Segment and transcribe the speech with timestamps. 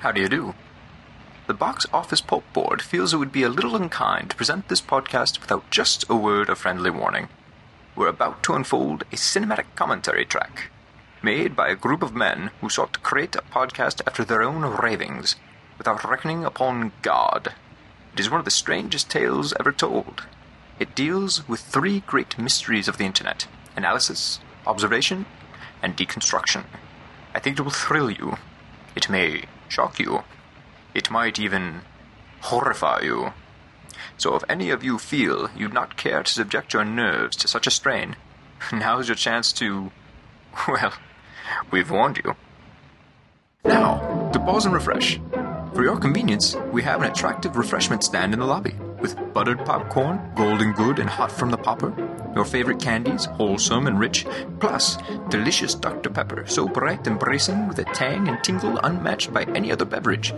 [0.00, 0.54] How do you do?
[1.48, 4.80] The Box Office Pulp Board feels it would be a little unkind to present this
[4.80, 7.28] podcast without just a word of friendly warning.
[7.96, 10.70] We're about to unfold a cinematic commentary track,
[11.20, 14.62] made by a group of men who sought to create a podcast after their own
[14.62, 15.34] ravings,
[15.78, 17.54] without reckoning upon God.
[18.12, 20.26] It is one of the strangest tales ever told.
[20.78, 25.26] It deals with three great mysteries of the internet analysis, observation,
[25.82, 26.66] and deconstruction.
[27.34, 28.36] I think it will thrill you.
[28.94, 30.24] It may shock you.
[30.94, 31.82] It might even
[32.40, 33.32] horrify you.
[34.16, 37.66] So if any of you feel you'd not care to subject your nerves to such
[37.66, 38.16] a strain,
[38.72, 39.90] now's your chance to.
[40.66, 40.92] Well,
[41.70, 42.34] we've warned you.
[43.64, 45.20] Now, to pause and refresh.
[45.72, 50.20] For your convenience, we have an attractive refreshment stand in the lobby with buttered popcorn,
[50.34, 51.92] golden good and hot from the popper,
[52.34, 54.26] your favorite candies, wholesome and rich,
[54.60, 54.98] plus
[55.28, 56.10] delicious Dr.
[56.10, 60.32] Pepper, so bright and bracing with a tang and tingle unmatched by any other beverage.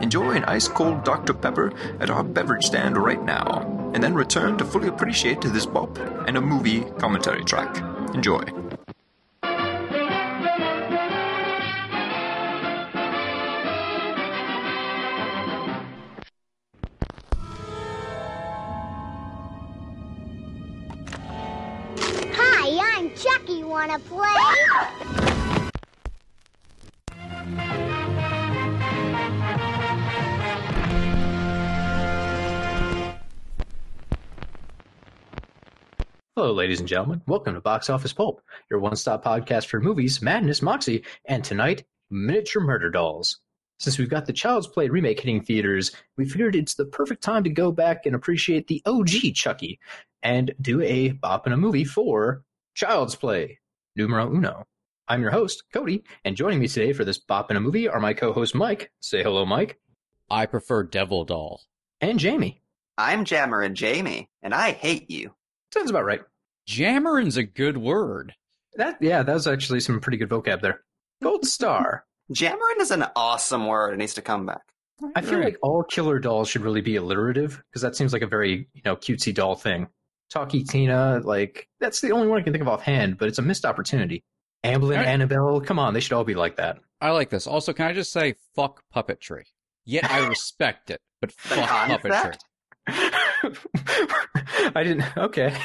[0.00, 1.34] Enjoy an ice cold Dr.
[1.34, 5.98] Pepper at our beverage stand right now, and then return to fully appreciate this bop
[6.26, 7.76] and a movie commentary track.
[8.14, 8.63] Enjoy.
[23.74, 24.28] Wanna play?
[36.36, 37.20] Hello, ladies and gentlemen.
[37.26, 41.82] Welcome to Box Office Pulp, your one stop podcast for movies, madness, moxie, and tonight,
[42.12, 43.40] miniature murder dolls.
[43.80, 47.42] Since we've got the Child's Play remake hitting theaters, we figured it's the perfect time
[47.42, 49.80] to go back and appreciate the OG Chucky
[50.22, 52.44] and do a bop in a movie for
[52.74, 53.58] Child's Play,
[53.96, 54.66] numero uno.
[55.08, 58.00] I'm your host, Cody, and joining me today for this bop in a movie are
[58.00, 58.90] my co host, Mike.
[59.00, 59.78] Say hello, Mike.
[60.30, 61.60] I prefer Devil Doll.
[62.00, 62.62] And Jamie.
[62.96, 65.34] I'm Jammer and Jamie, and I hate you.
[65.72, 66.20] Sounds about right.
[66.68, 68.34] Jammerin's a good word.
[68.76, 70.80] That yeah, that was actually some pretty good vocab there.
[71.22, 72.04] Gold Star.
[72.32, 73.92] Jammerin is an awesome word.
[73.94, 74.62] It needs to come back.
[75.14, 75.44] I feel Right.
[75.46, 78.82] like all killer dolls should really be alliterative because that seems like a very you
[78.84, 79.88] know cutesy doll thing.
[80.30, 83.42] Talkie Tina, like that's the only one I can think of offhand, but it's a
[83.42, 84.24] missed opportunity.
[84.64, 85.06] Amblin, Right.
[85.06, 86.78] Annabelle, come on, they should all be like that.
[87.00, 87.46] I like this.
[87.46, 89.44] Also, can I just say fuck puppetry?
[89.84, 92.36] Yet I respect it, but fuck puppetry.
[94.74, 95.04] I didn't.
[95.16, 95.56] Okay,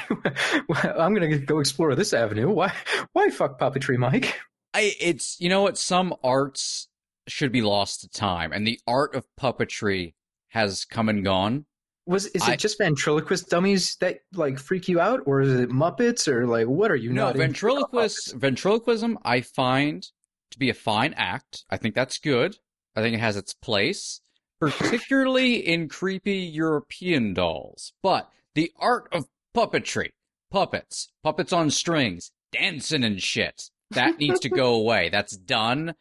[0.67, 2.49] well, I'm gonna go explore this avenue.
[2.49, 2.73] Why?
[3.13, 4.39] Why fuck puppetry, Mike?
[4.73, 6.87] I it's you know what some arts
[7.27, 10.13] should be lost to time, and the art of puppetry
[10.49, 11.65] has come and gone.
[12.09, 15.69] Was is it I- just ventriloquist dummies that like freak you out, or is it
[15.69, 20.03] Muppets, or like what are you no, ventriloquist ventriloquism I find
[20.51, 21.65] to be a fine act.
[21.69, 22.57] I think that's good.
[22.95, 24.21] I think it has its place,
[24.59, 27.93] particularly in creepy European dolls.
[28.01, 30.09] But the art of puppetry,
[30.49, 35.09] puppets, puppets on strings, dancing and shit, that needs to go away.
[35.09, 35.93] That's done.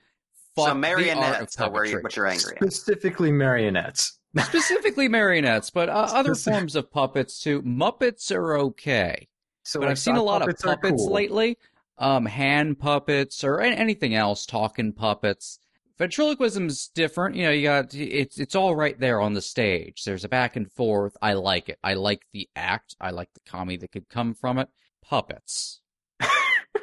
[0.56, 2.02] Fuck so the art of marionettes are where you, puppetry.
[2.02, 2.72] what you're angry at.
[2.72, 4.17] specifically marionettes.
[4.36, 7.62] Specifically marionettes, but uh, other forms of puppets too.
[7.62, 9.28] Muppets are okay.
[9.64, 11.12] So but like, I've seen a lot of puppets are puppets cool.
[11.12, 11.58] lately.
[11.96, 15.58] Um, hand puppets or anything else, talking puppets.
[15.98, 17.34] Ventriloquism's different.
[17.34, 20.04] You know, you got it's it's all right there on the stage.
[20.04, 21.16] There's a back and forth.
[21.20, 21.78] I like it.
[21.82, 22.94] I like the act.
[23.00, 24.68] I like the comedy that could come from it.
[25.02, 25.80] Puppets,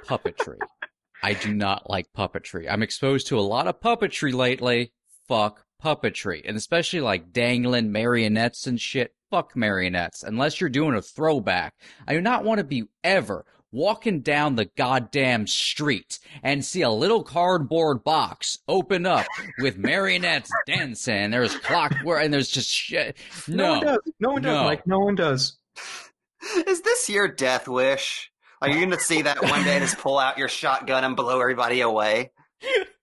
[0.05, 0.57] puppetry.
[1.23, 2.69] I do not like puppetry.
[2.69, 4.91] I'm exposed to a lot of puppetry lately.
[5.28, 9.13] Fuck puppetry, and especially like dangling marionettes and shit.
[9.31, 10.23] Fuck marionettes.
[10.23, 11.73] Unless you're doing a throwback,
[12.07, 16.89] I do not want to be ever walking down the goddamn street and see a
[16.89, 19.25] little cardboard box open up
[19.59, 21.31] with marionettes dancing.
[21.31, 23.17] There's clockwork and there's just shit.
[23.47, 23.99] No, No, one does.
[24.19, 24.63] No one does, No.
[24.63, 24.87] Mike.
[24.87, 25.57] No one does.
[26.67, 28.31] Is this your death wish?
[28.61, 31.15] Are you going to see that one day, and just pull out your shotgun and
[31.15, 32.31] blow everybody away?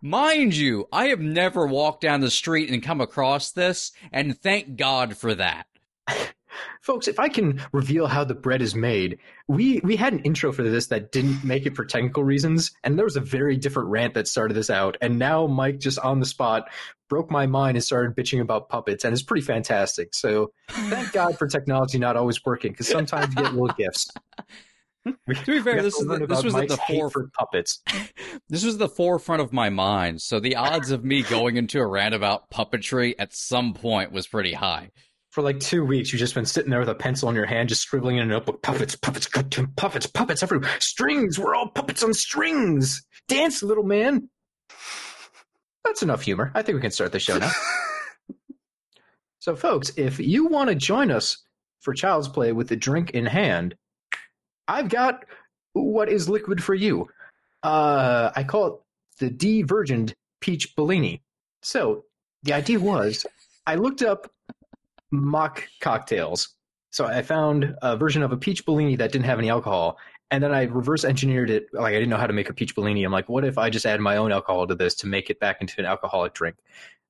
[0.00, 4.76] Mind you, I have never walked down the street and come across this, and thank
[4.76, 5.66] God for that.
[6.80, 10.52] Folks, if I can reveal how the bread is made, we we had an intro
[10.52, 13.90] for this that didn't make it for technical reasons, and there was a very different
[13.90, 14.96] rant that started this out.
[15.00, 16.68] And now Mike just on the spot
[17.08, 20.14] broke my mind and started bitching about puppets, and it's pretty fantastic.
[20.14, 24.10] So thank God for technology not always working, because sometimes you get little gifts.
[25.26, 27.30] We- To be fair, this is the, this was at Mike's the hate fore, for
[27.38, 27.80] puppets.
[28.48, 30.22] this was the forefront of my mind.
[30.22, 34.26] So the odds of me going into a rant about puppetry at some point was
[34.26, 34.90] pretty high.
[35.30, 37.68] For like two weeks, you've just been sitting there with a pencil in your hand,
[37.68, 38.62] just scribbling in a notebook.
[38.62, 39.28] Puppets, puppets,
[39.76, 40.70] puppets, puppets everywhere.
[40.80, 43.04] Strings, we're all puppets on strings.
[43.28, 44.30] Dance, little man.
[45.84, 46.50] that's enough humor.
[46.54, 47.50] I think we can start the show now.
[49.38, 51.38] so, folks, if you want to join us
[51.80, 53.76] for Child's Play with the drink in hand,
[54.68, 55.24] I've got
[55.72, 57.08] what is liquid for you.
[57.62, 58.74] Uh, I call it
[59.18, 61.22] the de-virgined peach Bellini.
[61.62, 62.04] So,
[62.44, 63.26] the idea was
[63.66, 64.30] I looked up
[65.10, 66.54] mock cocktails.
[66.90, 69.98] So I found a version of a peach Bellini that didn't have any alcohol,
[70.30, 71.68] and then I reverse engineered it.
[71.72, 73.04] Like I didn't know how to make a peach Bellini.
[73.04, 75.40] I'm like, what if I just add my own alcohol to this to make it
[75.40, 76.56] back into an alcoholic drink?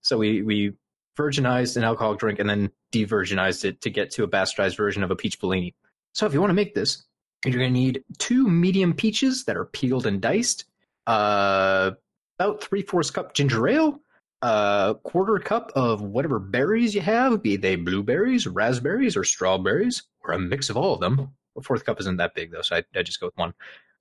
[0.01, 0.75] So we we
[1.17, 5.11] virginized an alcoholic drink and then de-virginized it to get to a bastardized version of
[5.11, 5.75] a peach Bellini.
[6.13, 7.05] So if you want to make this,
[7.45, 10.65] you're going to need two medium peaches that are peeled and diced,
[11.07, 11.93] uh,
[12.39, 14.01] about three fourths cup ginger ale,
[14.43, 20.33] a quarter cup of whatever berries you have, be they blueberries, raspberries, or strawberries, or
[20.33, 21.33] a mix of all of them.
[21.57, 23.55] A fourth cup isn't that big though, so I, I just go with one.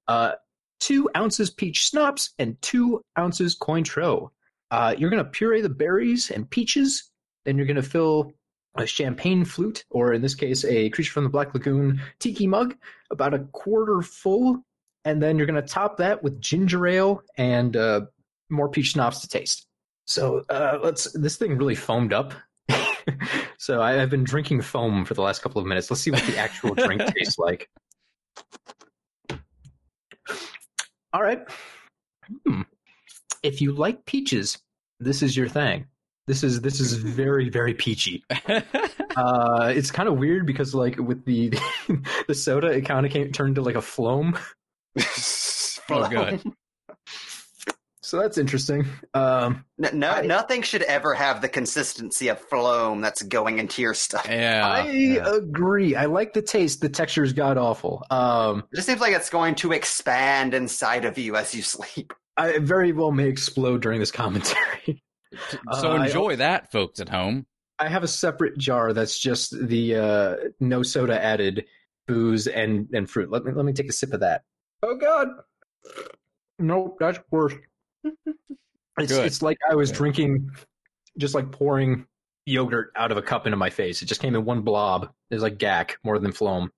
[0.07, 0.33] Uh,
[0.79, 4.29] two ounces peach schnapps and two ounces Cointreau.
[4.69, 7.11] Uh, you're going to puree the berries and peaches.
[7.45, 8.33] Then you're going to fill
[8.79, 12.75] a champagne flute, or in this case, a creature from the Black Lagoon tiki mug,
[13.11, 14.63] about a quarter full.
[15.05, 18.01] And then you're going to top that with ginger ale and uh,
[18.49, 19.65] more peach schnapps to taste.
[20.05, 21.11] So uh, let's.
[21.13, 22.33] This thing really foamed up.
[23.57, 25.89] so I, I've been drinking foam for the last couple of minutes.
[25.89, 27.69] Let's see what the actual drink tastes like.
[31.13, 31.41] All right.
[32.45, 32.61] Hmm.
[33.43, 34.57] If you like peaches,
[34.99, 35.87] this is your thing.
[36.27, 38.23] This is this is very very peachy.
[39.15, 41.51] Uh, it's kind of weird because like with the
[42.27, 44.37] the soda, it kind of came turned into like a phloem.
[45.89, 46.41] oh, good.
[48.01, 48.85] So that's interesting.
[49.13, 53.81] Um, No, no I- nothing should ever have the consistency of phloem that's going into
[53.81, 54.25] your stuff.
[54.29, 54.65] Yeah.
[54.65, 55.35] I yeah.
[55.35, 55.93] agree.
[55.95, 56.79] I like the taste.
[56.79, 58.05] The texture is god awful.
[58.09, 62.13] Um, It just seems like it's going to expand inside of you as you sleep.
[62.37, 65.03] I very well may explode during this commentary.
[65.73, 67.45] So Uh, I- enjoy that, folks at home.
[67.79, 71.65] I have a separate jar that's just the uh, no soda added
[72.07, 73.29] booze and, and fruit.
[73.29, 74.41] Let me let me take a sip of that.
[74.81, 75.27] Oh God!
[76.59, 77.53] Nope, that's worse.
[78.99, 79.27] It's Good.
[79.27, 80.49] it's like I was drinking,
[81.19, 82.07] just like pouring
[82.47, 84.01] yogurt out of a cup into my face.
[84.01, 85.11] It just came in one blob.
[85.29, 86.69] It was like gack more than phloem.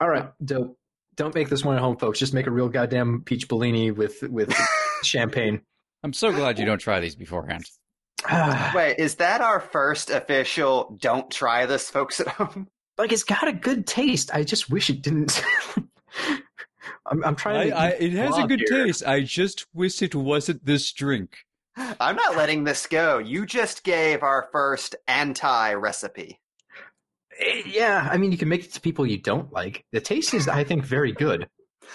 [0.00, 0.76] All right, dope.
[1.14, 2.18] Don't make this one at home, folks.
[2.18, 4.52] Just make a real goddamn peach Bellini with with
[5.04, 5.60] champagne.
[6.02, 7.64] I'm so glad you don't try these beforehand.
[8.74, 12.68] Wait, is that our first official don't try this, folks at home?
[12.98, 14.30] like it's got a good taste.
[14.34, 15.42] I just wish it didn't.
[17.06, 18.04] I'm, I'm trying to.
[18.04, 18.84] eat blob here.
[18.86, 19.06] Taste.
[19.06, 21.36] I just wish it wasn't this drink.
[21.76, 23.18] I'm not letting this go.
[23.18, 26.40] You just gave our first anti recipe.
[27.38, 29.84] Eh, Yeah, I mean, you can make it to people you don't like.
[29.92, 31.48] The taste is, I think, very good.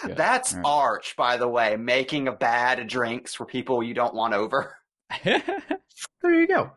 [0.06, 0.18] Good.
[0.18, 0.64] That's Right.
[0.66, 4.76] arch, by the way, making a bad drinks for people you don't want over.
[6.24, 6.72] There you go.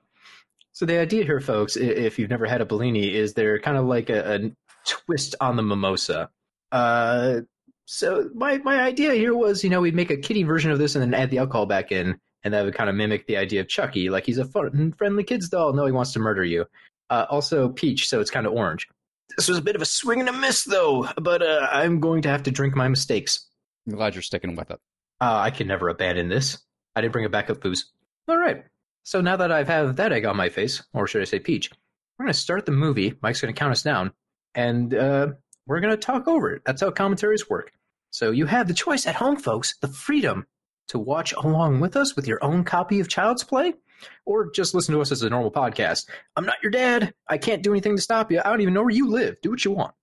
[0.72, 3.84] So the idea here, folks, if you've never had a Bellini, is they're kind of
[3.84, 4.50] like a, a
[4.86, 6.30] twist on the mimosa.
[6.72, 7.40] Uh,
[7.86, 10.94] so my my idea here was, you know, we'd make a kitty version of this
[10.94, 13.60] and then add the alcohol back in, and that would kind of mimic the idea
[13.60, 15.72] of Chucky, like he's a fun, friendly kid's doll.
[15.72, 16.66] No, he wants to murder you.
[17.10, 18.88] Uh, also peach, so it's kind of orange.
[19.36, 21.08] This was a bit of a swing and a miss, though.
[21.20, 23.46] But uh, I'm going to have to drink my mistakes.
[23.86, 24.80] I'm glad you're sticking with it.
[25.20, 26.58] Uh, I can never abandon this.
[26.96, 27.92] I didn't bring a backup booze.
[28.28, 28.64] All right.
[29.02, 31.70] So now that I've had that egg on my face, or should I say peach,
[32.18, 33.14] we're going to start the movie.
[33.22, 34.12] Mike's going to count us down,
[34.54, 35.28] and uh,
[35.66, 36.62] we're going to talk over it.
[36.64, 37.72] That's how commentaries work.
[38.10, 40.46] So you have the choice at home, folks, the freedom
[40.88, 43.74] to watch along with us with your own copy of Child's Play,
[44.24, 46.08] or just listen to us as a normal podcast.
[46.36, 47.14] I'm not your dad.
[47.28, 48.40] I can't do anything to stop you.
[48.44, 49.40] I don't even know where you live.
[49.40, 49.94] Do what you want.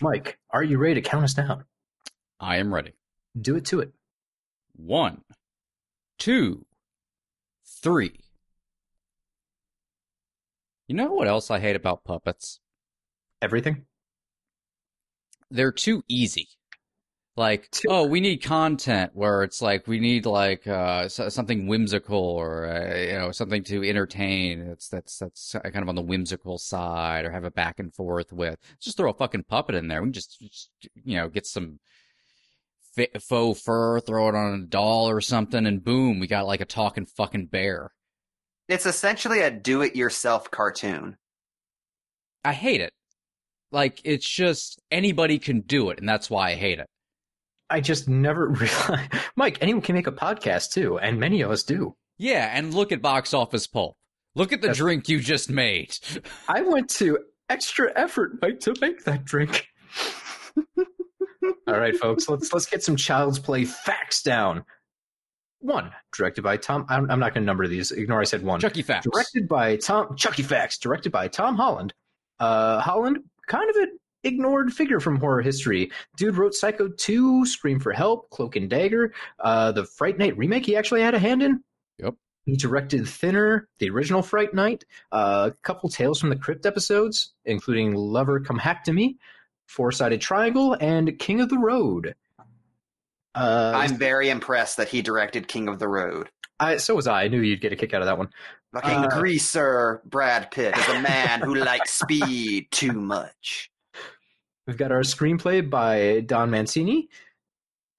[0.00, 1.64] Mike, are you ready to count us down?
[2.40, 2.92] I am ready.
[3.40, 3.92] Do it to it.
[4.76, 5.22] One,
[6.18, 6.66] two,
[7.64, 8.20] three.
[10.88, 12.60] You know what else I hate about puppets?
[13.40, 13.86] Everything?
[15.50, 16.48] They're too easy.
[17.36, 22.66] Like, oh, we need content where it's like we need like uh, something whimsical or
[22.66, 24.68] uh, you know something to entertain.
[24.68, 28.32] That's that's that's kind of on the whimsical side, or have a back and forth
[28.32, 28.60] with.
[28.80, 30.00] Just throw a fucking puppet in there.
[30.00, 31.80] We can just, just you know get some
[33.20, 36.64] faux fur, throw it on a doll or something, and boom, we got like a
[36.64, 37.90] talking fucking bear.
[38.68, 41.16] It's essentially a do it yourself cartoon.
[42.44, 42.92] I hate it.
[43.72, 46.86] Like it's just anybody can do it, and that's why I hate it.
[47.70, 49.10] I just never realized.
[49.36, 51.94] Mike, anyone can make a podcast too, and many of us do.
[52.18, 53.96] Yeah, and look at box office pulp.
[54.36, 55.96] Look at the That's- drink you just made.
[56.48, 57.18] I went to
[57.48, 59.66] extra effort, Mike, to make that drink.
[61.66, 64.64] All right, folks, let's let's get some child's play facts down.
[65.60, 66.86] one, directed by Tom.
[66.88, 67.90] I'm, I'm not going to number these.
[67.90, 68.60] Ignore I said one.
[68.60, 69.06] Chucky Facts.
[69.10, 70.78] Directed by Tom Chucky Facts.
[70.78, 71.92] Directed by Tom Holland.
[72.40, 73.18] Uh, Holland,
[73.48, 75.90] kind of an ignored figure from horror history.
[76.16, 80.66] Dude wrote Psycho 2, Scream for Help, Cloak and Dagger, uh, the Fright Night remake.
[80.66, 81.62] He actually had a hand in.
[81.98, 82.14] Yep.
[82.46, 87.32] He directed Thinner, the original Fright Night, uh, a couple Tales from the Crypt episodes,
[87.44, 89.16] including Lover Come Hack to Me,
[89.66, 92.14] Four Sided Triangle, and King of the Road.
[93.34, 96.28] Uh, I'm very impressed that he directed King of the Road.
[96.60, 97.24] I, so was I.
[97.24, 98.28] I knew you'd get a kick out of that one.
[98.74, 103.70] Fucking Uh, greaser Brad Pitt is a man who likes speed too much.
[104.66, 107.08] We've got our screenplay by Don Mancini,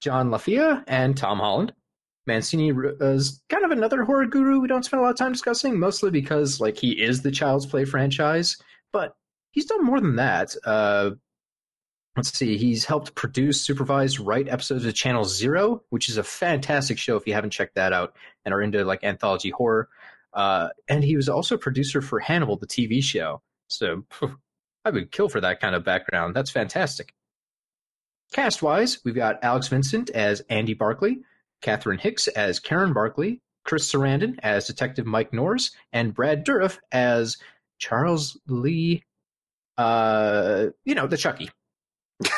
[0.01, 1.73] John LaFia, and Tom Holland.
[2.27, 5.79] Mancini is kind of another horror guru we don't spend a lot of time discussing,
[5.79, 8.57] mostly because like he is the Child's Play franchise,
[8.91, 9.15] but
[9.51, 10.55] he's done more than that.
[10.65, 11.11] Uh,
[12.17, 16.97] let's see, he's helped produce, supervise, write episodes of Channel Zero, which is a fantastic
[16.97, 19.87] show if you haven't checked that out and are into like anthology horror.
[20.33, 23.41] Uh, and he was also producer for Hannibal, the TV show.
[23.67, 24.03] So
[24.85, 26.35] I would kill for that kind of background.
[26.35, 27.13] That's fantastic.
[28.33, 31.19] Cast wise, we've got Alex Vincent as Andy Barkley,
[31.61, 37.37] Catherine Hicks as Karen Barkley, Chris Sarandon as Detective Mike Norris, and Brad Dourif as
[37.79, 39.03] Charles Lee,
[39.77, 41.49] uh, you know, the Chucky.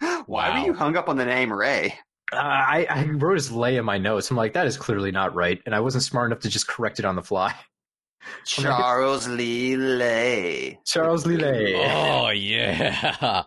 [0.00, 0.52] Why Wow.
[0.60, 1.94] were you hung up on the name Ray?
[2.32, 4.30] Uh, I, I wrote his lay in my notes.
[4.30, 5.60] I'm like, that is clearly not right.
[5.66, 7.54] And I wasn't smart enough to just correct it on the fly.
[8.44, 10.78] Charles Lee Lay.
[10.84, 11.74] Charles Lee Lay.
[11.76, 13.44] Oh yeah.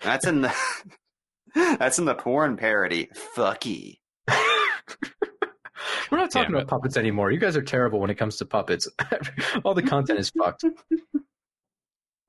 [0.00, 0.54] That's in the
[1.54, 3.08] That's in the porn parody.
[3.34, 3.98] Fucky.
[6.10, 7.32] We're not talking Damn about puppets anymore.
[7.32, 8.88] You guys are terrible when it comes to puppets.
[9.64, 10.64] All the content is fucked.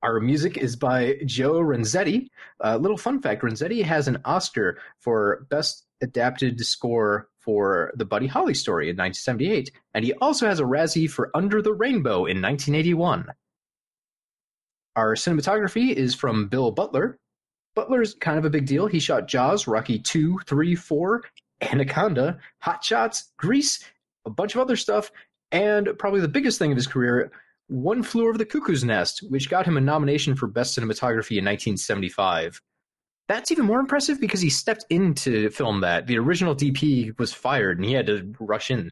[0.02, 2.28] Our music is by Joe Renzetti.
[2.60, 8.26] A little fun fact Renzetti has an Oscar for Best Adapted Score for the Buddy
[8.26, 12.42] Holly story in 1978, and he also has a Razzie for Under the Rainbow in
[12.42, 13.24] 1981.
[14.94, 17.18] Our cinematography is from Bill Butler.
[17.74, 18.86] Butler's kind of a big deal.
[18.86, 21.22] He shot Jaws, Rocky 2, 3, 4,
[21.62, 23.82] Anaconda, Hot Shots, Grease,
[24.26, 25.10] a bunch of other stuff,
[25.50, 27.32] and probably the biggest thing of his career,
[27.68, 31.46] One Flew Over the Cuckoo's Nest, which got him a nomination for Best Cinematography in
[31.46, 32.60] 1975.
[33.28, 36.06] That's even more impressive because he stepped in to film that.
[36.06, 38.90] The original DP was fired and he had to rush in.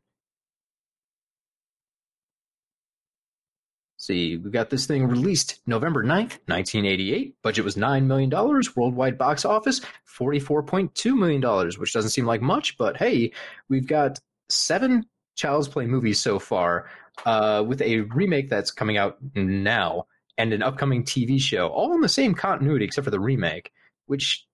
[3.96, 7.34] See, we got this thing released November 9th, 1988.
[7.42, 8.30] Budget was $9 million.
[8.30, 9.80] Worldwide box office,
[10.16, 13.32] $44.2 million, which doesn't seem like much, but hey,
[13.68, 16.88] we've got seven Child's Play movies so far,
[17.24, 20.06] uh, with a remake that's coming out now
[20.38, 23.72] and an upcoming TV show, all in the same continuity except for the remake,
[24.06, 24.46] which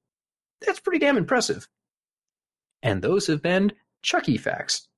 [0.61, 1.69] that's pretty damn impressive.
[2.83, 4.89] And those have been Chucky facts.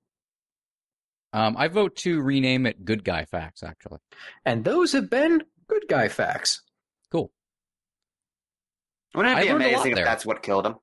[1.32, 3.62] Um, I vote to rename it Good Guy Facts.
[3.64, 3.98] Actually,
[4.44, 6.62] And those have been good guy facts.
[7.10, 7.32] cool.
[9.14, 10.04] Wouldn't it be learned a lot amazing if there.
[10.04, 10.76] that's what killed him?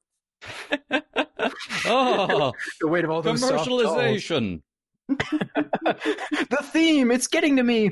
[1.85, 2.51] oh,
[2.81, 4.61] The weight of all those commercialization.
[5.07, 7.91] the theme, it's getting to me.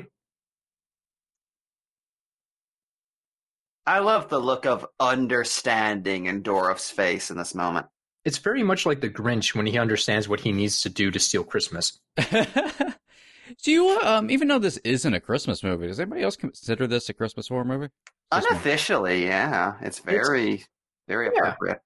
[3.90, 7.86] I love the look of understanding in Dourif's face in this moment.
[8.24, 11.18] It's very much like the Grinch when he understands what he needs to do to
[11.18, 11.98] steal Christmas.
[12.16, 17.08] Do you, um, even though this isn't a Christmas movie, does anybody else consider this
[17.08, 17.88] a Christmas horror movie?
[18.30, 18.52] This one.
[18.52, 19.74] Unofficially, yeah.
[19.80, 20.64] It's very,
[21.08, 21.40] very Yeah.
[21.40, 21.80] appropriate.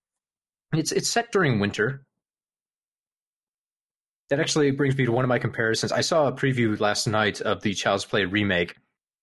[0.75, 2.05] It's it's set during winter.
[4.29, 5.91] That actually brings me to one of my comparisons.
[5.91, 8.77] I saw a preview last night of the Child's Play remake,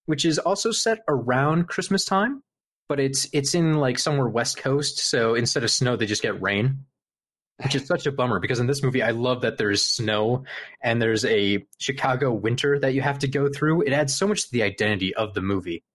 [0.08, 2.42] which is also set around Christmas time,
[2.92, 6.42] but it's it's in like somewhere west coast, so instead of snow they just get
[6.42, 6.84] rain.
[7.64, 10.44] Which is such a bummer because in this movie I love that there's snow
[10.84, 13.84] and there's a Chicago winter that you have to go through.
[13.84, 15.86] It adds so much to the identity of the movie.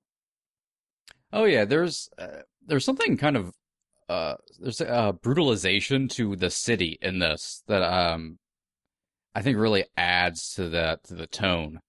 [1.34, 3.52] Oh yeah, there's uh, there's something kind of
[4.08, 8.38] uh there's a brutalization to the city in this that um
[9.34, 11.80] I think really adds to the to the tone.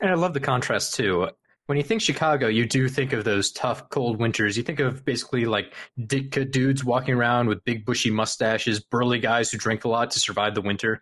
[0.00, 1.28] And I love the contrast too.
[1.66, 4.56] When you think Chicago, you do think of those tough, cold winters.
[4.56, 9.50] You think of basically like ditka dudes walking around with big, bushy mustaches, burly guys
[9.50, 11.00] who drink a lot to survive the winter.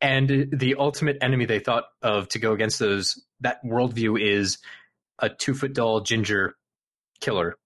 [0.00, 4.58] And the ultimate enemy they thought of to go against those that worldview is
[5.18, 6.54] a two foot tall ginger
[7.20, 7.56] killer.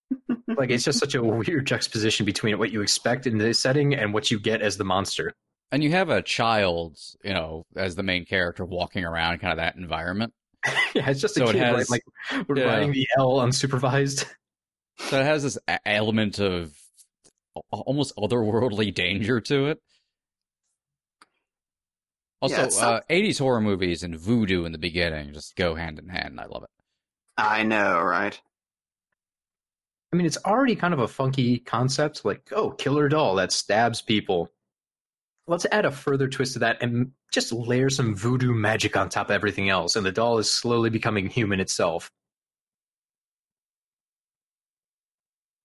[0.56, 4.14] like it's just such a weird juxtaposition between what you expect in the setting and
[4.14, 5.34] what you get as the monster.
[5.70, 9.58] And you have a child, you know, as the main character walking around kind of
[9.58, 10.32] that environment.
[10.94, 11.76] yeah, it's just a So it kid, right?
[11.78, 12.64] has- Like yeah.
[12.64, 14.26] riding the L unsupervised.
[15.00, 16.76] So it has this element of
[17.70, 19.80] almost otherworldly danger to it.
[22.42, 26.00] Also, Yeah, it's uh, 80s horror movies and voodoo in the beginning just go hand
[26.00, 26.30] in hand.
[26.30, 26.70] and I love it.
[27.36, 28.40] I know, right?
[30.12, 34.02] I mean, it's already kind of a funky concept, like, oh, killer doll that stabs
[34.02, 34.50] people.
[35.46, 39.28] Let's add a further twist to that and just layer some voodoo magic on top
[39.28, 42.10] of everything else, and the doll is slowly becoming human itself.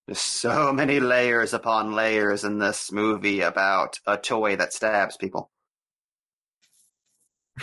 [0.07, 5.49] There's so many layers upon layers in this movie about a toy that stabs people.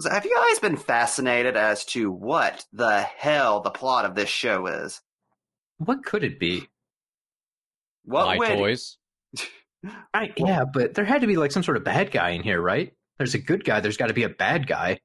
[0.00, 4.28] So have you guys been fascinated as to what the hell the plot of this
[4.28, 5.00] show is?
[5.78, 6.68] What could it be?
[8.04, 8.98] What Buy would toys.
[10.14, 12.60] I, yeah, but there had to be like some sort of bad guy in here,
[12.60, 12.92] right?
[13.18, 13.80] There's a good guy.
[13.80, 14.98] There's got to be a bad guy.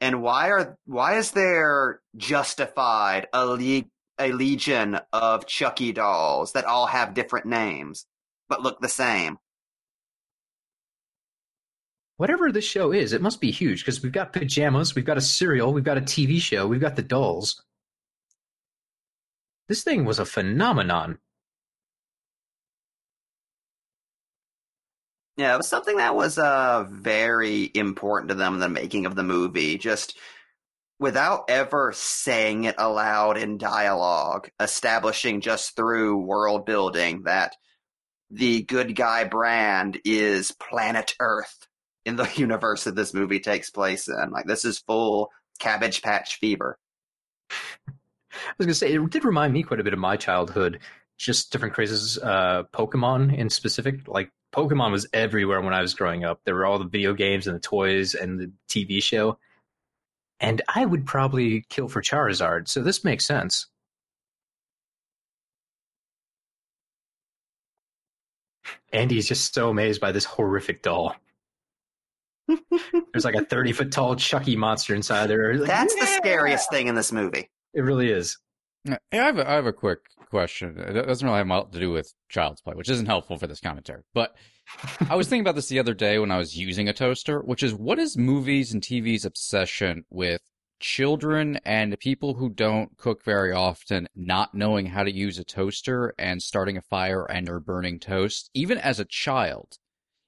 [0.00, 6.64] and why are why is there justified a league a legion of Chucky dolls that
[6.64, 8.06] all have different names
[8.48, 9.38] but look the same?
[12.18, 15.22] Whatever this show is, it must be huge because we've got pajamas, we've got a
[15.22, 17.62] cereal, we've got a TV show, we've got the dolls.
[19.68, 21.18] This thing was a phenomenon.
[25.36, 29.14] Yeah, it was something that was uh very important to them in the making of
[29.14, 29.76] the movie.
[29.76, 30.16] Just
[30.98, 37.54] without ever saying it aloud in dialogue, establishing just through world building that
[38.30, 41.68] the good guy brand is planet Earth
[42.04, 44.30] in the universe that this movie takes place in.
[44.30, 46.78] Like this is full cabbage patch fever.
[47.50, 50.80] I was gonna say it did remind me quite a bit of my childhood.
[51.18, 52.18] Just different crazes.
[52.18, 56.40] Uh, Pokemon in specific, like Pokemon was everywhere when I was growing up.
[56.44, 59.38] There were all the video games and the toys and the TV show.
[60.40, 63.66] And I would probably kill for Charizard, so this makes sense.
[68.92, 71.14] Andy's just so amazed by this horrific doll.
[72.48, 75.54] There's like a 30 foot tall Chucky monster inside there.
[75.54, 77.50] Like, That's the "Yeah!" scariest thing in this movie.
[77.74, 78.38] It really is.
[78.84, 79.98] Yeah, I have a, I have a quick
[80.30, 80.78] question.
[80.78, 83.60] It doesn't really have much to do with Child's Play, which isn't helpful for this
[83.60, 84.02] commentary.
[84.14, 84.36] But
[85.08, 87.62] I was thinking about this the other day when I was using a toaster, which
[87.62, 90.40] is what is movies and TV's obsession with
[90.80, 96.14] children and people who don't cook very often not knowing how to use a toaster
[96.18, 99.78] and starting a fire and or burning toast, even as a child.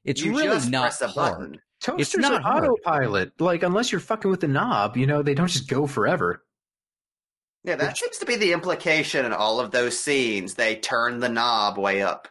[0.05, 1.39] It's you really just not press a hard.
[1.39, 1.61] button.
[1.81, 2.65] Toasters not are hard.
[2.65, 3.41] autopilot.
[3.41, 6.43] Like, unless you're fucking with the knob, you know, they don't just go forever.
[7.65, 10.55] Yeah, that seems to be the implication in all of those scenes.
[10.55, 12.29] They turn the knob way up.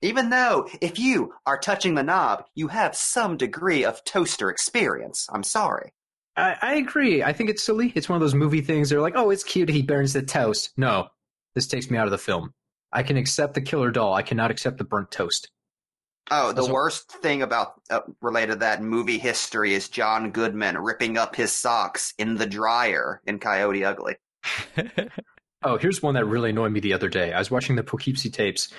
[0.00, 5.26] Even though, if you are touching the knob, you have some degree of toaster experience.
[5.32, 5.92] I'm sorry.
[6.36, 7.22] I, I agree.
[7.24, 7.92] I think it's silly.
[7.96, 8.90] It's one of those movie things.
[8.90, 9.68] They're like, oh, it's cute.
[9.68, 10.70] He burns the toast.
[10.76, 11.08] No,
[11.56, 12.54] this takes me out of the film.
[12.92, 14.14] I can accept the killer doll.
[14.14, 15.50] I cannot accept the burnt toast.
[16.30, 20.78] Oh, the Also- worst thing about uh, related to that movie history is John Goodman
[20.78, 24.16] ripping up his socks in the dryer in Coyote Ugly.
[25.64, 27.32] Oh, here's one that really annoyed me the other day.
[27.32, 28.72] I was watching the Poughkeepsie tapes,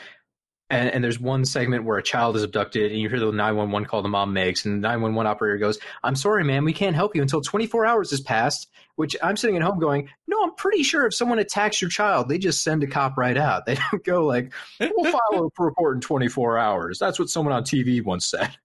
[0.69, 3.87] and, and there's one segment where a child is abducted, and you hear the 911
[3.87, 7.15] call the mom makes, and the 911 operator goes, I'm sorry, ma'am, we can't help
[7.15, 8.67] you until 24 hours has passed.
[8.95, 12.27] Which I'm sitting at home going, No, I'm pretty sure if someone attacks your child,
[12.27, 13.63] they just send a cop right out.
[13.65, 16.99] They don't go like, We'll file a report in 24 hours.
[16.99, 18.57] That's what someone on TV once said.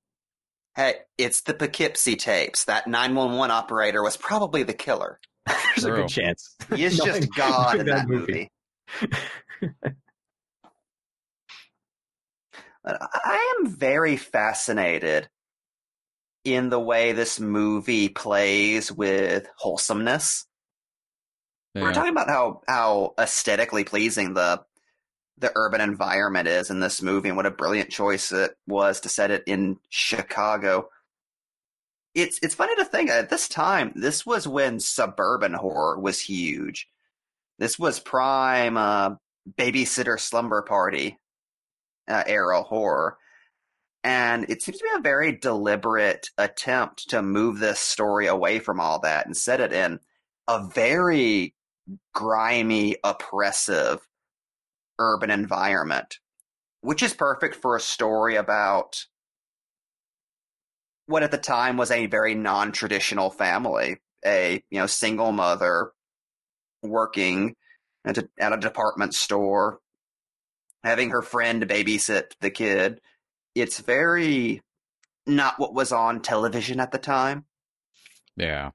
[0.75, 2.65] Hey, it's the Poughkeepsie tapes.
[2.65, 5.21] That 911 operator was probably the killer.
[5.47, 6.57] There's a good chance.
[6.75, 8.51] He is just God in that movie.
[9.01, 9.93] But
[12.85, 15.29] I am very fascinated
[16.45, 20.47] in the way this movie plays with wholesomeness.
[21.75, 24.63] We're talking about how how aesthetically pleasing the
[25.39, 29.09] the urban environment is in this movie and what a brilliant choice it was to
[29.09, 30.89] set it in Chicago.
[32.15, 36.89] It's it's funny to think at this time this was when suburban horror was huge.
[37.59, 39.17] This was prime uh,
[39.59, 41.19] babysitter slumber party
[42.09, 43.17] uh, era horror.
[44.03, 48.79] And it seems to be a very deliberate attempt to move this story away from
[48.79, 49.99] all that and set it in
[50.47, 51.55] a very
[52.13, 54.07] grimy, oppressive
[54.99, 56.19] urban environment,
[56.83, 59.07] which is perfect for a story about
[61.07, 65.93] what at the time was a very non-traditional family, a you know single mother
[66.83, 67.57] working
[68.05, 69.81] at a, at a department store,
[70.85, 73.01] having her friend babysit the kid.
[73.55, 74.63] It's very
[75.27, 77.47] not what was on television at the time.
[78.37, 78.71] Yeah.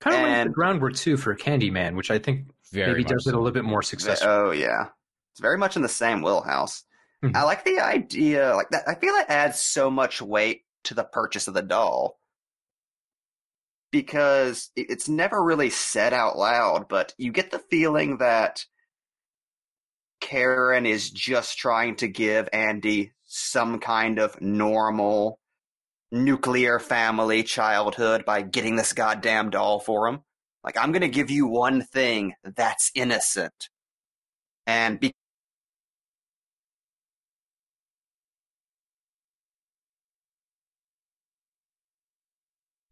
[0.00, 3.26] Kind of lays the groundwork too for Candyman, which I think Very maybe much does
[3.26, 4.28] it a little bit more successful.
[4.28, 4.88] Oh yeah,
[5.32, 6.84] it's very much in the same wheelhouse.
[7.24, 7.34] Mhm.
[7.34, 8.86] I like the idea, like that.
[8.86, 12.20] I feel it adds so much weight to the purchase of the doll.
[13.90, 18.66] Because it's never really said out loud, but you get the feeling that
[20.26, 25.38] Karen is just trying to give Andy some kind of normal
[26.12, 30.22] nuclear family childhood by getting this goddamn doll for him.
[30.64, 33.70] Like, I'm gonna give you one thing that's innocent.
[34.66, 35.12] And be-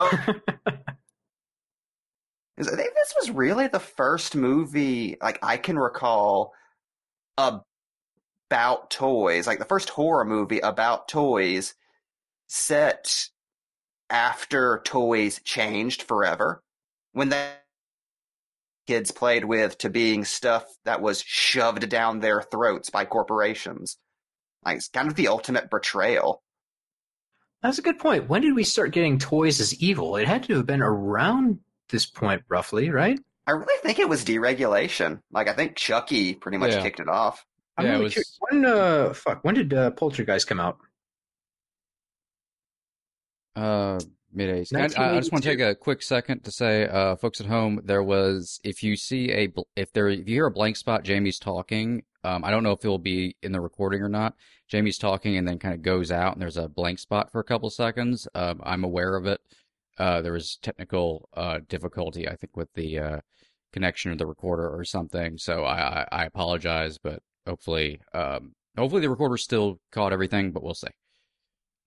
[2.56, 6.52] Is- I think this was really the first movie like I can recall
[7.36, 11.74] about toys, like the first horror movie about toys
[12.46, 13.28] set
[14.10, 16.62] after toys changed forever.
[17.12, 17.64] When that
[18.86, 23.96] kids played with to being stuff that was shoved down their throats by corporations.
[24.64, 26.42] Like it's kind of the ultimate betrayal.
[27.62, 28.28] That's a good point.
[28.28, 30.16] When did we start getting toys as evil?
[30.16, 33.18] It had to have been around this point, roughly, right?
[33.46, 35.20] I really think it was deregulation.
[35.30, 36.82] Like I think Chucky pretty much Yeah.
[36.82, 37.44] kicked it off.
[37.76, 38.38] I'm Yeah, it really was- curious.
[38.40, 40.78] When, uh, fuck, when did uh, Poltergeist come out?
[43.56, 44.00] Uh,
[44.32, 44.98] mid 80s.
[44.98, 47.80] I, I just want to take a quick second to say, uh, folks at home,
[47.84, 51.38] there was if you see a if there if you hear a blank spot, Jamie's
[51.38, 52.02] talking.
[52.24, 54.34] Um, I don't know if it will be in the recording or not.
[54.68, 57.44] Jamie's talking and then kind of goes out, and there's a blank spot for a
[57.44, 58.26] couple seconds.
[58.34, 59.40] Um, I'm aware of it.
[59.98, 63.18] Uh, there was technical uh difficulty, I think, with the uh
[63.72, 65.38] connection of the recorder or something.
[65.38, 70.62] So I I, I apologize, but hopefully um hopefully the recorder still caught everything, but
[70.62, 70.88] we'll see.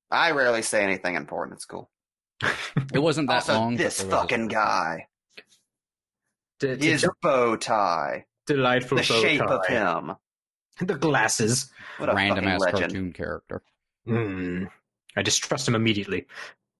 [0.10, 1.56] I rarely say anything important.
[1.58, 1.89] It's cool.
[2.93, 3.76] It wasn't that also, long.
[3.76, 5.08] this there was fucking guy,
[6.60, 10.13] To, to his jump- bow tie, delightful the bow shape of him.
[10.80, 11.72] The glasses.
[11.98, 12.80] What a random fucking ass legend.
[12.82, 13.63] cartoon character.
[14.06, 14.65] Hmm.
[15.17, 16.28] I distrust him immediately.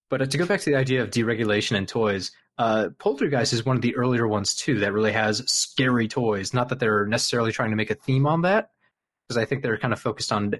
[0.10, 3.66] But uh, to go back to the idea of deregulation and toys, uh, Poltergeist is
[3.66, 6.54] one of the earlier ones too that really has scary toys.
[6.54, 8.72] Not that they're necessarily trying to make a theme on that,
[9.28, 10.54] because I think they're kind of focused on,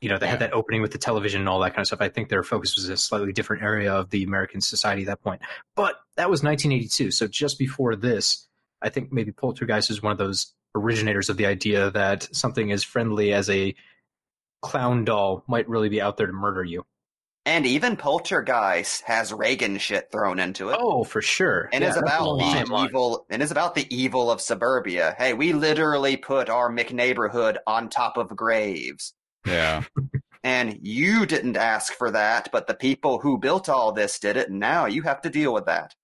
[0.00, 2.00] you know, they had that opening with the television and all that kind of stuff.
[2.00, 5.22] I think their focus was a slightly different area of the American society at that
[5.22, 5.42] point.
[5.76, 8.48] But that was 1982, so just before this,
[8.82, 12.82] I think maybe Poltergeist is one of those originators of the idea that something as
[12.82, 13.74] friendly as a
[14.62, 16.84] clown doll might really be out there to murder you.
[17.46, 20.78] And even Poltergeist has Reagan shit thrown into it.
[20.78, 21.70] Oh, for sure.
[21.72, 22.88] and Yeah, is about the same the line.
[22.88, 25.14] evil and is about the evil of suburbia.
[25.18, 29.14] Hey, we literally put our McNeighborhood on top of graves.
[29.46, 29.84] Yeah.
[30.44, 34.48] And you didn't ask for that, but the people who built all this did it,
[34.50, 35.94] and now you have to deal with that.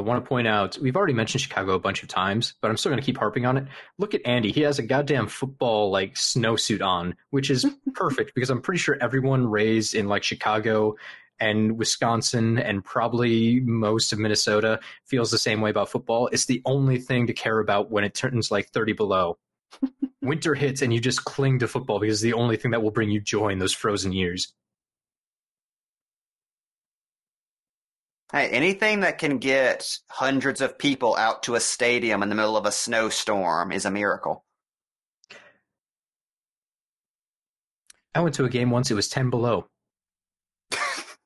[0.00, 2.78] I want to point out we've already mentioned Chicago a bunch of times, but I'm
[2.78, 3.66] still going to keep harping on it.
[3.98, 8.48] Look at Andy; he has a goddamn football like snowsuit on, which is perfect because
[8.48, 10.96] I'm pretty sure everyone raised in like Chicago
[11.38, 16.28] and Wisconsin and probably most of Minnesota feels the same way about football.
[16.28, 19.38] It's the only thing to care about when it turns like 30 below.
[20.22, 22.90] Winter hits and you just cling to football because it's the only thing that will
[22.90, 24.52] bring you joy in those frozen years.
[28.32, 32.56] Hey, anything that can get hundreds of people out to a stadium in the middle
[32.56, 34.44] of a snowstorm is a miracle.
[38.14, 39.66] I went to a game once; it was 10 below.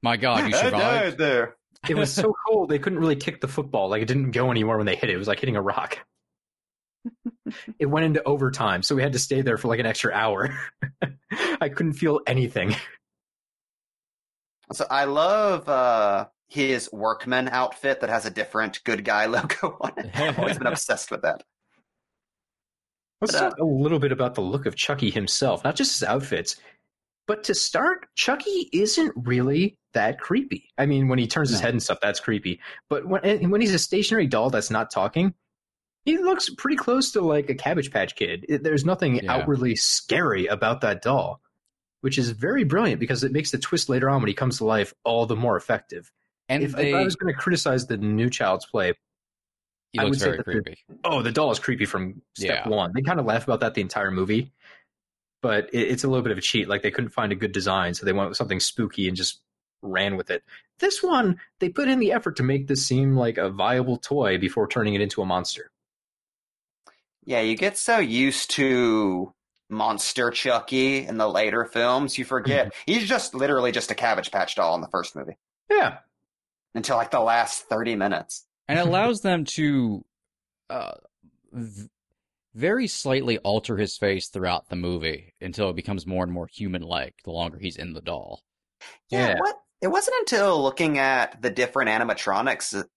[0.03, 1.19] My God, you survived.
[1.19, 1.57] there.
[1.89, 3.91] It was so cold they couldn't really kick the football.
[3.91, 5.15] Like it didn't go anywhere when they hit it.
[5.15, 5.99] It was like hitting a rock.
[7.79, 10.59] it went into overtime, so we had to stay there for like an extra hour.
[11.61, 12.75] I couldn't feel anything.
[14.73, 19.93] So I love uh, his workman outfit that has a different good guy logo on
[19.99, 20.11] it.
[20.15, 21.43] I've always been obsessed with that.
[23.21, 25.99] Let's But, uh, talk a little bit about the look of Chucky himself, not just
[25.99, 26.57] his outfits.
[27.27, 30.69] But to start, Chucky isn't really that creepy.
[30.77, 32.61] I mean, when he turns his head and stuff, that's creepy.
[32.91, 35.33] But when when he's a stationary doll that's not talking,
[36.05, 38.45] he looks pretty close to like a Cabbage Patch Kid.
[38.63, 39.33] There's nothing Yeah.
[39.33, 41.41] outwardly scary about that doll,
[42.03, 44.67] which is very brilliant because it makes the twist later on when he comes to
[44.67, 46.13] life all the more effective.
[46.49, 48.93] And If, they, if I was going to criticize the new Child's Play,
[49.93, 52.67] he I looks would say very that the- oh, the doll is creepy from step
[52.67, 52.69] Yeah.
[52.69, 52.93] one.
[52.95, 54.53] They kind of laugh about that the entire movie,
[55.41, 56.69] but it, it's a little bit of a cheat.
[56.69, 59.41] Like they couldn't find a good design, so they went with something spooky and just
[59.83, 60.43] ran with it.
[60.81, 64.37] This one, they put in the effort to make this seem like a viable toy
[64.39, 65.71] before turning it into a monster.
[67.25, 69.33] Yeah, you get so used to
[69.71, 74.57] Monster Chucky in the later films, you forget he's just literally just a Cabbage Patch
[74.57, 75.39] doll in the first movie
[75.71, 75.99] Yeah,
[76.75, 78.47] until like the last 30 minutes.
[78.69, 80.05] and it allows them to
[80.71, 80.93] uh,
[81.53, 81.89] v-
[82.55, 87.15] very slightly alter his face throughout the movie until it becomes more and more human-like
[87.25, 88.43] the longer he's in the doll.
[89.11, 89.39] Yeah, Yeah.
[89.41, 89.57] what?
[89.81, 92.89] It wasn't until looking at the different animatronics that-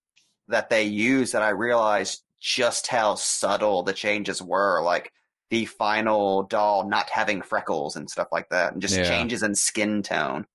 [0.50, 4.82] that they use that I realized just how subtle the changes were.
[4.82, 5.12] Like
[5.50, 9.04] the final doll not having freckles and stuff like that, and just Yeah.
[9.10, 10.46] changes in skin tone.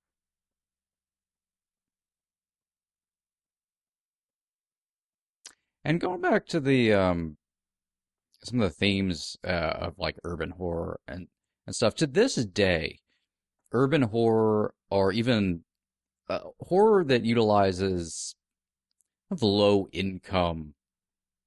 [5.84, 7.36] And going back to the um
[8.44, 11.28] some of the themes uh, of like urban horror and
[11.66, 12.98] and stuff to this day,
[13.72, 15.64] urban horror or even
[16.28, 18.34] uh, horror that utilizes
[19.40, 20.74] low income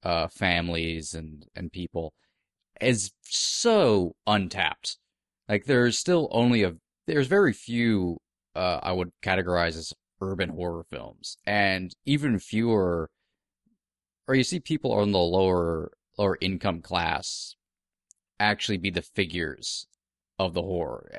[0.03, 2.13] uh families and and people
[2.81, 4.97] is so untapped.
[5.47, 6.75] Like there's still only a
[7.07, 8.17] there's very few
[8.55, 13.09] uh I would categorize as urban horror films and even fewer
[14.27, 17.55] or you see people on the lower lower income class
[18.39, 19.87] actually be the figures
[20.39, 21.09] of the horror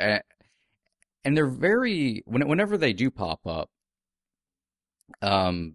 [1.25, 3.69] and, they're very whenever they do pop up
[5.23, 5.75] um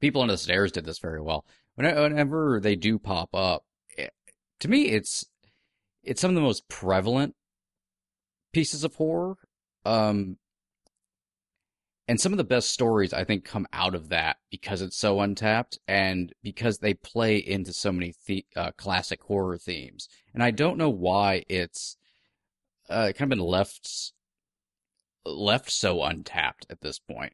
[0.00, 1.44] people on the stairs did this very well.
[1.74, 3.64] Whenever they do pop up
[4.60, 5.26] to me it's
[6.02, 7.34] it's some of the most prevalent
[8.52, 9.36] pieces of horror
[9.84, 10.38] um
[12.08, 15.20] and some of the best stories I think come out of that because it's so
[15.20, 20.08] untapped and because they play into so many the- uh, classic horror themes.
[20.32, 21.96] And I don't know why it's
[22.88, 24.12] uh, kind of been left
[25.24, 27.32] left so untapped at this point.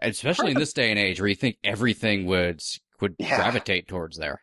[0.00, 2.62] Especially in this day and age where you think everything would
[3.00, 3.36] would Yeah.
[3.36, 4.42] gravitate towards there.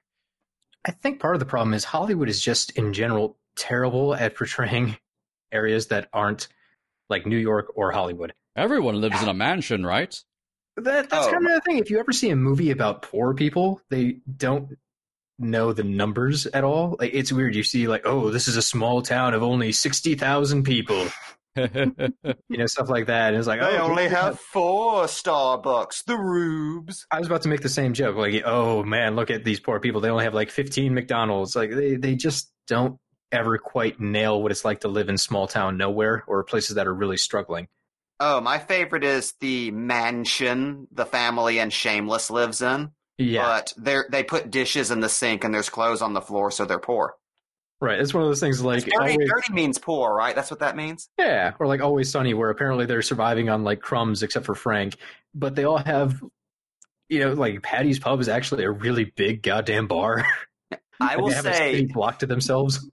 [0.86, 4.98] I think part of the problem is Hollywood is just in general terrible at portraying
[5.52, 6.48] areas that aren't
[7.10, 8.34] like New York or Hollywood.
[8.60, 10.16] Everyone lives in a mansion, right?
[10.78, 11.32] That that's Oh.
[11.32, 11.78] kind of the thing.
[11.80, 14.78] If you ever see a movie about poor people, they don't
[15.38, 16.96] know the numbers at all.
[17.00, 17.56] Like it's weird.
[17.56, 21.08] You see like, oh, this is a small town of only sixty thousand people.
[21.58, 23.30] You know, stuff like that.
[23.30, 27.06] And it's like, They oh, only have four Starbucks, the Rubes.
[27.12, 28.16] I was about to make the same joke.
[28.16, 30.00] Like, oh man, look at these poor people.
[30.00, 31.58] They only have like 15 McDonald's.
[31.58, 32.98] Like, they, they just don't
[33.32, 36.88] ever quite nail what it's like to live in small town nowhere or places that
[36.88, 37.68] are really struggling.
[38.20, 42.92] Oh, my favorite is the mansion the family and Shameless lives in.
[43.18, 46.52] Yeah, But they they put dishes in the sink and there's clothes on the floor,
[46.52, 47.16] so they're poor.
[47.82, 48.00] right.
[48.00, 50.36] It's one of those things like, dirty, always, dirty means poor, right?
[50.36, 51.10] That's what that means.
[51.18, 54.96] yeah, or like Always Sunny, where apparently they're surviving on like crumbs except for Frank,
[55.34, 56.22] but they all have,
[57.10, 60.26] you know, like Paddy's Pub is actually a really big goddamn bar.
[61.00, 62.90] I will they have a say, block to themselves.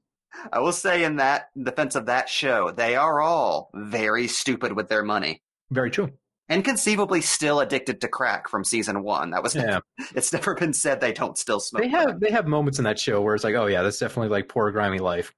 [0.52, 4.72] I will say in that in defense of that show, they are all very stupid
[4.72, 5.42] with their money.
[5.70, 6.12] Very true.
[6.48, 9.30] And conceivably still addicted to crack from season one.
[9.30, 9.80] That was Yeah.
[10.14, 11.82] it's never been said they don't still smoke.
[11.82, 14.28] they have they have moments in that show where it's like, oh yeah, that's definitely
[14.28, 15.32] like poor grimy life,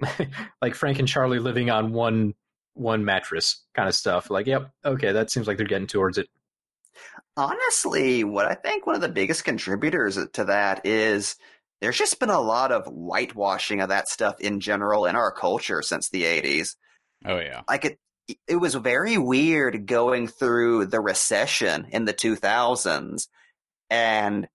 [0.62, 2.34] like Frank and Charlie living on one
[2.74, 4.30] one mattress kind of stuff.
[4.30, 6.28] Like, yep, okay, that seems like they're getting towards it.
[7.36, 11.36] Honestly, what I think one of the biggest contributors to that is
[11.82, 15.82] there's just been a lot of whitewashing of that stuff in general in our culture
[15.82, 16.76] since the 80s.
[17.26, 17.62] oh yeah.
[17.68, 17.98] Like it
[18.46, 23.26] it was very weird going through the recession in the 2000s
[23.90, 24.48] and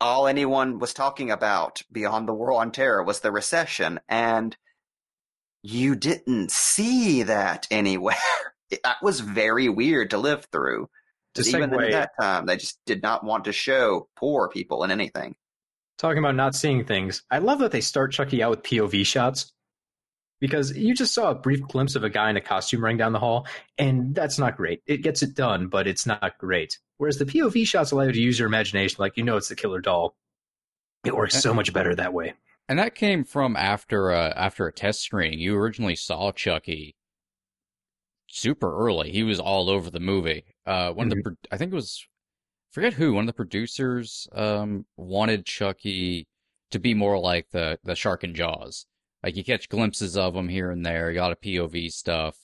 [0.00, 4.56] all anyone was talking about beyond the war on terror was the recession and
[5.64, 8.16] you didn't see that anywhere.
[8.82, 10.88] That was very weird to live through.
[11.34, 14.82] To Even segue, at that time, they just did not want to show poor people
[14.82, 15.36] in anything.
[15.98, 19.52] Talking about not seeing things, I love that they start Chucky out with POV shots
[20.40, 23.12] because you just saw a brief glimpse of a guy in a costume running down
[23.12, 23.46] the hall,
[23.78, 24.82] and that's not great.
[24.86, 26.78] It gets it done, but it's not great.
[26.98, 29.56] Whereas the POV shots allow you to use your imagination, like you know it's the
[29.56, 30.16] killer doll.
[31.04, 32.34] It works so much better that way.
[32.68, 35.38] And that came from after uh, after a test screening.
[35.38, 36.96] You originally saw Chucky
[38.28, 39.12] super early.
[39.12, 40.44] He was all over the movie.
[40.66, 42.06] Uh, one of the I think it was
[42.74, 46.26] forget who one of the producers um wanted Chucky
[46.72, 48.86] to be more like the the shark and Jaws.
[49.22, 51.10] Like you catch glimpses of him here and there.
[51.10, 52.36] You got a POV stuff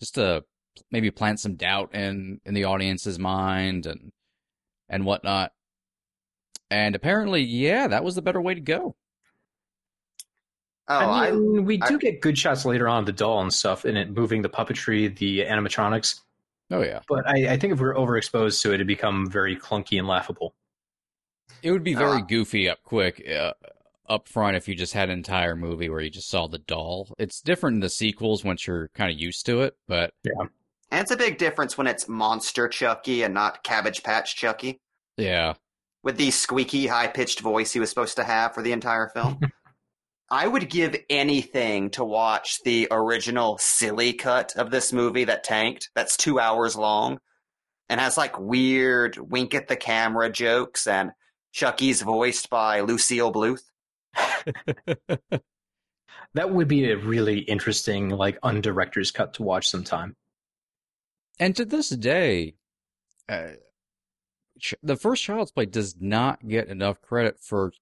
[0.00, 0.42] just to
[0.90, 4.10] maybe plant some doubt in in the audience's mind and
[4.88, 5.52] and whatnot.
[6.70, 8.96] And apparently, yeah, that was the better way to go.
[10.88, 13.52] Oh, I I, mean, we I- do get good shots later on the doll and
[13.52, 16.20] stuff in it moving the puppetry, the animatronics.
[16.70, 17.00] Oh yeah.
[17.08, 20.08] But I, I think if we are overexposed to it, it'd become very clunky and
[20.08, 20.54] laughable.
[21.62, 22.26] It would be very Ah.
[22.26, 23.52] goofy up quick uh,
[24.08, 27.08] up front if you just had an entire movie where you just saw the doll.
[27.18, 30.32] It's different in the sequels once you're kind of used to it, but yeah.
[30.90, 34.80] and it's a big difference when it's Monster Chucky and not Cabbage Patch Chucky
[35.16, 35.54] yeah.
[36.02, 39.38] with the squeaky, high pitched voice he was supposed to have for the entire film.
[40.34, 45.90] I would give anything to watch the original silly cut of this movie that tanked.
[45.94, 47.20] That's two hours long
[47.88, 50.88] and has like weird wink at the camera jokes.
[50.88, 51.12] And
[51.52, 53.62] Chucky's voiced by Lucille Bluth.
[56.34, 60.16] That would be a really interesting, like, undirector's cut to watch sometime.
[61.38, 62.56] And to this day,
[63.28, 63.50] uh,
[64.82, 67.72] the first Child's Play does not get enough credit for,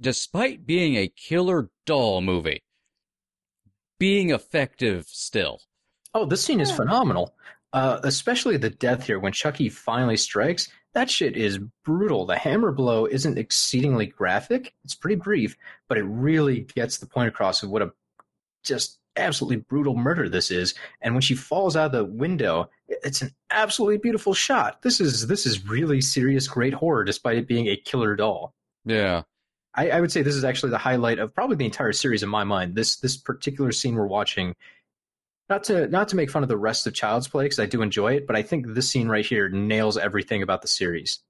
[0.00, 2.62] despite being a killer doll movie,
[3.98, 5.60] being effective still.
[6.14, 7.34] Oh, this scene is phenomenal.
[7.72, 10.70] Uh, especially the death here when Chucky finally strikes.
[10.94, 12.24] That shit is brutal.
[12.24, 14.74] The hammer blow isn't exceedingly graphic.
[14.84, 15.54] It's pretty brief,
[15.86, 17.92] but it really gets the point across of what a
[18.64, 20.74] just absolutely brutal murder this is.
[21.02, 24.80] And when she falls out of the window, it's an absolutely beautiful shot.
[24.80, 28.54] This is this is really serious, great horror, despite it being a killer doll.
[28.84, 29.22] Yeah.
[29.74, 32.28] I, I would say this is actually the highlight of probably the entire series in
[32.28, 32.74] my mind.
[32.74, 34.54] This this particular scene we're watching,
[35.48, 37.82] not to not to make fun of the rest of Child's Play because I do
[37.82, 41.20] enjoy it, but I think this scene right here nails everything about the series.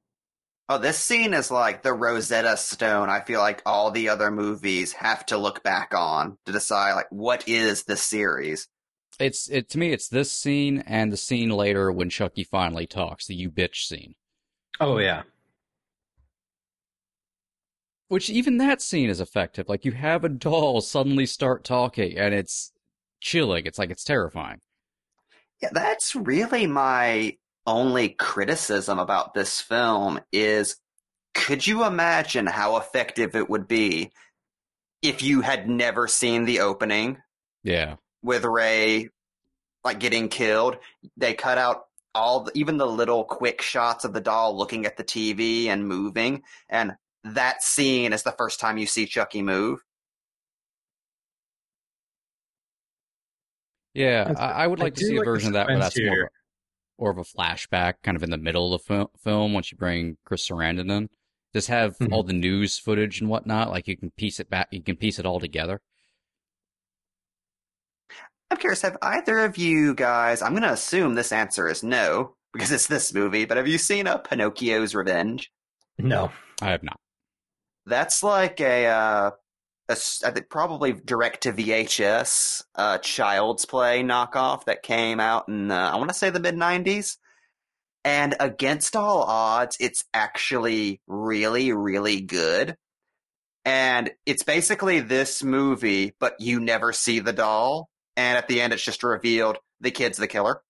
[0.70, 3.08] Oh, this scene is like the Rosetta Stone.
[3.08, 7.10] I feel like all the other movies have to look back on to decide like
[7.10, 8.68] what is the series.
[9.18, 9.92] It's it to me.
[9.92, 14.14] It's this scene and the scene later when Chucky finally talks, the "you bitch" scene.
[14.78, 15.22] Oh yeah,
[18.08, 19.68] Which even that scene is effective.
[19.68, 22.72] Like you have a doll suddenly start talking, and it's
[23.20, 23.66] chilling.
[23.66, 24.60] It's like it's terrifying.
[25.62, 30.76] Yeah, that's really my only criticism about this film is
[31.34, 34.10] could you imagine how effective it would be
[35.02, 37.18] if you had never seen the opening
[37.62, 37.96] Yeah.
[38.22, 39.10] with Ray
[39.84, 40.78] like getting killed?
[41.16, 44.96] They cut out all the, even the little quick shots of the doll looking at
[44.96, 46.92] the TV and moving and
[47.34, 49.80] that scene is the first time you see Chucky move.
[53.94, 55.78] Yeah, I, I would I like to see a like the version of that where
[55.78, 56.24] that's more of, here.
[56.24, 59.72] a, more of a flashback, kind of in the middle of the fil- film once
[59.72, 61.08] you bring Chris Sarandon in.
[61.54, 62.12] Just have Mhm.
[62.12, 65.18] all the news footage and whatnot, like you can piece it back, you can piece
[65.18, 65.80] it all together.
[68.50, 72.34] I'm curious, have either of you guys, I'm going to assume this answer is no,
[72.52, 75.50] because it's this movie, but have you seen a Pinocchio's Revenge?
[75.98, 76.30] no,
[76.62, 77.00] I have not.
[77.88, 79.30] That's like a, uh,
[79.88, 85.70] a I think probably direct to VHS, uh, Child's Play knockoff that came out in,
[85.70, 87.16] uh, I want to say the mid 90s.
[88.04, 92.76] And against all odds, it's actually really, really good.
[93.64, 97.90] And it's basically this movie, but you never see the doll.
[98.16, 100.62] And at the end, it's just revealed the kid's the killer.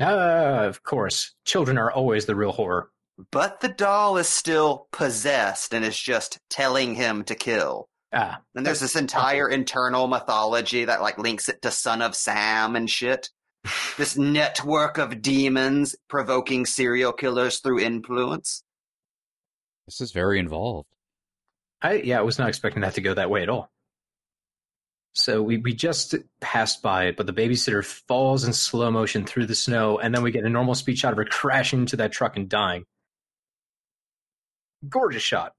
[0.00, 2.90] Ah, of course, children are always the real horror.
[3.30, 7.88] But the doll is still possessed and is just telling him to kill.
[8.12, 12.76] Ah, And there's this entire internal mythology that like links it to Son of Sam
[12.76, 13.30] and shit.
[13.96, 18.62] This network of demons provoking serial killers through influence.
[19.86, 20.88] This is very involved.
[21.82, 23.70] I yeah, I was not expecting that to go that way at all.
[25.16, 29.46] So we, we just passed by it, but the babysitter falls in slow motion through
[29.46, 32.10] the snow, and then we get a normal speed shot of her crashing into that
[32.10, 32.84] truck and dying.
[34.88, 35.54] Gorgeous shot.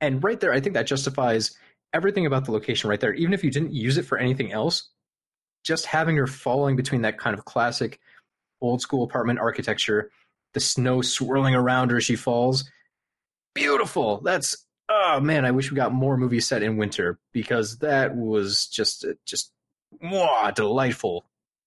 [0.00, 1.56] And right there, I think that justifies
[1.92, 3.14] everything about the location right there.
[3.14, 4.90] Even if you didn't use it for anything else,
[5.64, 8.00] just having her falling between that kind of classic
[8.60, 10.10] old school apartment architecture,
[10.54, 12.68] the snow swirling around her as she falls.
[13.54, 14.20] Beautiful.
[14.20, 18.66] That's oh man, I wish we got more movies set in winter because that was
[18.66, 19.52] just uh, just
[20.02, 21.24] mwah, delightful.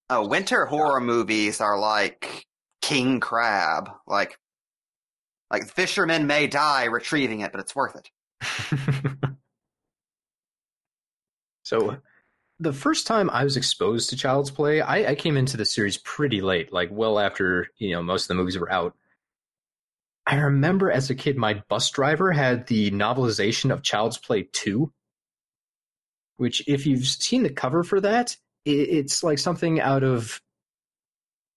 [0.08, 2.46] Oh, winter uh, horror movies are like
[2.80, 3.90] King Crab.
[4.06, 4.38] Like,
[5.50, 8.10] like fishermen may die retrieving it, but it's worth it.
[11.64, 11.98] so
[12.58, 15.98] the first time I was exposed to Child's Play, I, I came into the series
[15.98, 18.94] pretty late, like well after you know most of the movies were out.
[20.26, 24.92] I remember as a kid, my bus driver had the novelization of Child's Play 2,
[26.36, 30.40] which, if you've seen the cover for that, it's like something out of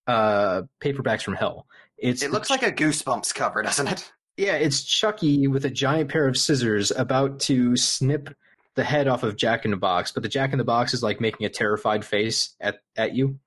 [0.05, 1.65] uh, Paperbacks from Hell.
[2.01, 4.11] It's It looks like a Goosebumps cover, doesn't it?
[4.37, 8.35] yeah, it's Chucky with a giant pair of scissors about to snip
[8.75, 11.03] the head off of Jack in the Box, but the Jack in the Box is
[11.03, 13.39] like making a terrified face at at you.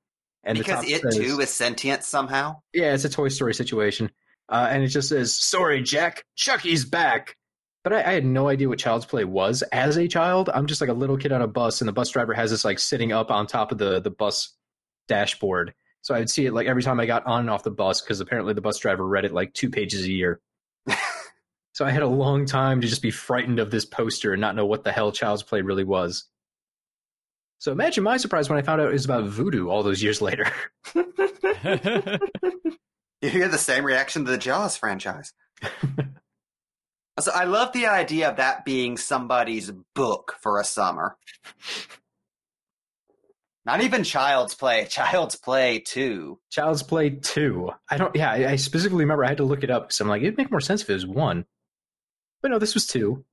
[0.45, 2.61] And because it says- too is sentient somehow.
[2.75, 4.11] yeah, it's a Toy Story situation.
[4.49, 7.37] Uh, and it just says, Sorry, Jack, Chucky's back.
[7.85, 10.51] But I, I had no idea what Child's Play was as a child.
[10.53, 12.65] I'm just like a little kid on a bus, and the bus driver has this
[12.65, 14.55] like sitting up on top of the, the bus
[15.09, 15.75] dashboard.
[16.03, 18.01] So I would see it like every time I got on and off the bus
[18.03, 20.41] because apparently the bus driver read it like two pages a year.
[21.75, 24.55] So I had a long time to just be frightened of this poster and not
[24.55, 26.27] know what the hell Child's Play really was.
[27.61, 30.21] So imagine my surprise when I found out it was about voodoo all those years
[30.21, 30.53] later.
[33.23, 35.33] You hear the same reaction to the Jaws franchise.
[37.21, 41.17] so I love the idea of that being somebody's book for a summer.
[43.65, 46.39] Not even Child's Play, Child's Play 2.
[46.51, 47.71] Child's Play 2.
[47.91, 50.09] I don't, yeah, I, I specifically remember I had to look it up because I'm
[50.09, 51.47] like, it'd make more sense if it was one.
[52.43, 53.25] But no, this was two.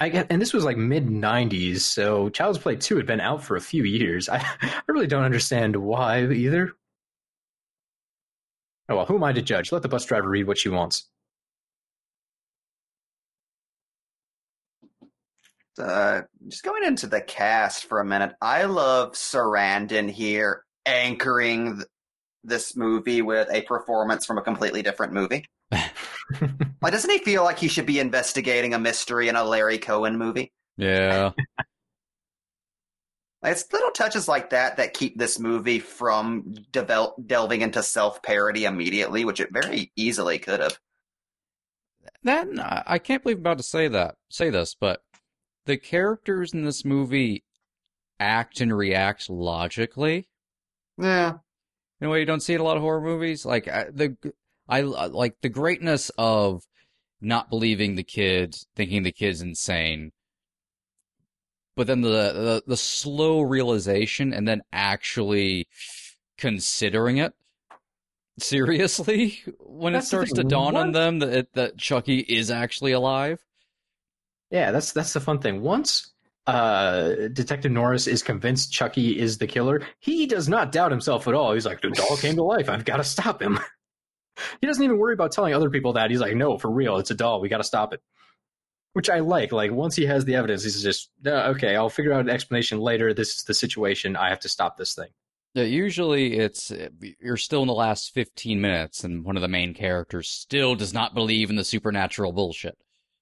[0.00, 3.44] I get, and this was like mid 90s, so Child's Play 2 had been out
[3.44, 4.28] for a few years.
[4.30, 6.72] I, I really don't understand why either.
[8.88, 9.70] Oh well, who am I to judge?
[9.70, 11.08] Let the bus driver read what she wants.
[15.80, 21.88] Uh, just going into the cast for a minute, I love Sarandon here anchoring th-
[22.44, 25.46] this movie with a performance from a completely different movie.
[25.70, 30.16] like, doesn't he feel like he should be investigating a mystery in a Larry Cohen
[30.18, 30.52] movie?
[30.76, 31.32] yeah.
[33.42, 38.66] It's little touches like that that keep this movie from devel- delving into self parody
[38.66, 40.78] immediately, which it very easily could have.
[42.24, 45.00] That I I can't believe I'm about to say that say this, but
[45.66, 47.44] the characters in this movie
[48.18, 50.28] act and react logically
[50.98, 51.38] Yeah.
[52.00, 53.44] in a way you don't see in a lot of horror movies.
[53.46, 54.16] Like I, the
[54.68, 56.62] I like the greatness of
[57.20, 60.12] not believing the kid, thinking the kid's insane,
[61.76, 65.66] but then the the, the slow realization and then actually
[66.38, 67.32] considering it
[68.38, 72.92] seriously when That's it starts to dawn on them that it, that Chucky is actually
[72.92, 73.40] alive.
[74.50, 75.62] Yeah, that's that's the fun thing.
[75.62, 76.12] Once
[76.46, 81.34] uh, Detective Norris is convinced Chucky is the killer, he does not doubt himself at
[81.34, 81.52] all.
[81.52, 82.68] He's like, the doll came to life.
[82.68, 83.58] I've got to stop him.
[84.60, 86.10] he doesn't even worry about telling other people that.
[86.10, 87.40] He's like, no, for real, it's a doll.
[87.40, 88.00] We got to stop it.
[88.92, 89.52] Which I like.
[89.52, 91.76] Like once he has the evidence, he's just uh, okay.
[91.76, 93.14] I'll figure out an explanation later.
[93.14, 94.16] This is the situation.
[94.16, 95.08] I have to stop this thing.
[95.54, 96.72] Yeah, usually it's
[97.20, 100.94] you're still in the last 15 minutes and one of the main characters still does
[100.94, 102.78] not believe in the supernatural bullshit.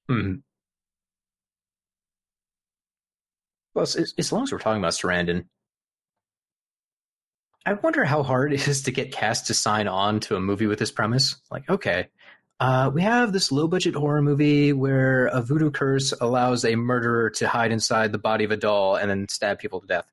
[0.09, 0.37] hmm
[3.79, 5.45] Plus, as, long as we're talking about Sarandon,
[7.65, 10.67] I wonder how hard it is to get cast to sign on to a movie
[10.67, 11.37] with this premise.
[11.49, 12.09] Like, okay,
[12.59, 17.31] uh, we have this low budget horror movie where a voodoo curse allows a murderer
[17.31, 20.11] to hide inside the body of a doll and then stab people to death.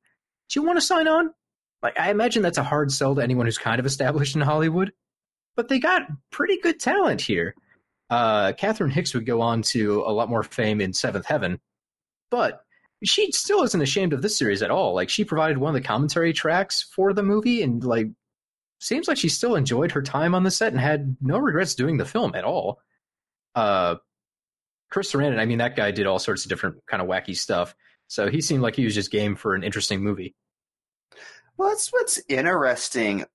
[0.50, 1.34] Do you want to sign on?
[1.82, 4.92] Like, I imagine that's a hard sell to anyone who's kind of established in Hollywood.
[5.56, 7.56] But they got pretty good talent here.
[8.12, 11.60] Uh, Catherine Hicks would go on to a lot more fame in Seventh Heaven,
[12.30, 12.65] but
[13.06, 14.94] she still isn't ashamed of this series at all.
[14.94, 18.08] Like, she provided one of the commentary tracks for the movie, and like,
[18.80, 21.98] seems like she still enjoyed her time on the set and had no regrets doing
[21.98, 22.80] the film at all.
[23.56, 23.96] Uh,
[24.92, 27.76] Chris Sarandon, I mean, that guy did all sorts of different kind of wacky stuff,
[28.08, 30.36] so he seemed like he was just game for an interesting movie.
[31.58, 33.26] Well, that's what's interesting.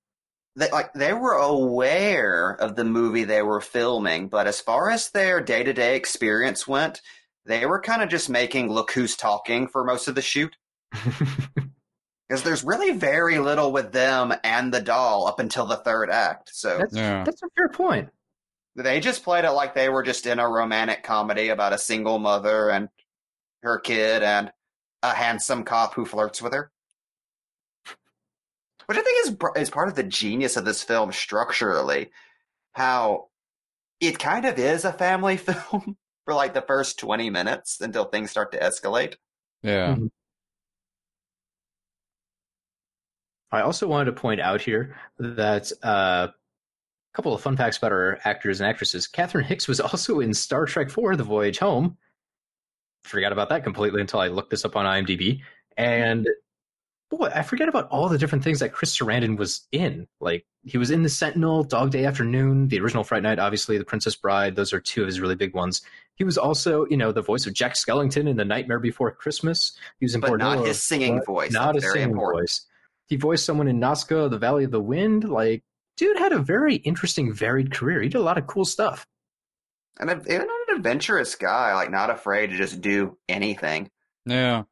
[0.57, 5.11] They, like they were aware of the movie they were filming, but as far as
[5.11, 7.01] their day to day experience went,
[7.47, 10.57] they were kind of just making look who's talking for most of the shoot.
[12.29, 16.51] Because there's really very little with them and the doll up until the third act.
[16.55, 17.25] So That's Yeah.
[17.25, 18.09] that's a fair point.
[18.77, 22.21] they just played it like they were just in a romantic comedy about a single
[22.21, 22.89] mother and
[23.65, 24.53] her kid and
[25.03, 26.71] a handsome cop who flirts with her.
[28.87, 32.13] Which I think is is part of the genius of this film structurally,
[32.75, 33.31] how
[33.99, 35.97] it kind of is a family film
[36.31, 39.17] for like the first twenty minutes until things start to escalate.
[39.65, 39.97] Yeah.
[39.97, 40.11] Mhm.
[43.51, 46.35] I also wanted to point out here that uh, a
[47.15, 49.09] couple of fun facts about our actors and actresses.
[49.09, 51.99] Catherine Hicks was also in Star Trek IV: The Voyage Home.
[53.03, 55.41] Forgot about that completely until I looked this up on IMDb.
[55.77, 56.29] And
[57.11, 60.07] boy, I forget about all the different things that Chris Sarandon was in.
[60.21, 63.85] Like he was in The Sentinel, Dog Day Afternoon, the original Fright Night, obviously, The
[63.85, 64.57] Princess Bride.
[64.57, 65.83] Those are two of his really big ones.
[66.15, 69.77] He was also, you know, the voice of Jack Skellington in The Nightmare Before Christmas.
[69.99, 71.53] He was in But not his singing but voice.
[71.53, 72.43] Not That's a singing important.
[72.43, 72.67] voice.
[73.09, 75.29] He voiced someone in Nausicaä, The Valley of the Wind.
[75.29, 75.65] Like,
[75.97, 78.01] dude had a very interesting, varied career.
[78.03, 79.07] He did a lot of cool stuff.
[79.99, 80.47] And a- an
[80.77, 83.91] adventurous guy, like not afraid to just do anything.
[84.27, 84.63] Yeah.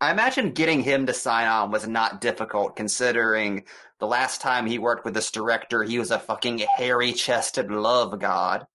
[0.00, 3.64] I imagine getting him to sign on was not difficult considering
[3.98, 8.18] the last time he worked with this director, he was a fucking hairy chested love
[8.20, 8.66] god.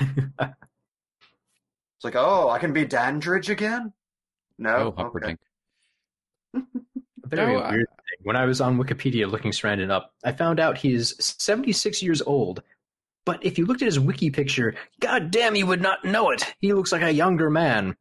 [0.00, 0.44] It's
[2.04, 3.92] like, oh, I can be Dandrige again?
[4.58, 4.76] No.
[4.76, 5.02] Oh, okay.
[5.02, 5.40] Humperdinck.
[7.24, 7.96] Very No, I- weird thing.
[8.22, 12.62] When I was on Wikipedia looking Sarandon up, I found out he's 76 years old,
[13.24, 16.54] But if you looked at his wiki picture, goddamn, you would not know it.
[16.60, 17.96] He looks like a younger man.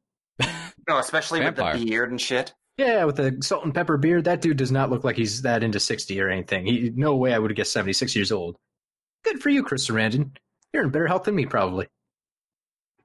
[0.88, 1.74] No, especially Vampire.
[1.74, 2.54] with the beard and shit.
[2.78, 5.64] Yeah, with the salt and pepper beard, that dude does not look like he's that
[5.64, 6.66] into 60 or anything.
[6.66, 8.58] He, no way I would have guessed 76 years old.
[9.24, 10.36] Good for you, Chris Sarandon.
[10.74, 11.88] You're in better health than me, probably.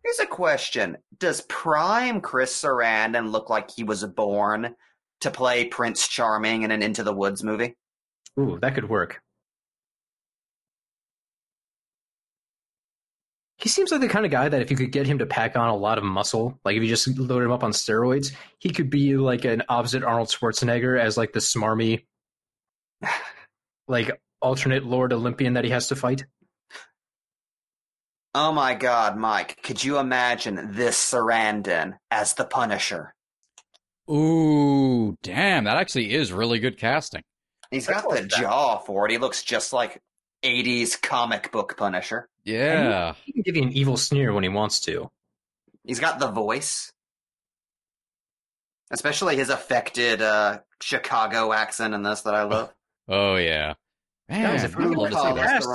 [0.03, 4.74] Here's a question: Does prime Chris Sarandon look like he was born
[5.20, 7.76] to play Prince Charming in an Into the Woods movie?
[8.39, 9.22] Ooh, that could work.
[13.61, 15.55] He seems like the kind of guy that if you could get him to pack
[15.55, 18.71] on a lot of muscle, like if you just load him up on steroids, he
[18.71, 22.05] could be like an opposite Arnold Schwarzenegger as like the smarmy,
[23.89, 26.25] like alternate Lord Olympian that he has to fight.
[28.35, 29.61] Oh my God, Mike!
[29.63, 33.13] Could you imagine this Sarandon as the Punisher?
[34.09, 37.23] Ooh, damn, that actually is really good casting.
[37.71, 39.11] He's got the jaw for it.
[39.11, 40.01] He looks just like
[40.45, 42.29] '80s comic book Punisher.
[42.51, 43.14] Yeah.
[43.24, 45.11] He can give you an evil sneer when he wants to.
[45.84, 46.92] He's got the voice,
[48.90, 52.72] especially his affected uh, Chicago accent in this that I love.
[53.12, 53.74] Oh yeah.
[54.28, 55.68] Man, Guys, if I we love to see past-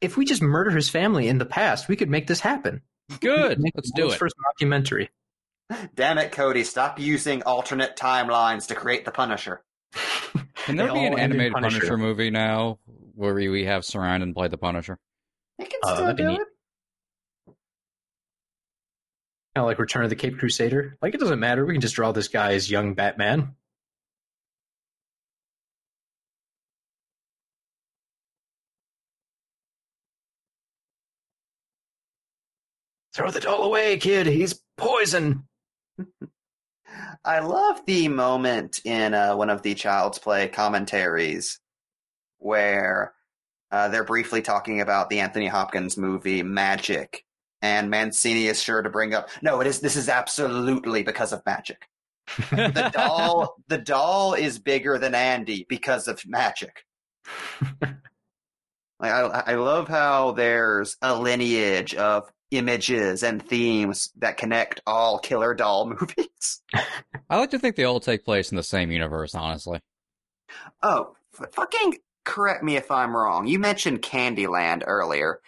[0.00, 2.82] If we just murder his family in the past, we could make this happen.
[3.18, 3.60] Good.
[3.74, 4.16] Let's do it.
[4.16, 5.10] First documentary.
[5.96, 6.62] Damn it, Cody!
[6.62, 9.64] Stop using alternate timelines to create the Punisher.
[10.66, 11.78] Can there They be an animated Punisher.
[11.80, 11.96] Punisher.
[11.96, 12.78] movie now
[13.16, 15.00] where we we have Sarandon play the Punisher?
[15.58, 16.38] He can Oh, still that'd do it.
[19.54, 20.96] Kind of like Return of the Caped Crusader.
[21.02, 21.66] Like it doesn't matter.
[21.66, 23.54] We can just draw this guy as young Batman.
[33.14, 34.26] Throw the doll away, kid.
[34.26, 35.44] He's poison.
[37.24, 41.58] I love the moment in uh, one of the Child's Play commentaries
[42.38, 43.12] where
[43.70, 47.24] uh, they're briefly talking about the Anthony Hopkins movie Magic,
[47.62, 49.80] and Mancini is sure to bring up, no, it is.
[49.80, 51.88] This is absolutely because of magic.
[52.50, 56.84] The doll, the doll is bigger than Andy because of magic.
[59.00, 65.18] Like I, I love how there's a lineage of images and themes that connect all
[65.18, 66.62] killer doll movies.
[67.30, 69.80] I like to think they all take place in the same universe, honestly.
[70.82, 71.14] Oh,
[71.52, 71.98] fucking
[72.28, 73.46] correct me if I'm wrong.
[73.46, 75.40] You mentioned Candyland earlier.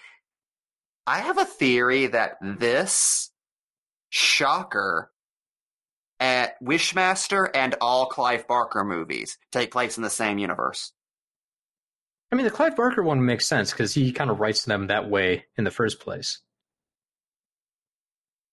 [1.07, 3.31] I have a theory that this
[4.09, 5.12] Shocker
[6.18, 10.93] at Wishmaster and all Clive Barker movies take place in the same universe.
[12.33, 15.11] I mean, the Clive Barker one makes sense because he kind of writes them that
[15.11, 16.41] way in the first place.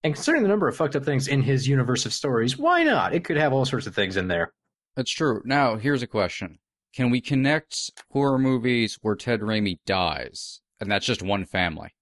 [0.03, 3.13] And considering the number of fucked up things in his universe of stories, why not?
[3.13, 4.51] It could have all sorts of things in there.
[4.95, 5.41] That's true.
[5.45, 6.59] Now, here's a question.
[6.97, 10.61] Can we connect horror movies where Ted Raimi dies?
[10.79, 11.93] And that's just one family.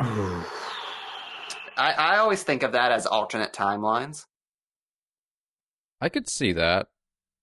[0.00, 0.42] I,
[1.76, 4.26] I always think of that as alternate timelines.
[6.00, 6.88] I could see that.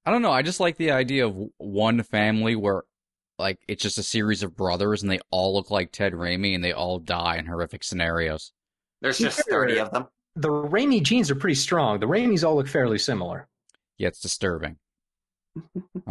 [0.06, 0.34] I don't know.
[0.34, 2.84] I just like the idea of one family where,
[3.40, 6.62] like, it's just a series of brothers and they all look like Ted Raimi and
[6.62, 8.52] they all die in horrific scenarios.
[9.00, 9.30] There's Sure.
[9.30, 10.08] just 30 of them.
[10.36, 12.02] the Raimi genes are pretty strong.
[12.02, 13.48] The Raimis all look fairly similar.
[13.98, 14.76] Yeah, it's disturbing.
[15.58, 15.62] I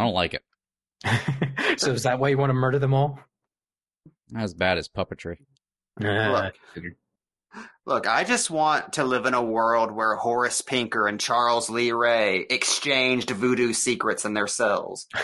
[0.05, 0.43] don't like it.
[1.77, 3.19] so is that why you want to murder them all?
[4.31, 5.37] Not as bad as puppetry.
[5.99, 6.55] Nah, Look.
[6.77, 6.81] I.
[7.87, 11.91] Look, I just want to live in a world where Horace Pinker and Charles Lee
[11.91, 15.07] Ray exchanged voodoo secrets in their cells.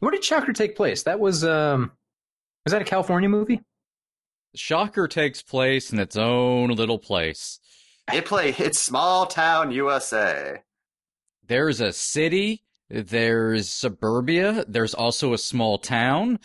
[0.00, 1.04] Where did Shocker take place?
[1.04, 1.92] That was um,
[2.64, 3.60] was that a California movie?
[4.56, 7.60] Shocker takes place in its own little place.
[8.12, 10.62] It play it's small town USA.
[11.46, 16.38] There's a city, there's suburbia, there's also a small town.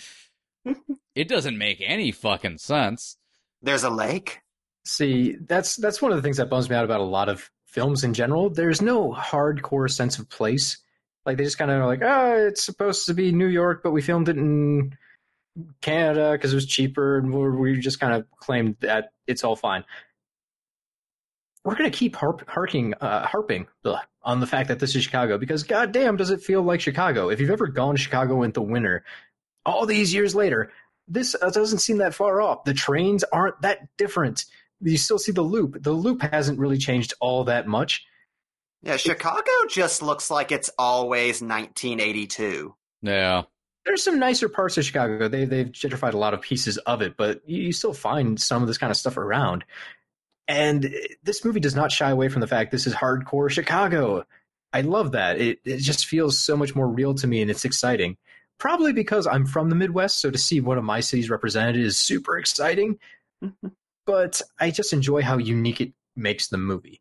[1.16, 3.18] it doesn't make any fucking sense.
[3.62, 4.42] There's a lake.
[4.86, 7.52] See, that's that's one of the things that bums me out about a lot of
[7.66, 8.50] films in general.
[8.50, 10.78] There's no hardcore sense of place.
[11.26, 14.02] Like they just kind of like, oh, it's supposed to be New York, but we
[14.02, 14.98] filmed it in
[15.82, 19.56] Canada because it was cheaper, and we we just kind of claimed that it's all
[19.56, 19.84] fine.
[21.64, 25.38] We're gonna keep harp, harking, uh, harping ugh, on the fact that this is Chicago
[25.38, 27.30] because, goddamn, does it feel like Chicago?
[27.30, 29.04] If you've ever gone to Chicago in the winter,
[29.66, 30.72] all these years later,
[31.08, 32.64] this uh, doesn't seem that far off.
[32.64, 34.46] The trains aren't that different.
[34.82, 35.82] You still see the loop.
[35.82, 38.06] The loop hasn't really changed all that much.
[38.82, 42.74] Yeah, Chicago just looks like it's always 1982.
[43.02, 43.44] Yeah.
[43.86, 45.28] There's some nicer parts of Chicago.
[45.28, 48.62] They they've gentrified a lot of pieces of it, but you, you still find some
[48.62, 49.66] of this kind of stuff around.
[50.50, 50.92] And
[51.22, 54.26] this movie does not shy away from the fact this is hardcore Chicago.
[54.74, 55.40] I love that.
[55.40, 58.18] It it just feels so much more real to me, and it's exciting.
[58.58, 61.98] probably because I'm from the Midwest, so to see one of my cities represented is
[61.98, 62.98] super exciting.
[64.06, 67.00] but I just enjoy how unique it makes the movie.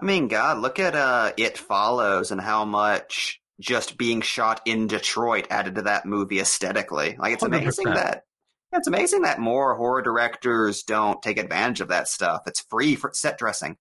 [0.00, 4.86] I mean, God, look at uh, It Follows and how much just being shot in
[4.86, 7.16] Detroit added to that movie aesthetically.
[7.18, 7.94] Like, it's amazing 100%.
[7.94, 8.24] that
[8.72, 12.42] it's amazing that more horror directors don't take advantage of that stuff.
[12.46, 13.76] It's free for set dressing.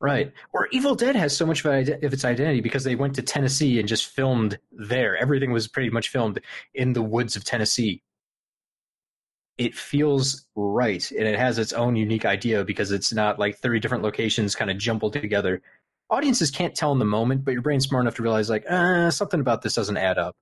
[0.00, 0.32] Right.
[0.52, 3.88] Or Evil Dead has so much of, its identity because they went to Tennessee and
[3.88, 5.16] just filmed there.
[5.16, 6.40] Everything was pretty much filmed
[6.74, 8.02] in the woods of Tennessee.
[9.56, 13.80] It feels right, and it has its own unique idea because it's not like 30
[13.80, 15.62] different locations kind of jumbled together.
[16.10, 19.10] Audiences can't tell in the moment, but your brain's smart enough to realize, like, uh,
[19.10, 20.36] something about this doesn't add up.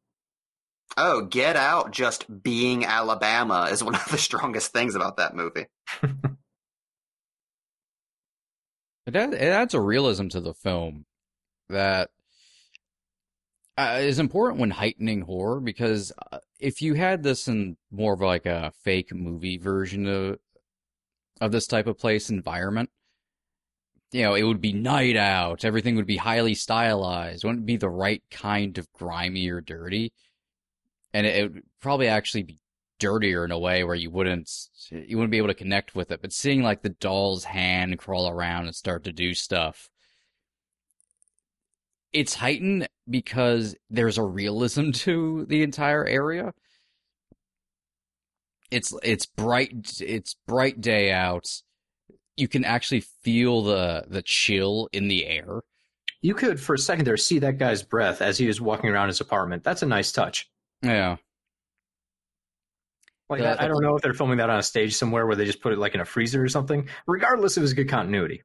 [0.96, 5.66] Oh, Get Out just being Alabama is one of the strongest things about that movie.
[9.06, 11.04] It, add, it adds a realism to the film
[11.68, 12.08] that
[13.76, 18.20] uh, is important when heightening horror because uh, if you had this in more of
[18.20, 20.38] like a fake movie version of
[21.40, 22.88] of this type of place environment,
[24.12, 25.64] you know, it would be night out.
[25.64, 27.44] Everything would be highly stylized.
[27.44, 30.12] It wouldn't be the right kind of grimy or dirty,
[31.14, 32.58] and it, it would probably actually be
[32.98, 34.50] dirtier in a way where you wouldn't
[34.90, 36.20] you wouldn't be able to connect with it.
[36.20, 39.88] But seeing like the doll's hand crawl around and start to do stuff,
[42.12, 46.52] it's heightened because there's a realism to the entire area.
[48.70, 51.46] It's it's bright it's bright day out.
[52.36, 55.60] You can actually feel the the chill in the air.
[56.20, 59.08] You could, for a second there, see that guy's breath as he was walking around
[59.08, 59.62] his apartment.
[59.62, 60.48] That's a nice touch.
[60.84, 61.16] Yeah.
[63.28, 65.36] Like Yeah, I, I don't know if they're filming that on a stage somewhere where
[65.36, 66.88] they just put it like in a freezer or something.
[67.06, 68.42] Regardless, it was good continuity.